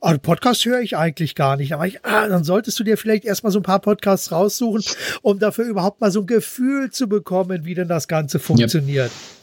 Also 0.00 0.18
Podcast 0.18 0.64
höre 0.66 0.80
ich 0.80 0.96
eigentlich 0.96 1.34
gar 1.34 1.56
nicht. 1.56 1.72
Aber 1.72 1.86
ich, 1.86 2.04
ah, 2.04 2.28
dann 2.28 2.44
solltest 2.44 2.78
du 2.78 2.84
dir 2.84 2.98
vielleicht 2.98 3.24
erstmal 3.24 3.52
so 3.52 3.58
ein 3.58 3.62
paar 3.62 3.80
Podcasts 3.80 4.30
raussuchen, 4.30 4.84
um 5.22 5.38
dafür 5.38 5.64
überhaupt 5.64 6.00
mal 6.00 6.10
so 6.10 6.20
ein 6.20 6.26
Gefühl 6.26 6.90
zu 6.90 7.08
bekommen, 7.08 7.64
wie 7.64 7.74
denn 7.74 7.88
das 7.88 8.06
Ganze 8.06 8.38
funktioniert. 8.38 9.10
Yep. 9.10 9.35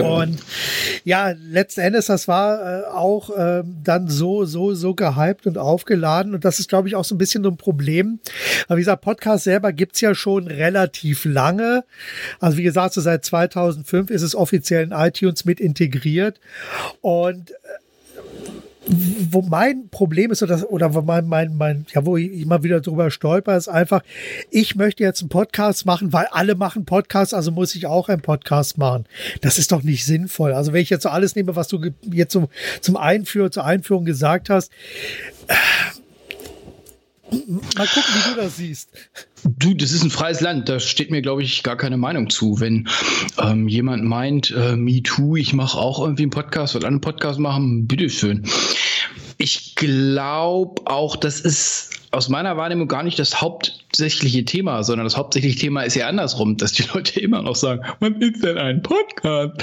Und 0.00 0.38
ja, 1.04 1.32
letzten 1.38 1.80
Endes, 1.80 2.06
das 2.06 2.28
war 2.28 2.60
äh, 2.60 2.84
auch 2.86 3.30
äh, 3.30 3.62
dann 3.84 4.08
so, 4.08 4.44
so, 4.44 4.74
so 4.74 4.94
gehypt 4.94 5.46
und 5.46 5.58
aufgeladen. 5.58 6.34
Und 6.34 6.44
das 6.44 6.58
ist, 6.58 6.68
glaube 6.68 6.88
ich, 6.88 6.96
auch 6.96 7.04
so 7.04 7.14
ein 7.14 7.18
bisschen 7.18 7.42
so 7.42 7.50
ein 7.50 7.56
Problem. 7.56 8.20
Aber 8.66 8.76
wie 8.76 8.82
gesagt, 8.82 9.02
Podcast 9.02 9.44
selber 9.44 9.72
gibt's 9.72 10.00
ja 10.00 10.14
schon 10.14 10.46
relativ 10.46 11.24
lange. 11.24 11.84
Also 12.40 12.56
wie 12.56 12.62
gesagt, 12.62 12.94
so 12.94 13.00
seit 13.00 13.24
2005 13.24 14.10
ist 14.10 14.22
es 14.22 14.34
offiziell 14.34 14.84
in 14.84 14.92
iTunes 14.92 15.44
mit 15.44 15.60
integriert. 15.60 16.40
Und 17.00 17.50
äh, 17.50 17.54
wo 18.86 19.42
mein 19.42 19.88
Problem 19.90 20.32
ist, 20.32 20.42
oder, 20.42 20.70
oder 20.70 20.94
wo 20.94 21.02
mein, 21.02 21.26
mein, 21.26 21.56
mein, 21.56 21.86
ja, 21.92 22.04
wo 22.04 22.16
ich 22.16 22.32
immer 22.32 22.62
wieder 22.62 22.80
drüber 22.80 23.10
stolper, 23.10 23.56
ist 23.56 23.68
einfach, 23.68 24.02
ich 24.50 24.74
möchte 24.74 25.04
jetzt 25.04 25.20
einen 25.20 25.28
Podcast 25.28 25.86
machen, 25.86 26.12
weil 26.12 26.26
alle 26.30 26.54
machen 26.56 26.84
Podcasts, 26.84 27.32
also 27.32 27.52
muss 27.52 27.74
ich 27.74 27.86
auch 27.86 28.08
einen 28.08 28.22
Podcast 28.22 28.78
machen. 28.78 29.06
Das 29.40 29.58
ist 29.58 29.72
doch 29.72 29.82
nicht 29.82 30.04
sinnvoll. 30.04 30.52
Also 30.52 30.72
wenn 30.72 30.82
ich 30.82 30.90
jetzt 30.90 31.04
so 31.04 31.10
alles 31.10 31.36
nehme, 31.36 31.54
was 31.54 31.68
du 31.68 31.80
jetzt 32.10 32.32
zum, 32.32 32.48
zum 32.80 32.96
Einführen, 32.96 33.52
zur 33.52 33.64
Einführung 33.64 34.04
gesagt 34.04 34.50
hast, 34.50 34.72
Mal 37.32 37.86
gucken, 37.86 38.14
wie 38.14 38.30
du 38.34 38.36
das 38.36 38.56
siehst. 38.56 38.90
Du, 39.44 39.74
das 39.74 39.92
ist 39.92 40.02
ein 40.02 40.10
freies 40.10 40.40
Land. 40.40 40.68
Da 40.68 40.78
steht 40.78 41.10
mir, 41.10 41.22
glaube 41.22 41.42
ich, 41.42 41.62
gar 41.62 41.76
keine 41.76 41.96
Meinung 41.96 42.30
zu. 42.30 42.60
Wenn 42.60 42.88
ähm, 43.38 43.68
jemand 43.68 44.04
meint, 44.04 44.50
äh, 44.50 44.76
me 44.76 45.02
too, 45.02 45.36
ich 45.36 45.52
mache 45.52 45.78
auch 45.78 46.00
irgendwie 46.00 46.22
einen 46.22 46.30
Podcast 46.30 46.76
oder 46.76 46.88
einen 46.88 47.00
Podcast 47.00 47.38
machen, 47.38 47.86
bitteschön. 47.86 48.44
Ich 49.38 49.74
glaube 49.74 50.82
auch, 50.84 51.16
das 51.16 51.40
ist 51.40 51.90
aus 52.10 52.28
meiner 52.28 52.56
Wahrnehmung 52.58 52.88
gar 52.88 53.02
nicht 53.02 53.18
das 53.18 53.40
hauptsächliche 53.40 54.44
Thema, 54.44 54.84
sondern 54.84 55.04
das 55.04 55.16
hauptsächliche 55.16 55.58
Thema 55.58 55.82
ist 55.82 55.96
ja 55.96 56.06
andersrum, 56.08 56.58
dass 56.58 56.72
die 56.72 56.84
Leute 56.94 57.18
immer 57.20 57.42
noch 57.42 57.56
sagen, 57.56 57.82
was 58.00 58.12
ist 58.20 58.44
denn 58.44 58.58
ein 58.58 58.82
Podcast? 58.82 59.54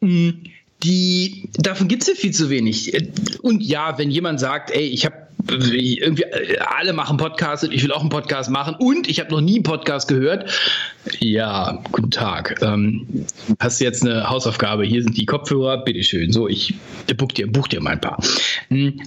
Hm, 0.00 0.44
die, 0.84 1.48
davon 1.54 1.88
gibt 1.88 2.02
es 2.02 2.08
ja 2.08 2.14
viel 2.14 2.32
zu 2.32 2.50
wenig. 2.50 2.92
Und 3.42 3.62
ja, 3.62 3.98
wenn 3.98 4.10
jemand 4.10 4.40
sagt, 4.40 4.70
ey, 4.70 4.86
ich 4.86 5.04
habe 5.04 5.21
irgendwie 5.48 6.22
äh, 6.22 6.58
alle 6.58 6.92
machen 6.92 7.16
Podcasts 7.16 7.64
und 7.64 7.72
ich 7.72 7.82
will 7.82 7.92
auch 7.92 8.00
einen 8.00 8.10
Podcast 8.10 8.50
machen 8.50 8.74
und 8.78 9.08
ich 9.08 9.20
habe 9.20 9.30
noch 9.30 9.40
nie 9.40 9.56
einen 9.56 9.62
Podcast 9.62 10.08
gehört. 10.08 10.50
Ja, 11.20 11.82
guten 11.92 12.10
Tag. 12.10 12.60
Ähm, 12.62 13.26
hast 13.58 13.80
du 13.80 13.84
jetzt 13.84 14.02
eine 14.02 14.28
Hausaufgabe? 14.28 14.84
Hier 14.84 15.02
sind 15.02 15.16
die 15.16 15.26
Kopfhörer, 15.26 15.84
bitteschön. 15.84 16.32
So, 16.32 16.48
ich 16.48 16.74
buch 17.16 17.32
dir, 17.32 17.50
buch 17.50 17.68
dir 17.68 17.80
mal 17.80 17.90
ein 17.90 18.00
paar. 18.00 18.22
Hm, 18.68 19.00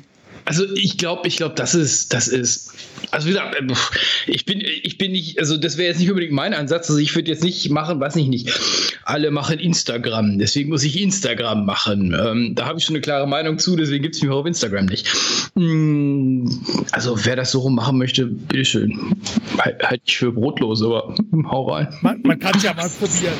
also 0.45 0.63
ich 0.75 0.97
glaube, 0.97 1.27
ich 1.27 1.37
glaube, 1.37 1.55
das 1.55 1.73
ist, 1.73 2.13
das 2.13 2.27
ist, 2.27 2.73
also 3.09 3.27
wie 3.27 3.31
gesagt, 3.31 3.55
äh, 3.55 3.73
ich 4.27 4.45
bin, 4.45 4.61
ich 4.61 4.97
bin 4.97 5.11
nicht, 5.11 5.39
also 5.39 5.57
das 5.57 5.77
wäre 5.77 5.89
jetzt 5.89 5.99
nicht 5.99 6.09
unbedingt 6.09 6.33
mein 6.33 6.53
Ansatz. 6.53 6.89
Also 6.89 6.99
ich 6.99 7.15
würde 7.15 7.31
jetzt 7.31 7.43
nicht 7.43 7.69
machen, 7.71 7.99
weiß 7.99 8.15
ich 8.15 8.27
nicht. 8.27 8.53
Alle 9.05 9.31
machen 9.31 9.59
Instagram, 9.59 10.39
deswegen 10.39 10.69
muss 10.69 10.83
ich 10.83 11.01
Instagram 11.01 11.65
machen. 11.65 12.17
Ähm, 12.19 12.55
da 12.55 12.65
habe 12.65 12.79
ich 12.79 12.85
schon 12.85 12.95
eine 12.95 13.01
klare 13.01 13.27
Meinung 13.27 13.59
zu, 13.59 13.75
deswegen 13.75 14.01
gibt 14.01 14.15
es 14.15 14.21
mich 14.21 14.31
auch 14.31 14.39
auf 14.39 14.45
Instagram 14.45 14.85
nicht. 14.85 15.07
Hm, 15.55 16.49
also 16.91 17.23
wer 17.23 17.35
das 17.35 17.51
so 17.51 17.59
rum 17.59 17.75
machen 17.75 17.97
möchte, 17.97 18.25
bitteschön. 18.25 19.15
Halt, 19.59 19.83
halt 19.83 20.01
ich 20.05 20.17
für 20.17 20.31
brotlos, 20.31 20.81
aber 20.81 21.15
hau 21.49 21.71
rein. 21.71 21.87
Man, 22.01 22.21
man 22.23 22.39
kann 22.39 22.55
es 22.57 22.63
ja 22.63 22.73
mal 22.73 22.89
probieren. 22.89 23.35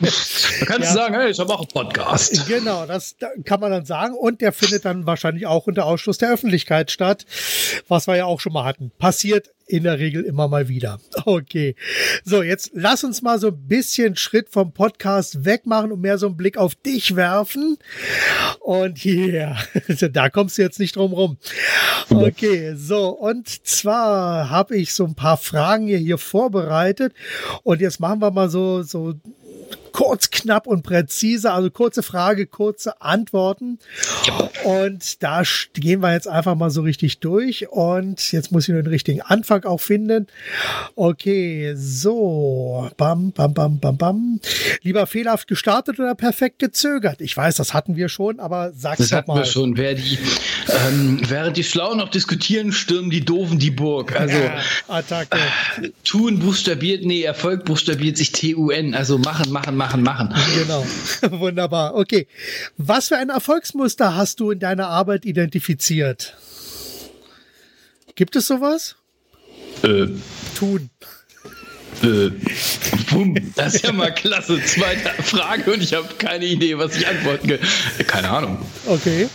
man 0.00 0.68
kann 0.68 0.82
ja. 0.82 0.92
sagen, 0.92 1.14
hey, 1.14 1.30
ich 1.30 1.38
habe 1.38 1.54
auch 1.54 1.60
einen 1.60 1.68
Podcast. 1.68 2.46
Genau, 2.48 2.84
das 2.86 3.16
kann 3.44 3.60
man 3.60 3.70
dann 3.70 3.84
sagen 3.84 4.14
und 4.14 4.40
der 4.40 4.52
findet 4.52 4.84
dann 4.84 5.06
wahrscheinlich 5.06 5.46
auch 5.46 5.66
unter 5.66 5.86
Ausschluss 5.86 6.18
der 6.18 6.32
Öffentlichkeit 6.32 6.90
statt, 6.90 7.26
was 7.88 8.08
wir 8.08 8.16
ja 8.16 8.24
auch 8.24 8.40
schon 8.40 8.52
mal 8.52 8.64
hatten. 8.64 8.90
Passiert 8.98 9.50
in 9.70 9.84
der 9.84 9.98
Regel 9.98 10.24
immer 10.24 10.48
mal 10.48 10.68
wieder. 10.68 11.00
Okay. 11.26 11.76
So, 12.24 12.42
jetzt 12.42 12.70
lass 12.74 13.04
uns 13.04 13.22
mal 13.22 13.38
so 13.38 13.48
ein 13.48 13.68
bisschen 13.68 14.16
Schritt 14.16 14.48
vom 14.48 14.72
Podcast 14.72 15.44
wegmachen 15.44 15.92
und 15.92 16.00
mehr 16.00 16.18
so 16.18 16.26
einen 16.26 16.36
Blick 16.36 16.56
auf 16.56 16.74
dich 16.74 17.14
werfen. 17.14 17.76
Und 18.60 18.98
hier, 18.98 19.26
yeah, 19.26 20.08
da 20.12 20.28
kommst 20.28 20.58
du 20.58 20.62
jetzt 20.62 20.80
nicht 20.80 20.96
drum 20.96 21.12
rum. 21.12 21.36
Okay, 22.08 22.74
so, 22.74 23.10
und 23.10 23.48
zwar 23.66 24.50
habe 24.50 24.76
ich 24.76 24.92
so 24.92 25.04
ein 25.04 25.14
paar 25.14 25.36
Fragen 25.36 25.86
hier, 25.86 25.98
hier 25.98 26.18
vorbereitet. 26.18 27.12
Und 27.62 27.80
jetzt 27.80 28.00
machen 28.00 28.20
wir 28.20 28.30
mal 28.30 28.48
so, 28.48 28.82
so 28.82 29.14
kurz, 29.92 30.30
knapp 30.30 30.66
und 30.66 30.82
präzise. 30.82 31.52
Also 31.52 31.70
kurze 31.70 32.02
Frage, 32.02 32.46
kurze 32.46 33.00
Antworten. 33.00 33.78
Und 34.64 35.22
da 35.22 35.42
gehen 35.74 36.00
wir 36.00 36.12
jetzt 36.12 36.28
einfach 36.28 36.54
mal 36.54 36.70
so 36.70 36.82
richtig 36.82 37.18
durch. 37.18 37.68
Und 37.70 38.32
jetzt 38.32 38.52
muss 38.52 38.64
ich 38.64 38.72
nur 38.72 38.82
den 38.82 38.90
richtigen 38.90 39.22
Anfang 39.22 39.64
auch 39.64 39.80
finden. 39.80 40.26
Okay, 40.94 41.74
so. 41.76 42.88
Bam, 42.96 43.32
bam, 43.32 43.54
bam, 43.54 43.78
bam, 43.78 43.96
bam. 43.96 44.40
Lieber 44.82 45.06
fehlerhaft 45.06 45.48
gestartet 45.48 45.98
oder 45.98 46.14
perfekt 46.14 46.58
gezögert? 46.58 47.20
Ich 47.20 47.36
weiß, 47.36 47.56
das 47.56 47.74
hatten 47.74 47.96
wir 47.96 48.08
schon, 48.08 48.40
aber 48.40 48.72
sag's 48.74 48.98
das 48.98 49.10
doch 49.10 49.26
mal. 49.26 49.40
Das 49.40 49.48
hatten 49.54 49.76
wir 49.76 49.76
schon. 49.76 49.76
Wer 49.76 49.94
die, 49.94 50.18
ähm, 50.68 51.20
während 51.28 51.56
die 51.56 51.64
Schlauen 51.64 51.98
noch 51.98 52.08
diskutieren, 52.08 52.72
stürmen 52.72 53.10
die 53.10 53.24
Doofen 53.24 53.58
die 53.58 53.70
Burg. 53.70 54.18
Also 54.18 54.36
ja, 54.36 54.58
Attacke. 54.88 55.38
Äh, 55.82 55.90
tun 56.04 56.38
buchstabiert, 56.38 57.04
nee, 57.04 57.22
Erfolg 57.22 57.64
buchstabiert 57.64 58.16
sich 58.16 58.32
T-U-N. 58.32 58.94
Also 58.94 59.18
machen, 59.18 59.52
machen, 59.52 59.76
machen, 59.80 60.02
machen. 60.02 60.34
Genau. 60.54 60.84
Wunderbar. 61.40 61.94
Okay. 61.94 62.26
Was 62.76 63.08
für 63.08 63.16
ein 63.16 63.30
Erfolgsmuster 63.30 64.14
hast 64.14 64.38
du 64.38 64.50
in 64.50 64.58
deiner 64.58 64.88
Arbeit 64.88 65.24
identifiziert? 65.24 66.36
Gibt 68.14 68.36
es 68.36 68.46
sowas? 68.46 68.96
Äh. 69.82 70.08
Tun. 70.54 70.90
Äh, 72.02 72.30
boom, 73.10 73.34
das 73.56 73.74
ist 73.76 73.84
ja 73.84 73.92
mal 73.92 74.14
klasse. 74.14 74.62
Zweite 74.64 75.10
Frage 75.22 75.72
und 75.72 75.82
ich 75.82 75.94
habe 75.94 76.08
keine 76.18 76.44
Idee, 76.44 76.76
was 76.78 76.96
ich 76.96 77.08
antworten 77.08 77.48
kann. 77.48 78.06
Keine 78.06 78.28
Ahnung. 78.30 78.58
Okay. 78.86 79.28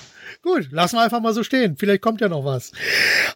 Gut, 0.44 0.68
lassen 0.72 0.98
wir 0.98 1.02
einfach 1.02 1.22
mal 1.22 1.34
so 1.34 1.44
stehen. 1.44 1.76
Vielleicht 1.76 2.02
kommt 2.02 2.22
ja 2.22 2.30
noch 2.30 2.46
was. 2.46 2.72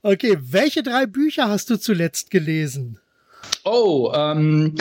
Okay, 0.03 0.38
welche 0.39 0.84
drei 0.84 1.07
Bücher 1.07 1.49
hast 1.49 1.72
du 1.72 1.78
zuletzt 1.78 2.30
gelesen? 2.30 2.99
Oh, 3.64 4.12
ähm, 4.16 4.76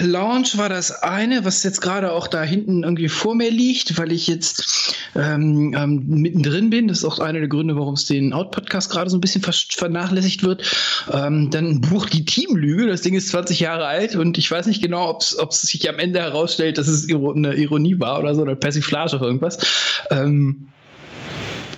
Launch 0.00 0.56
war 0.58 0.68
das 0.68 0.90
eine, 1.02 1.44
was 1.44 1.62
jetzt 1.62 1.80
gerade 1.80 2.12
auch 2.12 2.26
da 2.26 2.42
hinten 2.42 2.82
irgendwie 2.82 3.08
vor 3.08 3.34
mir 3.34 3.50
liegt, 3.50 3.98
weil 3.98 4.12
ich 4.12 4.26
jetzt 4.26 4.96
ähm, 5.14 5.74
ähm, 5.76 6.04
mittendrin 6.06 6.70
bin. 6.70 6.88
Das 6.88 6.98
ist 6.98 7.04
auch 7.04 7.18
einer 7.18 7.40
der 7.40 7.48
Gründe, 7.48 7.76
warum 7.76 7.94
es 7.94 8.06
den 8.06 8.32
Out-Podcast 8.32 8.90
gerade 8.90 9.10
so 9.10 9.16
ein 9.16 9.20
bisschen 9.20 9.42
vernachlässigt 9.42 10.42
wird. 10.42 10.62
Ähm, 11.12 11.50
dann 11.50 11.66
ein 11.66 11.80
Buch 11.80 12.06
Die 12.06 12.24
Teamlüge. 12.24 12.86
Das 12.86 13.02
Ding 13.02 13.14
ist 13.14 13.28
20 13.28 13.60
Jahre 13.60 13.86
alt 13.86 14.16
und 14.16 14.38
ich 14.38 14.50
weiß 14.50 14.66
nicht 14.66 14.82
genau, 14.82 15.10
ob 15.10 15.50
es 15.50 15.62
sich 15.62 15.88
am 15.88 15.98
Ende 15.98 16.20
herausstellt, 16.20 16.78
dass 16.78 16.88
es 16.88 17.08
eine 17.12 17.54
Ironie 17.54 17.98
war 18.00 18.18
oder 18.18 18.34
so, 18.34 18.42
oder 18.42 18.54
Persiflage 18.54 19.16
auf 19.16 19.22
irgendwas. 19.22 19.58
Ähm, 20.10 20.68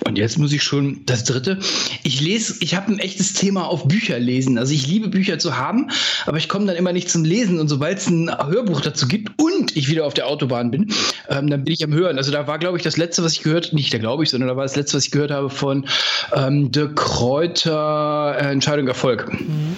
und 0.07 0.19
jetzt 0.19 0.37
muss 0.37 0.53
ich 0.53 0.61
schon 0.61 1.01
das 1.05 1.23
dritte. 1.23 1.59
Ich 2.03 2.21
lese, 2.21 2.55
ich 2.59 2.75
habe 2.75 2.91
ein 2.91 2.99
echtes 2.99 3.33
Thema 3.33 3.67
auf 3.67 3.87
Bücher 3.87 4.19
lesen. 4.19 4.59
Also 4.59 4.71
ich 4.71 4.85
liebe 4.85 5.07
Bücher 5.07 5.39
zu 5.39 5.57
haben, 5.57 5.89
aber 6.27 6.37
ich 6.37 6.47
komme 6.47 6.67
dann 6.67 6.75
immer 6.75 6.93
nicht 6.93 7.09
zum 7.09 7.25
Lesen. 7.25 7.59
Und 7.59 7.69
sobald 7.69 7.97
es 7.97 8.07
ein 8.07 8.29
Hörbuch 8.29 8.81
dazu 8.81 9.07
gibt 9.07 9.31
und 9.41 9.75
ich 9.75 9.89
wieder 9.89 10.05
auf 10.05 10.13
der 10.13 10.27
Autobahn 10.27 10.69
bin, 10.69 10.93
ähm, 11.29 11.49
dann 11.49 11.63
bin 11.63 11.73
ich 11.73 11.83
am 11.83 11.91
Hören. 11.91 12.17
Also 12.17 12.31
da 12.31 12.45
war, 12.45 12.59
glaube 12.59 12.77
ich, 12.77 12.83
das 12.83 12.97
letzte, 12.97 13.23
was 13.23 13.33
ich 13.33 13.41
gehört, 13.41 13.73
nicht 13.73 13.91
da 13.93 13.97
glaube 13.97 14.23
ich, 14.23 14.29
sondern 14.29 14.47
da 14.47 14.55
war 14.55 14.63
das 14.63 14.75
letzte, 14.75 14.97
was 14.97 15.05
ich 15.05 15.11
gehört 15.11 15.31
habe 15.31 15.49
von 15.49 15.87
ähm, 16.35 16.71
De 16.71 16.87
Kräuter 16.93 18.37
äh, 18.39 18.51
Entscheidung 18.51 18.87
Erfolg. 18.87 19.31
Mhm. 19.31 19.75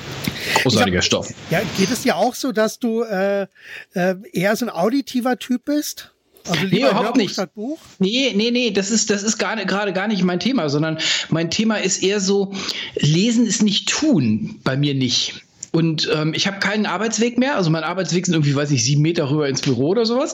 Großartiger 0.62 0.98
hab, 0.98 1.06
Stoff. 1.06 1.34
Ja, 1.50 1.62
geht 1.78 1.90
es 1.90 2.02
dir 2.02 2.18
auch 2.18 2.36
so, 2.36 2.52
dass 2.52 2.80
du 2.80 3.04
äh, 3.04 3.44
äh, 3.94 4.16
eher 4.34 4.56
so 4.58 4.66
ein 4.66 4.70
auditiver 4.70 5.40
Typ 5.40 5.64
bist? 5.66 6.12
Also 6.50 6.66
nee, 6.66 6.80
überhaupt 6.80 7.18
nicht. 7.18 7.54
Buch? 7.54 7.80
Nee, 8.00 8.34
nee, 8.36 8.52
nee, 8.52 8.72
das 8.72 8.92
ist, 8.92 9.10
das 9.10 9.24
ist 9.24 9.38
gerade 9.38 9.94
gar 9.94 10.08
nicht 10.08 10.24
mein 10.24 10.40
Thema, 10.40 10.70
sondern 10.70 10.98
mein 11.30 11.50
Thema 11.50 11.76
ist 11.76 12.04
eher 12.04 12.20
so, 12.20 12.54
lesen 12.96 13.46
ist 13.46 13.64
nicht 13.64 13.90
tun, 13.90 14.60
bei 14.64 14.78
mir 14.78 14.94
nicht. 14.94 15.47
Und 15.72 16.10
ähm, 16.14 16.34
ich 16.34 16.48
habe 16.48 16.60
keinen 16.60 16.86
Arbeitsweg 16.86 17.38
mehr. 17.38 17.56
Also 17.56 17.70
mein 17.70 17.84
Arbeitsweg 17.84 18.26
sind 18.26 18.36
irgendwie, 18.36 18.56
weiß 18.56 18.72
ich, 18.72 18.84
sieben 18.84 19.02
Meter 19.02 19.30
rüber 19.30 19.48
ins 19.48 19.62
Büro 19.62 19.90
oder 19.90 20.06
sowas. 20.06 20.34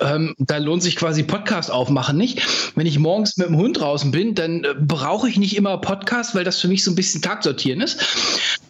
Ähm, 0.00 0.34
da 0.38 0.58
lohnt 0.58 0.82
sich 0.82 0.96
quasi 0.96 1.22
Podcast 1.22 1.70
aufmachen 1.70 2.16
nicht. 2.16 2.42
Wenn 2.74 2.86
ich 2.86 2.98
morgens 2.98 3.36
mit 3.36 3.48
dem 3.48 3.56
Hund 3.56 3.80
draußen 3.80 4.10
bin, 4.10 4.34
dann 4.34 4.64
äh, 4.64 4.74
brauche 4.78 5.28
ich 5.28 5.38
nicht 5.38 5.56
immer 5.56 5.78
Podcast, 5.78 6.34
weil 6.34 6.44
das 6.44 6.60
für 6.60 6.68
mich 6.68 6.84
so 6.84 6.90
ein 6.90 6.94
bisschen 6.94 7.22
Tagsortieren 7.22 7.80
ist. 7.80 7.98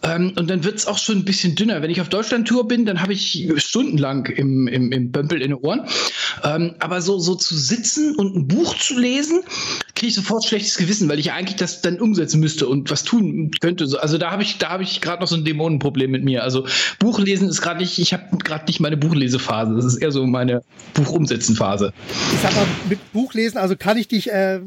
Ähm, 0.03 0.33
und 0.37 0.49
dann 0.49 0.63
wird 0.63 0.75
es 0.75 0.87
auch 0.87 0.97
schon 0.97 1.19
ein 1.19 1.25
bisschen 1.25 1.55
dünner. 1.55 1.81
Wenn 1.81 1.91
ich 1.91 2.01
auf 2.01 2.09
Deutschland-Tour 2.09 2.67
bin, 2.67 2.85
dann 2.85 3.01
habe 3.01 3.13
ich 3.13 3.51
stundenlang 3.57 4.25
im, 4.25 4.67
im, 4.67 4.91
im 4.91 5.11
Bömpel 5.11 5.41
in 5.41 5.51
den 5.51 5.59
Ohren. 5.59 5.85
Ähm, 6.43 6.75
aber 6.79 7.01
so, 7.01 7.19
so 7.19 7.35
zu 7.35 7.55
sitzen 7.55 8.15
und 8.15 8.35
ein 8.35 8.47
Buch 8.47 8.75
zu 8.77 8.97
lesen, 8.97 9.41
kriege 9.95 10.09
ich 10.09 10.15
sofort 10.15 10.43
schlechtes 10.43 10.77
Gewissen, 10.77 11.07
weil 11.09 11.19
ich 11.19 11.31
eigentlich 11.31 11.57
das 11.57 11.81
dann 11.81 11.99
umsetzen 11.99 12.39
müsste 12.39 12.67
und 12.67 12.89
was 12.89 13.03
tun 13.03 13.51
könnte. 13.59 13.85
Also 14.01 14.17
da 14.17 14.31
habe 14.31 14.41
ich, 14.41 14.57
da 14.57 14.69
habe 14.69 14.83
ich 14.83 15.01
gerade 15.01 15.21
noch 15.21 15.27
so 15.27 15.35
ein 15.35 15.45
Dämonenproblem 15.45 16.00
mit 16.07 16.23
mir. 16.23 16.43
Also 16.43 16.65
Buchlesen 16.99 17.49
ist 17.49 17.61
gerade 17.61 17.79
nicht, 17.79 17.99
ich 17.99 18.13
habe 18.13 18.37
gerade 18.37 18.65
nicht 18.65 18.79
meine 18.79 18.97
Buchlesephase. 18.97 19.75
Das 19.75 19.85
ist 19.85 19.97
eher 19.97 20.11
so 20.11 20.25
meine 20.25 20.61
Buchumsetzenphase. 20.93 21.93
Ich 22.33 22.39
sag 22.41 22.55
mal, 22.55 22.65
mit 22.89 22.99
Buchlesen, 23.13 23.57
also 23.57 23.75
kann 23.75 23.97
ich 23.97 24.07
dich 24.07 24.31
äh, 24.31 24.59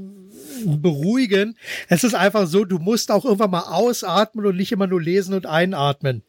beruhigen. 0.65 1.57
Es 1.89 2.05
ist 2.05 2.15
einfach 2.15 2.47
so, 2.47 2.65
du 2.65 2.79
musst 2.79 3.11
auch 3.11 3.25
irgendwann 3.25 3.51
mal 3.51 3.63
ausatmen 3.63 4.47
und 4.47 4.57
nicht 4.57 4.73
immer 4.73 4.87
nur 4.87 5.01
lesen 5.01 5.35
und 5.35 5.47
einatmen. 5.47 6.23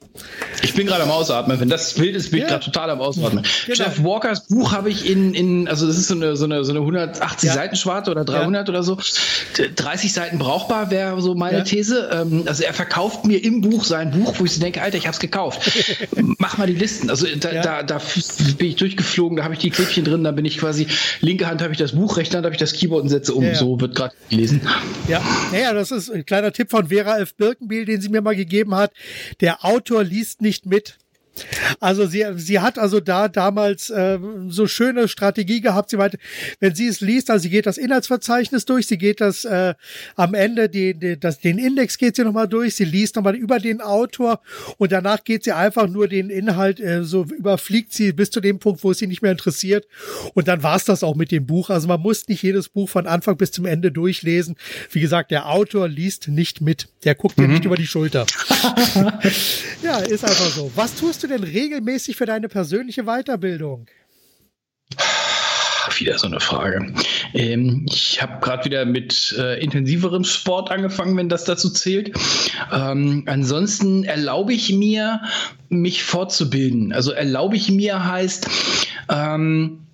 Ich 0.62 0.74
bin 0.74 0.88
gerade 0.88 1.04
am 1.04 1.12
Ausatmen. 1.12 1.60
Wenn 1.60 1.70
das 1.70 1.94
Bild 1.94 2.16
ist, 2.16 2.32
bin 2.32 2.40
ich 2.40 2.44
ja. 2.44 2.50
gerade 2.52 2.66
total 2.66 2.90
am 2.90 3.02
Ausatmen. 3.02 3.44
Genau. 3.66 3.78
Jeff 3.78 4.04
Walkers 4.04 4.48
Buch 4.48 4.72
habe 4.72 4.90
ich 4.90 5.10
in, 5.10 5.34
in, 5.34 5.68
also 5.68 5.88
das 5.88 5.98
ist 5.98 6.08
so 6.08 6.16
eine, 6.16 6.36
so 6.36 6.46
eine, 6.46 6.64
so 6.64 6.72
eine 6.72 6.80
180 6.80 7.48
ja. 7.48 7.54
Seiten 7.54 7.76
Schwarte 7.76 8.12
oder 8.12 8.26
300 8.26 8.68
ja. 8.68 8.74
oder 8.74 8.84
so. 8.84 8.98
30 9.76 10.14
Seiten 10.14 10.40
brauchbar 10.40 10.92
wäre 10.92 11.22
so 11.22 11.36
meine 11.36 11.64
These. 11.64 12.10
Ähm, 12.12 12.44
also 12.46 12.64
er 12.64 12.74
verkauft 12.74 13.26
mir 13.26 13.44
im 13.44 13.62
Buch 13.62 13.84
sein 13.84 14.12
Buch, 14.12 14.34
wo 14.38 14.46
ich 14.46 14.54
so 14.54 14.62
denke, 14.62 14.82
Alter, 14.82 14.98
ich 14.98 15.06
habe 15.06 15.14
es 15.14 15.20
gekauft. 15.20 15.72
Mach 16.38 16.58
mal 16.58 16.68
die 16.68 16.74
Listen. 16.74 17.10
Also 17.10 17.28
da, 17.40 17.62
da, 17.62 17.84
da 17.84 18.02
bin 18.58 18.68
ich 18.68 18.76
durchgeflogen, 18.76 19.38
da 19.38 19.44
habe 19.44 19.54
ich 19.54 19.60
die 19.60 19.70
Klebchen 19.70 20.06
drin, 20.06 20.24
da 20.24 20.32
bin 20.32 20.46
ich 20.46 20.58
quasi, 20.58 20.88
linke 21.22 21.48
Hand 21.48 21.62
habe 21.62 21.72
ich 21.72 21.78
das 21.78 21.94
Buch, 21.94 22.18
rechte 22.18 22.38
Hand 22.38 22.46
habe 22.46 22.56
ich 22.56 22.60
das 22.60 22.74
Keyboard 22.74 23.04
und 23.04 23.10
setze 23.10 23.34
um. 23.34 23.54
So 23.56 23.80
wird 23.80 23.96
gerade 23.96 24.14
gelesen. 24.30 24.62
Ja, 25.08 25.22
naja, 25.52 25.74
das 25.74 25.92
ist 25.92 26.10
ein 26.10 26.26
kleiner 26.26 26.52
Tipp 26.52 26.72
von 26.72 26.88
Vera 26.88 27.20
F. 27.20 27.36
Birkenbiel, 27.36 27.86
den 27.86 28.02
sie 28.02 28.10
mir 28.10 28.22
mal 28.22 28.36
gegeben 28.36 28.76
hat. 28.76 28.92
Der 29.42 29.64
Autor 29.66 30.04
liest 30.04 30.42
nicht 30.42 30.66
mit. 30.66 30.98
Also 31.80 32.06
sie, 32.08 32.26
sie 32.36 32.60
hat 32.60 32.80
also 32.80 33.00
da 33.00 33.28
damals 33.28 33.90
äh, 33.90 34.20
so 34.48 34.68
schöne 34.68 35.08
Strategie 35.08 35.62
gehabt. 35.62 35.90
Sie 35.90 35.98
meinte, 35.98 36.18
wenn 36.60 36.76
sie 36.76 36.88
es 36.88 37.02
liest, 37.02 37.30
also 37.30 37.44
sie 37.44 37.50
geht 37.50 37.66
das 37.66 37.78
Inhaltsverzeichnis 37.78 38.66
durch, 38.66 38.88
sie 38.88 38.98
geht 38.98 39.22
das 39.22 39.46
äh, 39.46 39.74
am 40.16 40.34
Ende, 40.34 40.70
die, 40.70 40.94
die, 40.94 41.20
das, 41.20 41.40
den 41.40 41.58
Index 41.58 41.98
geht 41.98 42.16
sie 42.16 42.24
nochmal 42.24 42.48
durch, 42.48 42.76
sie 42.76 42.86
liest 42.86 43.16
nochmal 43.16 43.36
über 43.36 43.60
den 43.60 43.82
Autor 43.82 44.42
und 44.78 44.92
danach 44.92 45.24
geht 45.24 45.44
sie 45.44 45.52
einfach 45.52 45.88
nur 45.88 46.08
den 46.08 46.30
Inhalt, 46.30 46.80
äh, 46.80 47.04
so 47.04 47.24
überfliegt 47.24 47.94
sie 47.94 48.14
bis 48.14 48.32
zu 48.32 48.42
dem 48.42 48.60
Punkt, 48.60 48.84
wo 48.84 48.92
es 48.92 49.00
sie 49.00 49.08
nicht 49.08 49.22
mehr 49.22 49.32
interessiert. 49.32 49.88
Und 50.34 50.48
dann 50.48 50.64
war 50.64 50.76
es 50.76 50.86
das 50.86 51.04
auch 51.04 51.16
mit 51.16 51.32
dem 51.32 51.46
Buch. 51.46 51.70
Also 51.70 51.88
man 51.88 52.02
muss 52.02 52.28
nicht 52.28 52.44
jedes 52.44 52.70
Buch 52.70 52.90
von 52.90 53.08
Anfang 53.08 53.38
bis 53.38 53.52
zum 53.52 53.66
Ende 53.66 53.92
durchlesen. 53.92 54.56
Wie 54.92 55.00
gesagt, 55.00 55.32
der 55.32 55.50
Autor 55.50 55.88
liest 55.88 56.28
nicht 56.28 56.62
mit. 56.62 56.88
Der 57.04 57.16
guckt 57.16 57.38
dir 57.38 57.48
mhm. 57.48 57.54
nicht 57.54 57.66
über 57.66 57.76
die 57.76 57.88
Schulter. 57.88 58.26
ja, 59.84 60.00
ist 60.00 60.24
einfach 60.24 60.52
so. 60.52 60.72
Was 60.76 60.96
tust 60.96 61.24
du 61.24 61.25
du 61.26 61.38
denn 61.38 61.44
regelmäßig 61.44 62.16
für 62.16 62.26
deine 62.26 62.50
persönliche 62.50 63.04
Weiterbildung? 63.04 63.88
Wieder 65.98 66.18
so 66.18 66.28
eine 66.28 66.40
Frage. 66.40 66.94
Ähm, 67.34 67.86
ich 67.90 68.22
habe 68.22 68.42
gerade 68.42 68.66
wieder 68.66 68.86
mit 68.86 69.34
äh, 69.38 69.62
intensiverem 69.64 70.24
Sport 70.24 70.70
angefangen, 70.70 71.16
wenn 71.16 71.30
das 71.30 71.46
dazu 71.46 71.70
zählt. 71.70 72.12
Ähm, 72.74 73.24
ansonsten 73.28 74.04
erlaube 74.04 74.54
ich 74.54 74.74
mir, 74.74 75.22
mich 75.70 76.04
fortzubilden. 76.04 76.92
Also 76.92 77.12
erlaube 77.12 77.56
ich 77.56 77.72
mir 77.72 78.06
heißt, 78.06 78.50
ähm, 79.10 79.86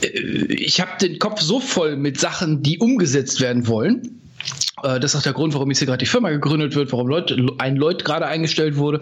äh, 0.00 0.06
ich 0.54 0.80
habe 0.80 0.92
den 1.00 1.18
Kopf 1.18 1.40
so 1.40 1.60
voll 1.60 1.96
mit 1.96 2.18
Sachen, 2.18 2.62
die 2.62 2.78
umgesetzt 2.78 3.40
werden 3.40 3.66
wollen, 3.66 4.17
das 4.82 5.12
ist 5.12 5.16
auch 5.16 5.22
der 5.22 5.32
Grund, 5.32 5.54
warum 5.54 5.68
jetzt 5.70 5.78
hier 5.78 5.86
gerade 5.86 5.98
die 5.98 6.06
Firma 6.06 6.30
gegründet 6.30 6.74
wird, 6.74 6.92
warum 6.92 7.08
Leute, 7.08 7.36
ein 7.58 7.76
Leut 7.76 8.04
gerade 8.04 8.26
eingestellt 8.26 8.76
wurde, 8.76 9.00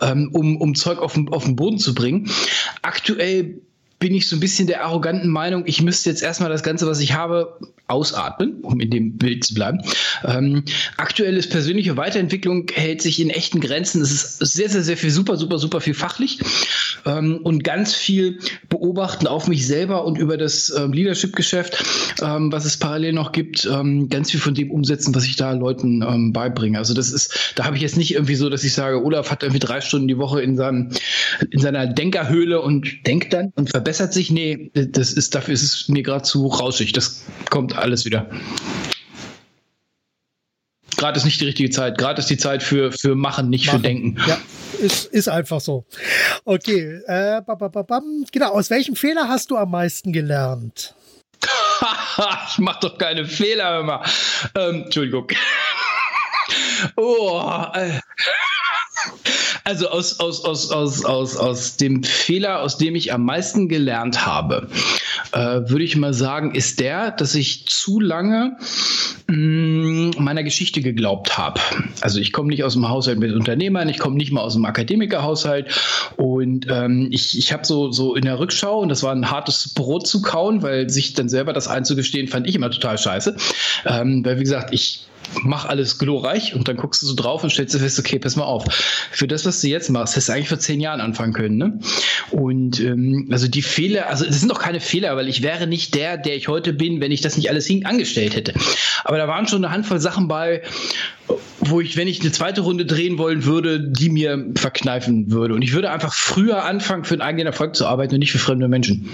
ähm, 0.00 0.30
um, 0.32 0.56
um 0.56 0.74
Zeug 0.74 0.98
auf 0.98 1.14
den, 1.14 1.28
auf 1.28 1.44
den 1.44 1.56
Boden 1.56 1.78
zu 1.78 1.94
bringen. 1.94 2.30
Aktuell 2.82 3.60
bin 3.98 4.14
ich 4.14 4.28
so 4.28 4.36
ein 4.36 4.40
bisschen 4.40 4.66
der 4.66 4.84
arroganten 4.84 5.30
Meinung, 5.30 5.64
ich 5.66 5.82
müsste 5.82 6.08
jetzt 6.08 6.22
erstmal 6.22 6.50
das 6.50 6.62
Ganze, 6.62 6.86
was 6.86 7.00
ich 7.00 7.14
habe, 7.14 7.58
ausatmen, 7.88 8.60
um 8.62 8.80
in 8.80 8.90
dem 8.90 9.16
Bild 9.16 9.44
zu 9.44 9.54
bleiben. 9.54 9.80
Ähm, 10.24 10.64
aktuell 10.96 11.38
persönliche 11.42 11.96
Weiterentwicklung 11.96 12.66
hält 12.72 13.02
sich 13.02 13.20
in 13.20 13.30
echten 13.30 13.60
Grenzen. 13.60 14.02
Es 14.02 14.12
ist 14.12 14.38
sehr, 14.38 14.68
sehr, 14.68 14.82
sehr 14.82 14.96
viel, 14.96 15.10
super, 15.10 15.36
super, 15.36 15.58
super 15.58 15.80
viel 15.80 15.94
fachlich 15.94 16.38
ähm, 17.06 17.38
und 17.42 17.64
ganz 17.64 17.94
viel 17.94 18.38
beobachten 18.68 19.26
auf 19.26 19.48
mich 19.48 19.66
selber 19.66 20.04
und 20.04 20.18
über 20.18 20.36
das 20.36 20.72
ähm, 20.76 20.92
Leadership-Geschäft, 20.92 21.84
ähm, 22.22 22.52
was 22.52 22.64
es 22.64 22.76
parallel 22.76 23.12
noch 23.14 23.32
gibt, 23.32 23.68
ähm, 23.70 24.08
ganz 24.08 24.30
viel 24.30 24.40
von 24.40 24.54
dem 24.54 24.70
umsetzen, 24.70 25.14
was 25.14 25.24
ich 25.24 25.36
da 25.36 25.52
Leuten 25.52 26.02
ähm, 26.02 26.32
beibringe. 26.32 26.78
Also 26.78 26.94
das 26.94 27.10
ist, 27.10 27.54
da 27.54 27.64
habe 27.64 27.76
ich 27.76 27.82
jetzt 27.82 27.96
nicht 27.96 28.14
irgendwie 28.14 28.34
so, 28.34 28.50
dass 28.50 28.64
ich 28.64 28.74
sage, 28.74 29.02
Olaf 29.02 29.30
hat 29.30 29.42
irgendwie 29.42 29.60
drei 29.60 29.80
Stunden 29.80 30.08
die 30.08 30.18
Woche 30.18 30.42
in, 30.42 30.56
seinem, 30.56 30.90
in 31.50 31.60
seiner 31.60 31.86
Denkerhöhle 31.86 32.60
und 32.60 33.06
denkt 33.06 33.32
dann 33.32 33.52
und 33.54 33.70
verbessert 33.70 34.12
sich. 34.12 34.30
Nee, 34.30 34.70
das 34.74 35.12
ist, 35.12 35.34
dafür 35.34 35.54
ist 35.54 35.62
es 35.62 35.88
mir 35.88 36.02
gerade 36.02 36.22
zu 36.22 36.46
rauschig. 36.46 36.92
Das 36.92 37.24
kommt 37.50 37.77
alles 37.78 38.04
wieder. 38.04 38.28
Gerade 40.96 41.16
ist 41.16 41.24
nicht 41.24 41.40
die 41.40 41.44
richtige 41.44 41.70
Zeit. 41.70 41.96
Gerade 41.96 42.20
ist 42.20 42.28
die 42.28 42.36
Zeit 42.36 42.62
für, 42.62 42.90
für 42.90 43.14
Machen, 43.14 43.50
nicht 43.50 43.66
Machen. 43.66 43.78
für 43.78 43.82
Denken. 43.82 44.16
Ja, 44.26 44.38
ist, 44.80 45.06
ist 45.06 45.28
einfach 45.28 45.60
so. 45.60 45.84
Okay, 46.44 47.00
äh, 47.06 47.40
genau. 48.32 48.48
Aus 48.48 48.70
welchem 48.70 48.96
Fehler 48.96 49.28
hast 49.28 49.50
du 49.50 49.56
am 49.56 49.70
meisten 49.70 50.12
gelernt? 50.12 50.94
ich 52.50 52.58
mach 52.58 52.80
doch 52.80 52.98
keine 52.98 53.26
Fehler 53.26 53.80
immer. 53.80 54.02
Ähm, 54.56 54.84
Entschuldigung. 54.84 55.28
oh, 56.96 57.64
äh. 57.74 58.00
Also 59.64 59.88
aus, 59.88 60.18
aus, 60.20 60.44
aus, 60.44 60.70
aus, 60.70 61.04
aus, 61.04 61.36
aus 61.36 61.76
dem 61.76 62.02
Fehler, 62.02 62.62
aus 62.62 62.78
dem 62.78 62.94
ich 62.94 63.12
am 63.12 63.24
meisten 63.24 63.68
gelernt 63.68 64.24
habe, 64.24 64.68
äh, 65.32 65.38
würde 65.38 65.84
ich 65.84 65.96
mal 65.96 66.14
sagen, 66.14 66.54
ist 66.54 66.80
der, 66.80 67.10
dass 67.10 67.34
ich 67.34 67.66
zu 67.66 68.00
lange 68.00 68.56
mh, 69.26 69.36
mm, 69.36 70.10
meiner 70.18 70.42
Geschichte 70.42 70.80
geglaubt 70.80 71.36
habe. 71.36 71.60
Also 72.00 72.18
ich 72.18 72.32
komme 72.32 72.48
nicht 72.48 72.64
aus 72.64 72.74
dem 72.74 72.88
Haushalt 72.88 73.18
mit 73.18 73.34
Unternehmern, 73.34 73.88
ich 73.88 73.98
komme 73.98 74.16
nicht 74.16 74.32
mal 74.32 74.40
aus 74.40 74.54
dem 74.54 74.64
Akademikerhaushalt 74.64 75.68
und 76.16 76.66
ähm, 76.70 77.08
ich, 77.10 77.36
ich 77.36 77.52
habe 77.52 77.66
so, 77.66 77.92
so 77.92 78.14
in 78.14 78.24
der 78.24 78.38
Rückschau, 78.38 78.80
und 78.80 78.88
das 78.88 79.02
war 79.02 79.12
ein 79.12 79.30
hartes 79.30 79.74
Brot 79.74 80.06
zu 80.06 80.22
kauen, 80.22 80.62
weil 80.62 80.88
sich 80.88 81.14
dann 81.14 81.28
selber 81.28 81.52
das 81.52 81.68
einzugestehen, 81.68 82.28
fand 82.28 82.48
ich 82.48 82.54
immer 82.54 82.70
total 82.70 82.96
scheiße. 82.96 83.36
Ähm, 83.84 84.24
weil 84.24 84.38
wie 84.38 84.44
gesagt, 84.44 84.72
ich 84.72 85.07
mach 85.42 85.66
alles 85.66 85.98
glorreich 85.98 86.54
und 86.54 86.68
dann 86.68 86.76
guckst 86.76 87.02
du 87.02 87.06
so 87.06 87.14
drauf 87.14 87.42
und 87.42 87.50
stellst 87.50 87.74
du 87.74 87.78
fest, 87.78 87.98
okay, 87.98 88.18
pass 88.18 88.36
mal 88.36 88.44
auf. 88.44 88.64
Für 89.10 89.26
das, 89.26 89.44
was 89.46 89.60
du 89.60 89.68
jetzt 89.68 89.90
machst, 89.90 90.14
hättest 90.14 90.28
du 90.28 90.32
eigentlich 90.32 90.48
vor 90.48 90.58
zehn 90.58 90.80
Jahren 90.80 91.00
anfangen 91.00 91.32
können. 91.32 91.56
Ne? 91.56 91.78
Und 92.30 92.80
ähm, 92.80 93.28
also 93.30 93.48
die 93.48 93.62
Fehler, 93.62 94.08
also 94.08 94.24
das 94.24 94.40
sind 94.40 94.50
doch 94.50 94.60
keine 94.60 94.80
Fehler, 94.80 95.16
weil 95.16 95.28
ich 95.28 95.42
wäre 95.42 95.66
nicht 95.66 95.94
der, 95.94 96.16
der 96.16 96.36
ich 96.36 96.48
heute 96.48 96.72
bin, 96.72 97.00
wenn 97.00 97.12
ich 97.12 97.20
das 97.20 97.36
nicht 97.36 97.50
alles 97.50 97.66
hin 97.66 97.86
angestellt 97.86 98.34
hätte. 98.34 98.54
Aber 99.04 99.18
da 99.18 99.28
waren 99.28 99.46
schon 99.46 99.64
eine 99.64 99.72
Handvoll 99.72 100.00
Sachen 100.00 100.28
bei, 100.28 100.62
wo 101.60 101.80
ich, 101.80 101.96
wenn 101.96 102.08
ich 102.08 102.20
eine 102.20 102.32
zweite 102.32 102.62
Runde 102.62 102.86
drehen 102.86 103.18
wollen 103.18 103.44
würde, 103.44 103.80
die 103.80 104.10
mir 104.10 104.46
verkneifen 104.56 105.30
würde. 105.30 105.54
Und 105.54 105.62
ich 105.62 105.72
würde 105.72 105.90
einfach 105.90 106.14
früher 106.14 106.64
anfangen, 106.64 107.04
für 107.04 107.14
einen 107.14 107.22
eigenen 107.22 107.46
Erfolg 107.46 107.76
zu 107.76 107.86
arbeiten 107.86 108.14
und 108.14 108.20
nicht 108.20 108.32
für 108.32 108.38
fremde 108.38 108.68
Menschen. 108.68 109.08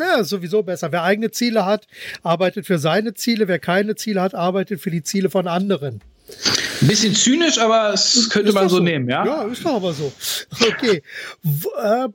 Ja, 0.00 0.24
sowieso 0.24 0.62
besser. 0.62 0.90
Wer 0.92 1.02
eigene 1.02 1.30
Ziele 1.30 1.64
hat, 1.64 1.86
arbeitet 2.22 2.66
für 2.66 2.78
seine 2.78 3.14
Ziele. 3.14 3.48
Wer 3.48 3.58
keine 3.58 3.94
Ziele 3.94 4.22
hat, 4.22 4.34
arbeitet 4.34 4.80
für 4.80 4.90
die 4.90 5.02
Ziele 5.02 5.30
von 5.30 5.46
anderen. 5.46 6.00
Ein 6.80 6.88
bisschen 6.88 7.14
zynisch, 7.14 7.58
aber 7.58 7.92
es 7.92 8.30
könnte 8.30 8.52
man 8.52 8.68
so, 8.68 8.76
so, 8.76 8.82
nehmen, 8.82 9.08
ja? 9.08 9.26
Ja, 9.26 9.42
ist 9.44 9.64
doch 9.64 9.74
aber 9.74 9.92
so. 9.92 10.12
Okay. 10.60 11.02
Äh, 11.44 12.08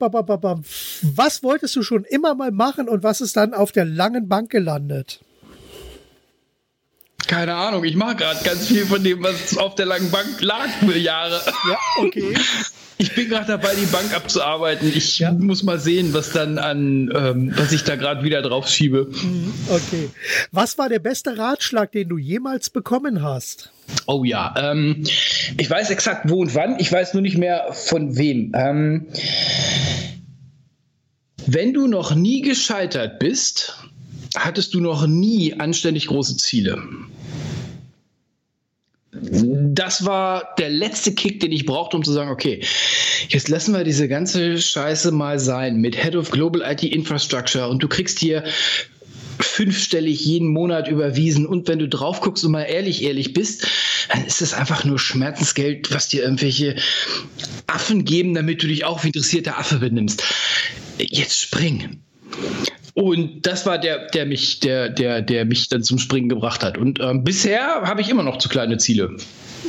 was 1.02 1.42
wolltest 1.42 1.76
du 1.76 1.82
schon 1.82 2.04
immer 2.04 2.34
mal 2.34 2.50
machen 2.50 2.88
und 2.88 3.02
was 3.02 3.20
ist 3.20 3.36
dann 3.36 3.54
auf 3.54 3.72
der 3.72 3.84
langen 3.84 4.28
Bank 4.28 4.50
gelandet? 4.50 5.20
Keine 7.26 7.54
Ahnung, 7.54 7.84
ich 7.84 7.96
mache 7.96 8.16
gerade 8.16 8.44
ganz 8.44 8.68
viel 8.68 8.86
von 8.86 9.02
dem, 9.02 9.22
was 9.22 9.58
auf 9.58 9.74
der 9.74 9.86
langen 9.86 10.10
Bank 10.10 10.40
lag 10.40 10.68
für 10.80 10.96
Jahre. 10.96 11.40
Ja, 11.68 11.78
okay. 11.98 12.36
Ich 12.98 13.14
bin 13.14 13.28
gerade 13.28 13.46
dabei, 13.46 13.74
die 13.74 13.86
Bank 13.86 14.14
abzuarbeiten. 14.14 14.90
Ich 14.94 15.18
ja. 15.18 15.30
muss 15.32 15.62
mal 15.62 15.78
sehen, 15.78 16.14
was 16.14 16.30
dann 16.30 16.56
an, 16.58 17.12
ähm, 17.14 17.52
was 17.54 17.72
ich 17.72 17.84
da 17.84 17.96
gerade 17.96 18.22
wieder 18.22 18.40
drauf 18.40 18.68
schiebe. 18.68 19.08
Mhm, 19.10 19.52
okay. 19.68 20.08
Was 20.50 20.78
war 20.78 20.88
der 20.88 20.98
beste 20.98 21.36
Ratschlag, 21.36 21.92
den 21.92 22.08
du 22.08 22.16
jemals 22.16 22.70
bekommen 22.70 23.22
hast? 23.22 23.70
Oh 24.06 24.24
ja, 24.24 24.54
ähm, 24.56 25.04
ich 25.58 25.68
weiß 25.68 25.90
exakt 25.90 26.30
wo 26.30 26.40
und 26.40 26.54
wann. 26.54 26.78
Ich 26.78 26.90
weiß 26.90 27.12
nur 27.12 27.22
nicht 27.22 27.36
mehr 27.36 27.72
von 27.72 28.16
wem. 28.16 28.52
Ähm, 28.54 29.08
wenn 31.46 31.74
du 31.74 31.86
noch 31.86 32.14
nie 32.14 32.40
gescheitert 32.40 33.18
bist, 33.18 33.76
hattest 34.36 34.74
du 34.74 34.80
noch 34.80 35.06
nie 35.06 35.54
anständig 35.54 36.06
große 36.06 36.36
Ziele 36.36 36.82
das 39.20 40.04
war 40.04 40.54
der 40.58 40.70
letzte 40.70 41.14
Kick, 41.14 41.40
den 41.40 41.52
ich 41.52 41.66
brauchte, 41.66 41.96
um 41.96 42.04
zu 42.04 42.12
sagen, 42.12 42.30
okay, 42.30 42.62
jetzt 43.28 43.48
lassen 43.48 43.74
wir 43.74 43.84
diese 43.84 44.08
ganze 44.08 44.60
Scheiße 44.60 45.10
mal 45.12 45.38
sein 45.38 45.76
mit 45.76 45.96
Head 45.96 46.16
of 46.16 46.30
Global 46.30 46.62
IT 46.62 46.82
Infrastructure 46.82 47.68
und 47.68 47.82
du 47.82 47.88
kriegst 47.88 48.18
hier 48.18 48.44
fünfstellig 49.38 50.24
jeden 50.24 50.48
Monat 50.48 50.88
überwiesen 50.88 51.46
und 51.46 51.68
wenn 51.68 51.78
du 51.78 51.88
drauf 51.88 52.20
guckst 52.20 52.44
und 52.44 52.52
mal 52.52 52.62
ehrlich, 52.62 53.02
ehrlich 53.02 53.32
bist, 53.32 53.66
dann 54.10 54.24
ist 54.24 54.40
es 54.40 54.54
einfach 54.54 54.84
nur 54.84 54.98
Schmerzensgeld, 54.98 55.92
was 55.92 56.08
dir 56.08 56.22
irgendwelche 56.22 56.76
Affen 57.66 58.04
geben, 58.04 58.34
damit 58.34 58.62
du 58.62 58.66
dich 58.66 58.84
auch 58.84 59.04
wie 59.04 59.08
interessierter 59.08 59.58
Affe 59.58 59.78
benimmst. 59.78 60.22
Jetzt 60.98 61.38
spring. 61.38 62.00
Und 62.96 63.46
das 63.46 63.66
war 63.66 63.76
der, 63.76 64.06
der 64.06 64.24
mich, 64.24 64.60
der, 64.60 64.88
der, 64.88 65.20
der 65.20 65.44
mich 65.44 65.68
dann 65.68 65.82
zum 65.82 65.98
Springen 65.98 66.30
gebracht 66.30 66.64
hat. 66.64 66.78
Und 66.78 66.98
ähm, 66.98 67.24
bisher 67.24 67.82
habe 67.82 68.00
ich 68.00 68.08
immer 68.08 68.22
noch 68.22 68.38
zu 68.38 68.48
kleine 68.48 68.78
Ziele 68.78 69.16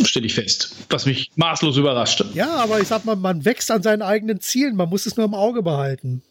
stelle 0.05 0.27
ich 0.27 0.35
fest, 0.35 0.75
was 0.89 1.05
mich 1.05 1.31
maßlos 1.35 1.77
überraschte. 1.77 2.25
Ja, 2.33 2.51
aber 2.51 2.79
ich 2.79 2.87
sag 2.87 3.05
mal, 3.05 3.15
man 3.15 3.45
wächst 3.45 3.71
an 3.71 3.81
seinen 3.81 4.01
eigenen 4.01 4.39
Zielen, 4.39 4.75
man 4.75 4.89
muss 4.89 5.05
es 5.05 5.17
nur 5.17 5.25
im 5.25 5.33
Auge 5.33 5.63
behalten. 5.63 6.21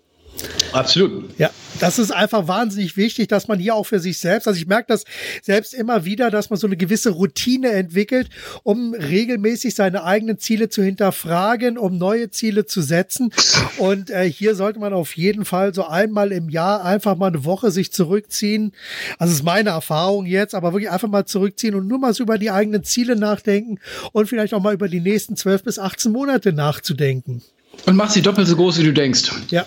Absolut. 0.73 1.39
Ja, 1.39 1.51
das 1.81 1.99
ist 1.99 2.11
einfach 2.11 2.49
wahnsinnig 2.49 2.97
wichtig, 2.97 3.29
dass 3.29 3.49
man 3.49 3.59
hier 3.59 3.75
auch 3.75 3.85
für 3.85 4.01
sich 4.01 4.19
selbst, 4.19 4.47
also 4.47 4.59
ich 4.59 4.67
merke 4.67 4.87
das 4.89 5.05
selbst 5.43 5.75
immer 5.75 6.05
wieder, 6.05 6.31
dass 6.31 6.51
man 6.51 6.59
so 6.59 6.67
eine 6.67 6.77
gewisse 6.77 7.11
Routine 7.11 7.71
entwickelt, 7.71 8.29
um 8.63 8.95
regelmäßig 8.95 9.75
seine 9.75 10.05
eigenen 10.05 10.39
Ziele 10.39 10.69
zu 10.69 10.83
hinterfragen, 10.83 11.79
um 11.79 11.99
neue 11.99 12.31
Ziele 12.31 12.67
zu 12.67 12.83
setzen. 12.83 13.33
Und 13.79 14.11
äh, 14.11 14.31
hier 14.31 14.55
sollte 14.55 14.79
man 14.79 14.93
auf 14.93 15.17
jeden 15.17 15.45
Fall 15.45 15.75
so 15.75 15.87
einmal 15.87 16.33
im 16.33 16.49
Jahr 16.49 16.85
einfach 16.85 17.17
mal 17.17 17.29
eine 17.29 17.45
Woche 17.45 17.71
sich 17.71 17.93
zurückziehen. 17.93 18.73
Also 19.19 19.35
ist 19.35 19.43
meine 19.43 19.71
Erfahrung 19.71 20.27
jetzt, 20.27 20.55
aber 20.55 20.73
wirklich 20.73 20.91
einfach 20.91 21.09
mal 21.09 21.27
zurückziehen 21.27 21.75
und 21.75 21.87
nur 21.87 21.99
mal 21.99 22.15
so 22.15 22.23
über 22.23 22.39
die 22.39 22.51
eigenen 22.51 22.85
Ziele 22.85 23.17
nachdenken 23.17 23.79
und 24.13 24.29
vielleicht 24.29 24.55
auch 24.55 24.63
mal 24.63 24.75
über 24.75 24.89
die 24.89 25.01
nächsten 25.01 25.37
12 25.37 25.65
bis 25.65 25.79
18 25.79 26.13
Monate 26.13 26.53
nachzudenken. 26.53 27.43
Und 27.85 27.97
mach 27.97 28.11
sie 28.11 28.23
doppelt 28.23 28.49
so 28.49 28.57
groß, 28.57 28.79
wie 28.79 28.85
du 28.85 28.93
denkst. 28.93 29.31
Ja. 29.51 29.67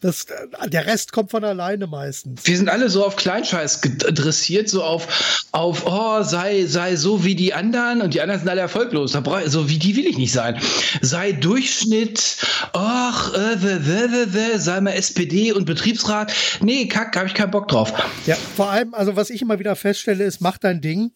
Das, 0.00 0.26
der 0.66 0.86
Rest 0.86 1.12
kommt 1.12 1.30
von 1.30 1.44
alleine 1.44 1.86
meistens. 1.86 2.40
Wir 2.44 2.56
sind 2.56 2.68
alle 2.68 2.88
so 2.88 3.04
auf 3.04 3.16
Kleinscheiß 3.16 3.80
dressiert, 3.80 4.68
so 4.68 4.82
auf, 4.82 5.46
auf 5.52 5.84
oh, 5.86 6.22
sei, 6.22 6.66
sei 6.66 6.96
so 6.96 7.24
wie 7.24 7.34
die 7.34 7.54
anderen 7.54 8.00
und 8.00 8.14
die 8.14 8.20
anderen 8.20 8.40
sind 8.40 8.48
alle 8.48 8.60
erfolglos. 8.60 9.12
So 9.46 9.68
wie 9.68 9.78
die 9.78 9.96
will 9.96 10.06
ich 10.06 10.18
nicht 10.18 10.32
sein. 10.32 10.60
Sei 11.00 11.32
Durchschnitt, 11.32 12.36
ach, 12.72 13.34
äh, 13.34 14.58
sei 14.58 14.80
mal 14.80 14.92
SPD 14.92 15.52
und 15.52 15.64
Betriebsrat. 15.64 16.32
Nee, 16.60 16.86
kack, 16.86 17.16
habe 17.16 17.26
ich 17.26 17.34
keinen 17.34 17.50
Bock 17.50 17.68
drauf. 17.68 17.92
Ja, 18.26 18.36
vor 18.56 18.70
allem, 18.70 18.94
also 18.94 19.16
was 19.16 19.30
ich 19.30 19.42
immer 19.42 19.58
wieder 19.58 19.74
feststelle, 19.76 20.24
ist, 20.24 20.40
mach 20.40 20.58
dein 20.58 20.80
Ding. 20.80 21.12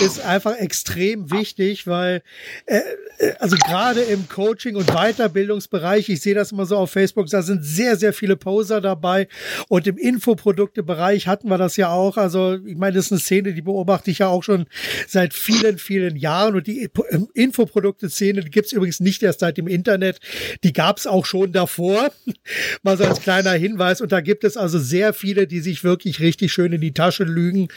Ist 0.00 0.20
einfach 0.24 0.56
extrem 0.56 1.30
wichtig, 1.30 1.86
weil, 1.86 2.22
äh, 2.66 2.80
äh 3.18 3.34
also 3.38 3.56
gerade 3.56 4.00
im 4.02 4.28
Coaching- 4.28 4.76
und 4.76 4.88
Weiterbildungsbereich, 4.88 6.08
ich 6.08 6.20
sehe 6.20 6.34
das 6.34 6.52
immer 6.52 6.66
so 6.66 6.76
auf 6.76 6.90
Facebook, 6.90 7.28
da 7.28 7.42
sind 7.42 7.64
sehr, 7.64 7.96
sehr 8.02 8.12
viele 8.12 8.36
Poser 8.36 8.80
dabei. 8.80 9.28
Und 9.68 9.86
im 9.86 9.96
Infoproduktebereich 9.96 11.26
hatten 11.26 11.48
wir 11.48 11.56
das 11.56 11.76
ja 11.76 11.90
auch. 11.90 12.16
Also, 12.16 12.58
ich 12.66 12.76
meine, 12.76 12.96
das 12.96 13.06
ist 13.06 13.12
eine 13.12 13.20
Szene, 13.20 13.54
die 13.54 13.62
beobachte 13.62 14.10
ich 14.10 14.18
ja 14.18 14.28
auch 14.28 14.42
schon 14.42 14.66
seit 15.08 15.32
vielen, 15.32 15.78
vielen 15.78 16.16
Jahren. 16.16 16.54
Und 16.54 16.66
die 16.66 16.90
Infoprodukte-Szene, 17.34 18.42
gibt 18.42 18.66
es 18.66 18.72
übrigens 18.72 19.00
nicht 19.00 19.22
erst 19.22 19.40
seit 19.40 19.56
dem 19.56 19.68
Internet. 19.68 20.20
Die 20.64 20.72
gab 20.72 20.98
es 20.98 21.06
auch 21.06 21.24
schon 21.24 21.52
davor. 21.52 22.10
Mal 22.82 22.98
so 22.98 23.04
als 23.04 23.22
kleiner 23.22 23.52
Hinweis. 23.52 24.00
Und 24.00 24.12
da 24.12 24.20
gibt 24.20 24.44
es 24.44 24.56
also 24.56 24.78
sehr 24.78 25.14
viele, 25.14 25.46
die 25.46 25.60
sich 25.60 25.84
wirklich 25.84 26.20
richtig 26.20 26.52
schön 26.52 26.72
in 26.72 26.80
die 26.80 26.92
Tasche 26.92 27.24
lügen. 27.24 27.68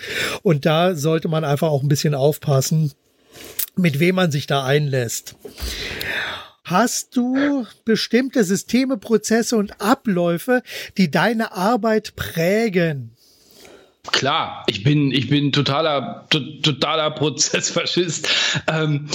Und 0.42 0.66
da 0.66 0.96
sollte 0.96 1.28
man 1.28 1.44
einfach 1.44 1.70
auch 1.70 1.84
ein 1.84 1.90
bisschen 1.90 2.16
aufpassen, 2.16 2.92
mit 3.76 4.00
wem 4.00 4.16
man 4.16 4.32
sich 4.32 4.48
da 4.48 4.66
einlässt. 4.66 5.36
Hast 6.66 7.16
du 7.16 7.68
bestimmte 7.86 8.44
Systeme, 8.44 8.98
Prozesse 8.98 9.56
und 9.56 9.80
Abläufe, 9.80 10.64
die 10.98 11.12
deine 11.12 11.52
Arbeit 11.52 12.16
prägen? 12.16 13.15
Klar, 14.12 14.64
ich 14.68 14.84
bin, 14.84 15.12
ich 15.12 15.30
bin 15.30 15.52
totaler, 15.52 16.26
to, 16.30 16.40
totaler 16.62 17.12
Prozessfaschist. 17.12 18.28
Ähm, 18.68 19.08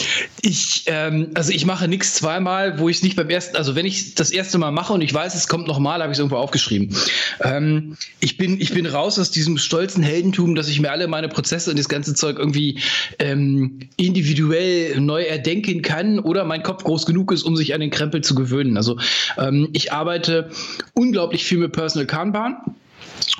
ich, 0.42 0.84
ähm, 0.86 1.30
also 1.34 1.52
ich 1.52 1.64
mache 1.64 1.88
nichts 1.88 2.14
zweimal, 2.14 2.78
wo 2.78 2.88
ich 2.88 2.96
es 2.96 3.02
nicht 3.02 3.16
beim 3.16 3.30
ersten, 3.30 3.56
also 3.56 3.74
wenn 3.74 3.86
ich 3.86 4.14
das 4.14 4.30
erste 4.30 4.58
Mal 4.58 4.70
mache 4.70 4.92
und 4.92 5.00
ich 5.00 5.12
weiß, 5.12 5.34
es 5.34 5.48
kommt 5.48 5.66
nochmal, 5.66 6.02
habe 6.02 6.12
ich 6.12 6.16
es 6.16 6.18
irgendwo 6.18 6.36
aufgeschrieben. 6.36 6.94
Ähm, 7.40 7.96
ich 8.20 8.36
bin, 8.36 8.60
ich 8.60 8.74
bin 8.74 8.86
raus 8.86 9.18
aus 9.18 9.30
diesem 9.30 9.58
stolzen 9.58 10.02
Heldentum, 10.02 10.54
dass 10.54 10.68
ich 10.68 10.80
mir 10.80 10.90
alle 10.90 11.08
meine 11.08 11.28
Prozesse 11.28 11.70
und 11.70 11.78
das 11.78 11.88
ganze 11.88 12.14
Zeug 12.14 12.38
irgendwie 12.38 12.80
ähm, 13.18 13.80
individuell 13.96 15.00
neu 15.00 15.22
erdenken 15.22 15.82
kann 15.82 16.18
oder 16.18 16.44
mein 16.44 16.62
Kopf 16.62 16.84
groß 16.84 17.06
genug 17.06 17.32
ist, 17.32 17.42
um 17.44 17.56
sich 17.56 17.74
an 17.74 17.80
den 17.80 17.90
Krempel 17.90 18.22
zu 18.22 18.34
gewöhnen. 18.34 18.76
Also 18.76 18.98
ähm, 19.38 19.68
ich 19.72 19.92
arbeite 19.92 20.50
unglaublich 20.94 21.44
viel 21.44 21.58
mit 21.58 21.72
Personal 21.72 22.06
Kanban 22.06 22.56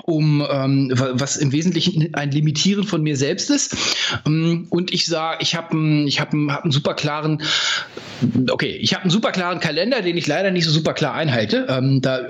um 0.05 0.47
ähm, 0.51 0.93
was 0.95 1.37
im 1.37 1.53
Wesentlichen 1.53 2.15
ein 2.15 2.31
Limitieren 2.31 2.85
von 2.85 3.03
mir 3.03 3.17
selbst 3.17 3.51
ist. 3.51 3.77
Ähm, 4.27 4.67
und 4.71 4.93
ich 4.93 5.07
sage, 5.07 5.39
ich 5.41 5.55
habe 5.55 5.77
ich 6.07 6.21
hab, 6.21 6.33
hab 6.33 6.63
einen 6.63 6.73
super 6.73 6.95
klaren, 6.95 7.43
okay, 8.51 8.77
ich 8.81 8.95
habe 8.95 9.03
einen 9.03 9.11
super 9.11 9.33
klaren 9.33 9.61
Kalender, 9.61 10.03
den 10.03 10.17
ich 10.17 10.27
leider 10.27 10.51
nicht 10.51 10.65
so 10.65 10.71
super 10.71 10.95
klar 10.95 11.15
einhalte. 11.15 11.67
Ähm, 11.69 12.01
da, 12.01 12.21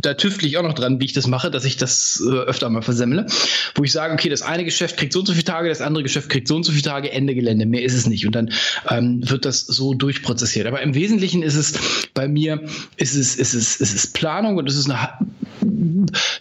da 0.00 0.14
tüftle 0.14 0.48
ich 0.48 0.56
auch 0.56 0.62
noch 0.62 0.74
dran, 0.74 1.00
wie 1.00 1.04
ich 1.04 1.12
das 1.12 1.26
mache, 1.26 1.50
dass 1.50 1.64
ich 1.64 1.76
das 1.76 2.22
äh, 2.26 2.30
öfter 2.30 2.68
mal 2.70 2.82
versemmle. 2.82 3.26
Wo 3.74 3.84
ich 3.84 3.92
sage, 3.92 4.14
okay, 4.14 4.28
das 4.28 4.42
eine 4.42 4.64
Geschäft 4.64 4.96
kriegt 4.96 5.12
so 5.12 5.20
und 5.20 5.26
so 5.26 5.32
viele 5.32 5.44
Tage, 5.44 5.68
das 5.68 5.80
andere 5.80 6.02
Geschäft 6.02 6.28
kriegt 6.28 6.48
so 6.48 6.56
und 6.56 6.64
so 6.64 6.72
viele 6.72 6.82
Tage, 6.82 7.10
Ende 7.12 7.34
Gelände. 7.34 7.66
Mehr 7.66 7.82
ist 7.82 7.94
es 7.94 8.06
nicht. 8.06 8.26
Und 8.26 8.34
dann 8.34 8.50
ähm, 8.90 9.28
wird 9.28 9.44
das 9.44 9.60
so 9.60 9.94
durchprozessiert. 9.94 10.66
Aber 10.66 10.80
im 10.82 10.94
Wesentlichen 10.94 11.42
ist 11.42 11.56
es 11.56 11.74
bei 12.14 12.28
mir, 12.28 12.62
ist 12.96 13.14
es, 13.14 13.36
ist 13.36 13.54
es, 13.54 13.76
ist 13.76 13.94
es 13.94 14.06
Planung 14.06 14.56
und 14.56 14.68
es 14.68 14.76
ist 14.76 14.90
eine 14.90 14.98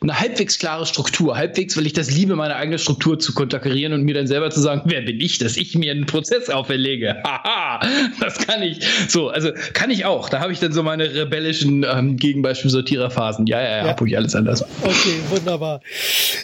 eine 0.01 0.19
halbwegs 0.19 0.57
klare 0.57 0.66
Struktur. 0.86 1.38
Halbwegs, 1.38 1.78
weil 1.78 1.86
ich 1.86 1.93
das 1.93 2.11
liebe, 2.11 2.36
meine 2.36 2.55
eigene 2.55 2.78
Struktur 2.78 3.20
zu 3.20 3.34
konterkarieren 3.34 3.93
und 3.93 4.03
mir 4.03 4.13
dann 4.13 4.28
selber 4.28 4.49
zu 4.49 4.59
sagen, 4.59 4.82
wer 4.86 5.01
bin 5.01 5.20
ich, 5.20 5.38
dass 5.38 5.57
ich 5.57 5.76
mir 5.76 5.91
einen 5.91 6.05
Prozess 6.05 6.49
auferlege. 6.49 7.18
Haha, 7.24 7.80
das 8.20 8.38
kann 8.39 8.61
ich. 8.61 8.80
So, 9.07 9.30
also 9.30 9.51
kann 9.74 9.89
ich 9.89 10.05
auch. 10.05 10.30
Da 10.30 10.39
habe 10.39 10.51
ich 10.51 10.59
dann 10.59 10.74
so 10.74 10.84
meine 10.84 11.13
rebellischen 11.13 11.86
ähm, 11.89 12.18
Gegenbeispiel-Sortiererphasen. 12.18 13.47
Ja, 13.47 13.61
ja, 13.61 13.70
ja, 13.70 13.86
ja. 13.88 13.95
ich 14.05 14.18
alles 14.18 14.36
anders 14.36 14.63
Okay, 14.82 15.20
wunderbar. 15.30 15.82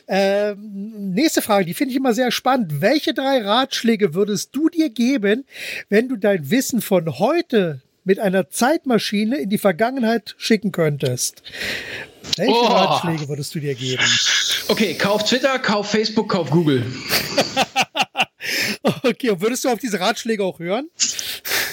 Ähm, 0.07 1.13
nächste 1.13 1.41
Frage, 1.41 1.65
die 1.65 1.73
finde 1.73 1.91
ich 1.91 1.97
immer 1.97 2.13
sehr 2.13 2.31
spannend. 2.31 2.81
Welche 2.81 3.13
drei 3.13 3.41
Ratschläge 3.41 4.13
würdest 4.13 4.55
du 4.55 4.69
dir 4.69 4.89
geben, 4.89 5.45
wenn 5.89 6.09
du 6.09 6.15
dein 6.15 6.49
Wissen 6.49 6.81
von 6.81 7.19
heute 7.19 7.81
mit 8.03 8.19
einer 8.19 8.49
Zeitmaschine 8.49 9.37
in 9.37 9.49
die 9.49 9.57
Vergangenheit 9.57 10.35
schicken 10.37 10.71
könntest? 10.71 11.41
Welche 12.37 12.51
oh. 12.51 12.65
Ratschläge 12.65 13.27
würdest 13.27 13.53
du 13.55 13.59
dir 13.59 13.75
geben? 13.75 14.03
Okay, 14.67 14.95
kauf 14.95 15.23
Twitter, 15.23 15.59
kauf 15.59 15.89
Facebook, 15.91 16.29
kauf 16.29 16.49
Google. 16.49 16.85
okay, 19.03 19.29
und 19.29 19.41
würdest 19.41 19.63
du 19.65 19.69
auf 19.69 19.79
diese 19.79 19.99
Ratschläge 19.99 20.43
auch 20.43 20.59
hören? 20.59 20.89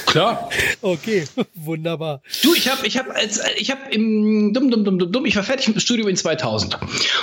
Klar. 0.06 0.50
Okay, 0.82 1.24
wunderbar. 1.54 2.22
Du, 2.42 2.54
ich 2.54 2.68
habe 2.68 2.86
ich 2.86 2.98
hab 2.98 3.08
als 3.10 3.40
ich 3.56 3.70
habe 3.70 3.92
im 3.92 4.52
dumm 4.52 4.70
dumm 4.70 4.84
dumm 4.84 4.98
dumm 4.98 5.12
dumm, 5.12 5.24
ich 5.24 5.36
war 5.36 5.44
fertig 5.44 5.68
mit 5.68 5.76
dem 5.76 5.80
Studium 5.80 6.08
in 6.08 6.16
2000 6.16 6.78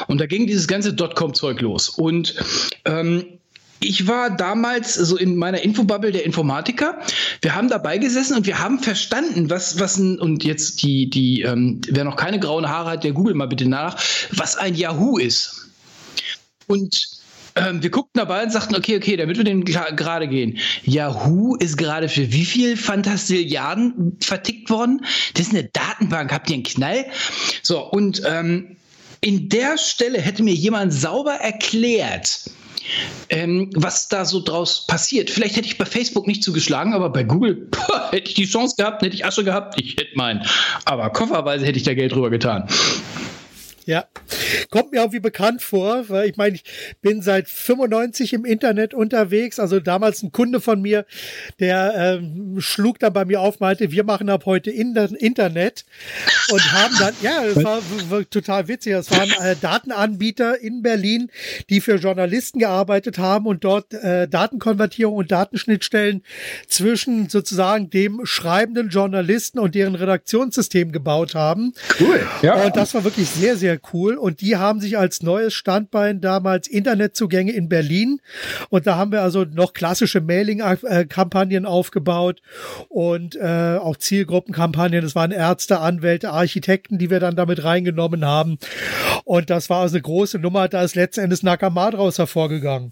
und 0.07 0.21
da 0.21 0.25
ging 0.25 0.47
dieses 0.47 0.67
ganze 0.67 0.93
Dotcom 0.93 1.34
Zeug 1.34 1.59
los 1.59 1.89
und 1.89 2.36
ähm, 2.86 3.36
ich 3.80 4.07
war 4.07 4.36
damals 4.36 4.95
so 4.95 5.17
in 5.17 5.36
meiner 5.36 5.61
Infobubble 5.61 6.11
der 6.11 6.25
Informatiker. 6.25 6.99
Wir 7.41 7.55
haben 7.55 7.69
dabei 7.69 7.97
gesessen 7.97 8.36
und 8.36 8.45
wir 8.45 8.59
haben 8.59 8.80
verstanden, 8.80 9.49
was, 9.49 9.80
was 9.80 9.97
ein, 9.97 10.19
und 10.19 10.43
jetzt 10.43 10.82
die, 10.82 11.09
die, 11.09 11.41
ähm, 11.41 11.82
wer 11.89 12.03
noch 12.03 12.15
keine 12.15 12.39
grauen 12.39 12.67
Haare 12.67 12.91
hat, 12.91 13.03
der 13.03 13.11
googelt 13.11 13.36
mal 13.36 13.47
bitte 13.47 13.67
nach, 13.67 14.01
was 14.32 14.57
ein 14.57 14.75
Yahoo 14.75 15.17
ist. 15.17 15.69
Und 16.67 17.17
ähm, 17.55 17.82
wir 17.82 17.89
guckten 17.89 18.19
dabei 18.19 18.43
und 18.43 18.51
sagten, 18.51 18.75
okay, 18.75 18.97
okay, 18.97 19.15
damit 19.17 19.38
wir 19.38 19.43
den 19.43 19.63
gerade 19.63 20.28
gehen. 20.28 20.57
Yahoo 20.84 21.55
ist 21.55 21.78
gerade 21.78 22.09
für 22.09 22.32
wie 22.32 22.45
viel 22.45 22.78
Fantastilliarden 22.78 24.17
vertickt 24.21 24.69
worden? 24.69 25.05
Das 25.34 25.47
ist 25.47 25.53
eine 25.53 25.65
Datenbank. 25.65 26.32
Habt 26.32 26.49
ihr 26.49 26.55
einen 26.55 26.63
Knall? 26.63 27.05
So, 27.63 27.84
und 27.89 28.21
ähm, 28.25 28.75
in 29.21 29.49
der 29.49 29.78
Stelle 29.78 30.19
hätte 30.19 30.43
mir 30.43 30.53
jemand 30.53 30.93
sauber 30.93 31.34
erklärt, 31.34 32.49
ähm, 33.29 33.69
was 33.75 34.07
da 34.07 34.25
so 34.25 34.41
draus 34.41 34.85
passiert. 34.88 35.29
Vielleicht 35.29 35.55
hätte 35.55 35.67
ich 35.67 35.77
bei 35.77 35.85
Facebook 35.85 36.27
nicht 36.27 36.43
zugeschlagen, 36.43 36.93
aber 36.93 37.09
bei 37.09 37.23
Google 37.23 37.67
boah, 37.71 38.09
hätte 38.11 38.29
ich 38.29 38.35
die 38.35 38.45
Chance 38.45 38.75
gehabt, 38.77 39.01
hätte 39.01 39.15
ich 39.15 39.25
Asche 39.25 39.43
gehabt, 39.43 39.79
ich 39.79 39.97
hätte 39.97 40.15
meinen. 40.15 40.43
Aber 40.85 41.09
kofferweise 41.09 41.65
hätte 41.65 41.77
ich 41.77 41.83
da 41.83 41.93
Geld 41.93 42.13
drüber 42.13 42.29
getan. 42.29 42.67
Ja, 43.88 44.05
kommt 44.69 44.91
mir 44.91 44.97
irgendwie 44.97 45.21
bekannt 45.21 45.61
vor, 45.61 46.09
weil 46.09 46.29
ich 46.29 46.35
meine, 46.35 46.55
ich 46.55 46.63
bin 47.01 47.21
seit 47.21 47.47
95 47.47 48.33
im 48.33 48.43
Internet 48.43 48.93
unterwegs. 48.93 49.59
Also 49.59 49.79
damals 49.79 50.21
ein 50.23 50.33
Kunde 50.33 50.59
von 50.59 50.81
mir, 50.81 51.05
der 51.61 51.93
ähm, 51.95 52.59
schlug 52.59 52.99
dann 52.99 53.13
bei 53.13 53.23
mir 53.23 53.39
auf, 53.39 53.61
meinte, 53.61 53.89
wir 53.91 54.03
machen 54.03 54.29
ab 54.29 54.45
heute 54.45 54.69
Internet 54.69 55.85
und 56.51 56.73
haben 56.73 56.95
dann, 56.99 57.13
ja, 57.21 57.45
das 57.45 57.63
war, 57.63 57.79
war 58.09 58.29
total 58.29 58.67
witzig. 58.67 58.91
Das 58.91 59.09
waren 59.09 59.29
äh, 59.41 59.55
Datenanbieter 59.55 60.59
in 60.59 60.81
Berlin, 60.81 61.31
die 61.69 61.79
für 61.79 61.95
Journalisten 61.95 62.59
gearbeitet 62.59 63.17
haben 63.17 63.45
und 63.45 63.63
dort 63.63 63.93
äh, 63.93 64.27
Datenkonvertierung 64.27 65.15
und 65.15 65.31
Datenschnittstellen 65.31 66.23
zwischen 66.67 67.29
sozusagen 67.29 67.89
dem 67.89 68.25
schreibenden 68.25 68.89
Journalisten 68.89 69.59
und 69.59 69.75
deren 69.75 69.95
Redaktionssystem 69.95 70.91
gebaut 70.91 71.35
haben. 71.35 71.71
Cool. 72.01 72.27
Ja. 72.41 72.65
Und 72.65 72.75
das 72.75 72.93
war 72.93 73.05
wirklich 73.05 73.29
sehr, 73.29 73.55
sehr 73.55 73.76
cool. 73.93 74.15
Und 74.15 74.41
die 74.41 74.57
haben 74.57 74.80
sich 74.80 74.97
als 74.97 75.23
neues 75.23 75.53
Standbein 75.53 76.21
damals 76.21 76.67
Internetzugänge 76.67 77.51
in 77.51 77.69
Berlin. 77.69 78.19
Und 78.69 78.88
da 78.88 78.95
haben 78.95 79.11
wir 79.11 79.21
also 79.21 79.43
noch 79.43 79.73
klassische 79.73 80.21
Mailing-Kampagnen 80.21 81.65
aufgebaut 81.65 82.41
und 82.89 83.36
äh, 83.36 83.78
auch 83.80 83.97
Zielgruppenkampagnen. 83.97 85.01
Das 85.01 85.15
waren 85.15 85.32
Ärzte, 85.32 85.80
Anwälte, 85.80 86.32
Architekten, 86.32 86.97
die 86.97 87.09
wir 87.09 87.19
dann 87.19 87.36
damit 87.36 87.63
reingenommen 87.63 88.25
haben. 88.25 88.57
Und 89.23 89.49
das 89.49 89.69
war 89.69 89.82
also 89.82 89.95
eine 89.95 90.01
große 90.01 90.39
Nummer. 90.39 90.67
Da 90.67 90.84
ist 90.84 90.95
letzten 90.95 91.21
Endes 91.21 91.43
Nakama 91.43 91.91
draus 91.91 92.17
hervorgegangen. 92.17 92.91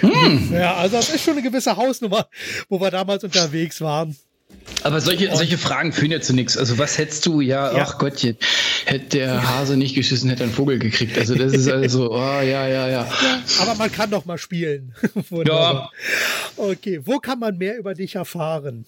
Hm. 0.00 0.52
Ja, 0.52 0.74
also 0.74 0.96
das 0.96 1.08
ist 1.10 1.24
schon 1.24 1.34
eine 1.34 1.42
gewisse 1.42 1.76
Hausnummer, 1.76 2.28
wo 2.68 2.80
wir 2.80 2.90
damals 2.90 3.24
unterwegs 3.24 3.80
waren. 3.80 4.16
Aber 4.82 5.00
solche, 5.00 5.34
solche 5.34 5.56
Fragen 5.56 5.92
führen 5.92 6.10
ja 6.10 6.20
zu 6.20 6.34
nichts. 6.34 6.58
Also 6.58 6.76
was 6.78 6.98
hättest 6.98 7.24
du, 7.24 7.40
ja, 7.40 7.72
ja. 7.72 7.82
ach 7.82 7.98
Gottchen, 7.98 8.36
hätte 8.84 9.18
der 9.18 9.48
Hase 9.48 9.78
nicht 9.78 9.94
geschissen, 9.94 10.28
hätte 10.28 10.44
ein 10.44 10.50
Vogel 10.50 10.78
gekriegt. 10.78 11.16
Also 11.16 11.34
das 11.34 11.54
ist 11.54 11.68
also, 11.68 12.10
oh, 12.12 12.18
ja, 12.18 12.42
ja, 12.42 12.66
ja, 12.68 12.88
ja. 12.88 13.08
Aber 13.60 13.74
man 13.76 13.90
kann 13.90 14.10
doch 14.10 14.26
mal 14.26 14.36
spielen. 14.36 14.94
ja. 15.30 15.90
Okay, 16.56 17.00
wo 17.02 17.18
kann 17.18 17.38
man 17.38 17.56
mehr 17.56 17.78
über 17.78 17.94
dich 17.94 18.16
erfahren? 18.16 18.84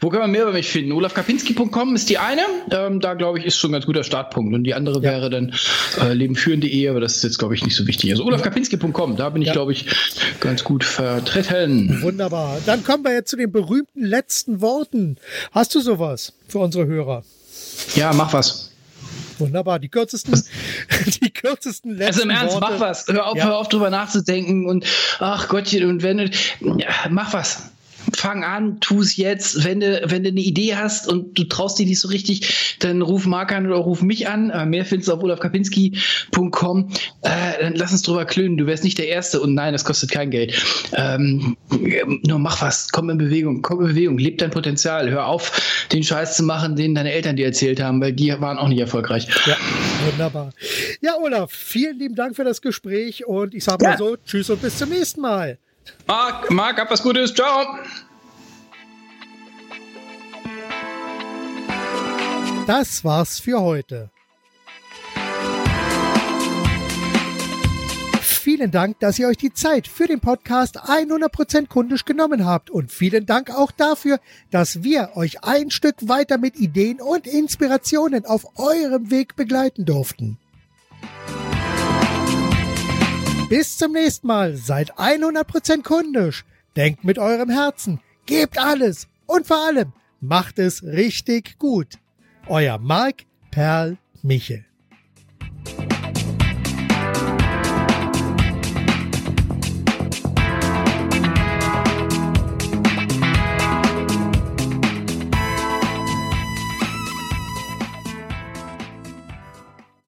Wo 0.00 0.10
kann 0.10 0.20
man 0.20 0.30
mehr 0.30 0.42
über 0.42 0.52
mich 0.52 0.68
finden? 0.68 0.92
olafkapinski.com 0.92 1.94
ist 1.94 2.08
die 2.08 2.18
eine. 2.18 2.42
Ähm, 2.70 3.00
da, 3.00 3.14
glaube 3.14 3.38
ich, 3.38 3.44
ist 3.44 3.56
schon 3.56 3.70
ein 3.70 3.72
ganz 3.74 3.86
guter 3.86 4.04
Startpunkt. 4.04 4.54
Und 4.54 4.64
die 4.64 4.74
andere 4.74 4.96
ja. 4.96 5.02
wäre 5.02 5.30
dann 5.30 5.52
äh, 6.00 6.12
lebenführen.de, 6.12 6.88
aber 6.88 7.00
das 7.00 7.16
ist 7.16 7.24
jetzt, 7.24 7.38
glaube 7.38 7.54
ich, 7.54 7.64
nicht 7.64 7.76
so 7.76 7.86
wichtig. 7.86 8.10
Also 8.10 8.24
olafkapinski.com, 8.24 9.16
da 9.16 9.30
bin 9.30 9.42
ich, 9.42 9.48
ja. 9.48 9.54
glaube 9.54 9.72
ich, 9.72 9.86
ganz 10.40 10.64
gut 10.64 10.84
vertreten. 10.84 12.02
Wunderbar. 12.02 12.58
Dann 12.66 12.84
kommen 12.84 13.04
wir 13.04 13.12
jetzt 13.12 13.30
zu 13.30 13.36
den 13.36 13.52
berühmten 13.52 14.04
letzten 14.04 14.60
Worten. 14.60 15.16
Hast 15.52 15.74
du 15.74 15.80
sowas 15.80 16.32
für 16.48 16.58
unsere 16.58 16.86
Hörer? 16.86 17.24
Ja, 17.94 18.12
mach 18.12 18.32
was. 18.32 18.72
Wunderbar, 19.38 19.78
die 19.78 19.88
kürzesten, 19.88 20.32
die 21.22 21.30
kürzesten 21.30 21.96
letzten 21.96 22.04
Also 22.06 22.22
im 22.22 22.30
Ernst, 22.30 22.54
Worte. 22.54 22.72
mach 22.72 22.80
was. 22.80 23.06
Hör 23.06 23.26
auf, 23.26 23.36
ja. 23.36 23.44
hör 23.44 23.58
auf 23.58 23.68
drüber 23.68 23.90
nachzudenken 23.90 24.66
und 24.66 24.86
ach 25.18 25.48
Gottchen, 25.48 25.88
und 25.88 26.02
wenn 26.02 26.18
du, 26.18 26.30
ja, 26.60 26.88
mach 27.10 27.32
was 27.32 27.70
fang 28.14 28.44
an, 28.44 28.80
tu 28.80 29.00
es 29.00 29.16
jetzt. 29.16 29.64
Wenn 29.64 29.80
du, 29.80 30.02
wenn 30.04 30.22
du 30.22 30.30
eine 30.30 30.40
Idee 30.40 30.76
hast 30.76 31.08
und 31.08 31.38
du 31.38 31.44
traust 31.44 31.78
dich 31.78 31.86
nicht 31.86 32.00
so 32.00 32.08
richtig, 32.08 32.76
dann 32.80 33.02
ruf 33.02 33.26
Marc 33.26 33.52
an 33.52 33.66
oder 33.66 33.76
ruf 33.76 34.02
mich 34.02 34.28
an. 34.28 34.50
Äh, 34.50 34.66
mehr 34.66 34.84
findest 34.84 35.08
du 35.08 35.14
auf 35.14 35.22
olafkapinski.com. 35.22 36.90
Äh, 37.22 37.28
dann 37.60 37.74
lass 37.74 37.92
uns 37.92 38.02
drüber 38.02 38.24
klönen. 38.24 38.56
Du 38.56 38.66
wärst 38.66 38.84
nicht 38.84 38.98
der 38.98 39.08
Erste 39.08 39.40
und 39.40 39.54
nein, 39.54 39.72
das 39.72 39.84
kostet 39.84 40.10
kein 40.10 40.30
Geld. 40.30 40.54
Ähm, 40.94 41.56
nur 42.26 42.38
mach 42.38 42.62
was, 42.62 42.90
komm 42.90 43.10
in 43.10 43.18
Bewegung, 43.18 43.62
komm 43.62 43.80
in 43.80 43.88
Bewegung, 43.88 44.18
leb 44.18 44.38
dein 44.38 44.50
Potenzial. 44.50 45.10
Hör 45.10 45.26
auf, 45.26 45.86
den 45.92 46.02
Scheiß 46.02 46.36
zu 46.36 46.42
machen, 46.42 46.76
den 46.76 46.94
deine 46.94 47.12
Eltern 47.12 47.36
dir 47.36 47.46
erzählt 47.46 47.80
haben, 47.80 48.00
weil 48.00 48.12
die 48.12 48.28
waren 48.40 48.58
auch 48.58 48.68
nicht 48.68 48.80
erfolgreich. 48.80 49.28
Ja, 49.46 49.56
wunderbar. 50.10 50.52
Ja, 51.00 51.16
Olaf, 51.16 51.52
vielen 51.52 51.98
lieben 51.98 52.14
Dank 52.14 52.36
für 52.36 52.44
das 52.44 52.60
Gespräch 52.60 53.26
und 53.26 53.54
ich 53.54 53.64
sage 53.64 53.84
mal 53.84 53.92
ja. 53.92 53.98
so, 53.98 54.16
tschüss 54.16 54.50
und 54.50 54.62
bis 54.62 54.78
zum 54.78 54.90
nächsten 54.90 55.20
Mal. 55.20 55.58
Marc, 56.06 56.50
Marc, 56.50 56.78
hab 56.78 56.90
was 56.90 57.02
Gutes. 57.02 57.34
Ciao. 57.34 57.78
Das 62.66 63.04
war's 63.04 63.38
für 63.38 63.60
heute. 63.60 64.10
Vielen 68.46 68.70
Dank, 68.70 69.00
dass 69.00 69.18
ihr 69.18 69.26
euch 69.26 69.38
die 69.38 69.52
Zeit 69.52 69.88
für 69.88 70.06
den 70.06 70.20
Podcast 70.20 70.78
100% 70.78 71.66
kundisch 71.66 72.04
genommen 72.04 72.46
habt 72.46 72.70
und 72.70 72.92
vielen 72.92 73.26
Dank 73.26 73.50
auch 73.50 73.72
dafür, 73.72 74.20
dass 74.52 74.84
wir 74.84 75.16
euch 75.16 75.42
ein 75.42 75.72
Stück 75.72 76.08
weiter 76.08 76.38
mit 76.38 76.56
Ideen 76.56 77.00
und 77.00 77.26
Inspirationen 77.26 78.24
auf 78.24 78.46
eurem 78.56 79.10
Weg 79.10 79.34
begleiten 79.34 79.84
durften. 79.84 80.38
Bis 83.48 83.78
zum 83.78 83.92
nächsten 83.92 84.26
Mal. 84.26 84.56
Seid 84.56 84.94
100% 84.94 85.84
kundisch. 85.84 86.44
Denkt 86.74 87.04
mit 87.04 87.16
eurem 87.18 87.48
Herzen. 87.48 88.00
Gebt 88.26 88.58
alles. 88.58 89.06
Und 89.26 89.46
vor 89.46 89.64
allem, 89.64 89.92
macht 90.20 90.58
es 90.58 90.82
richtig 90.82 91.56
gut. 91.58 91.98
Euer 92.48 92.78
Marc 92.78 93.24
Perl 93.52 93.98
Michel. 94.22 94.64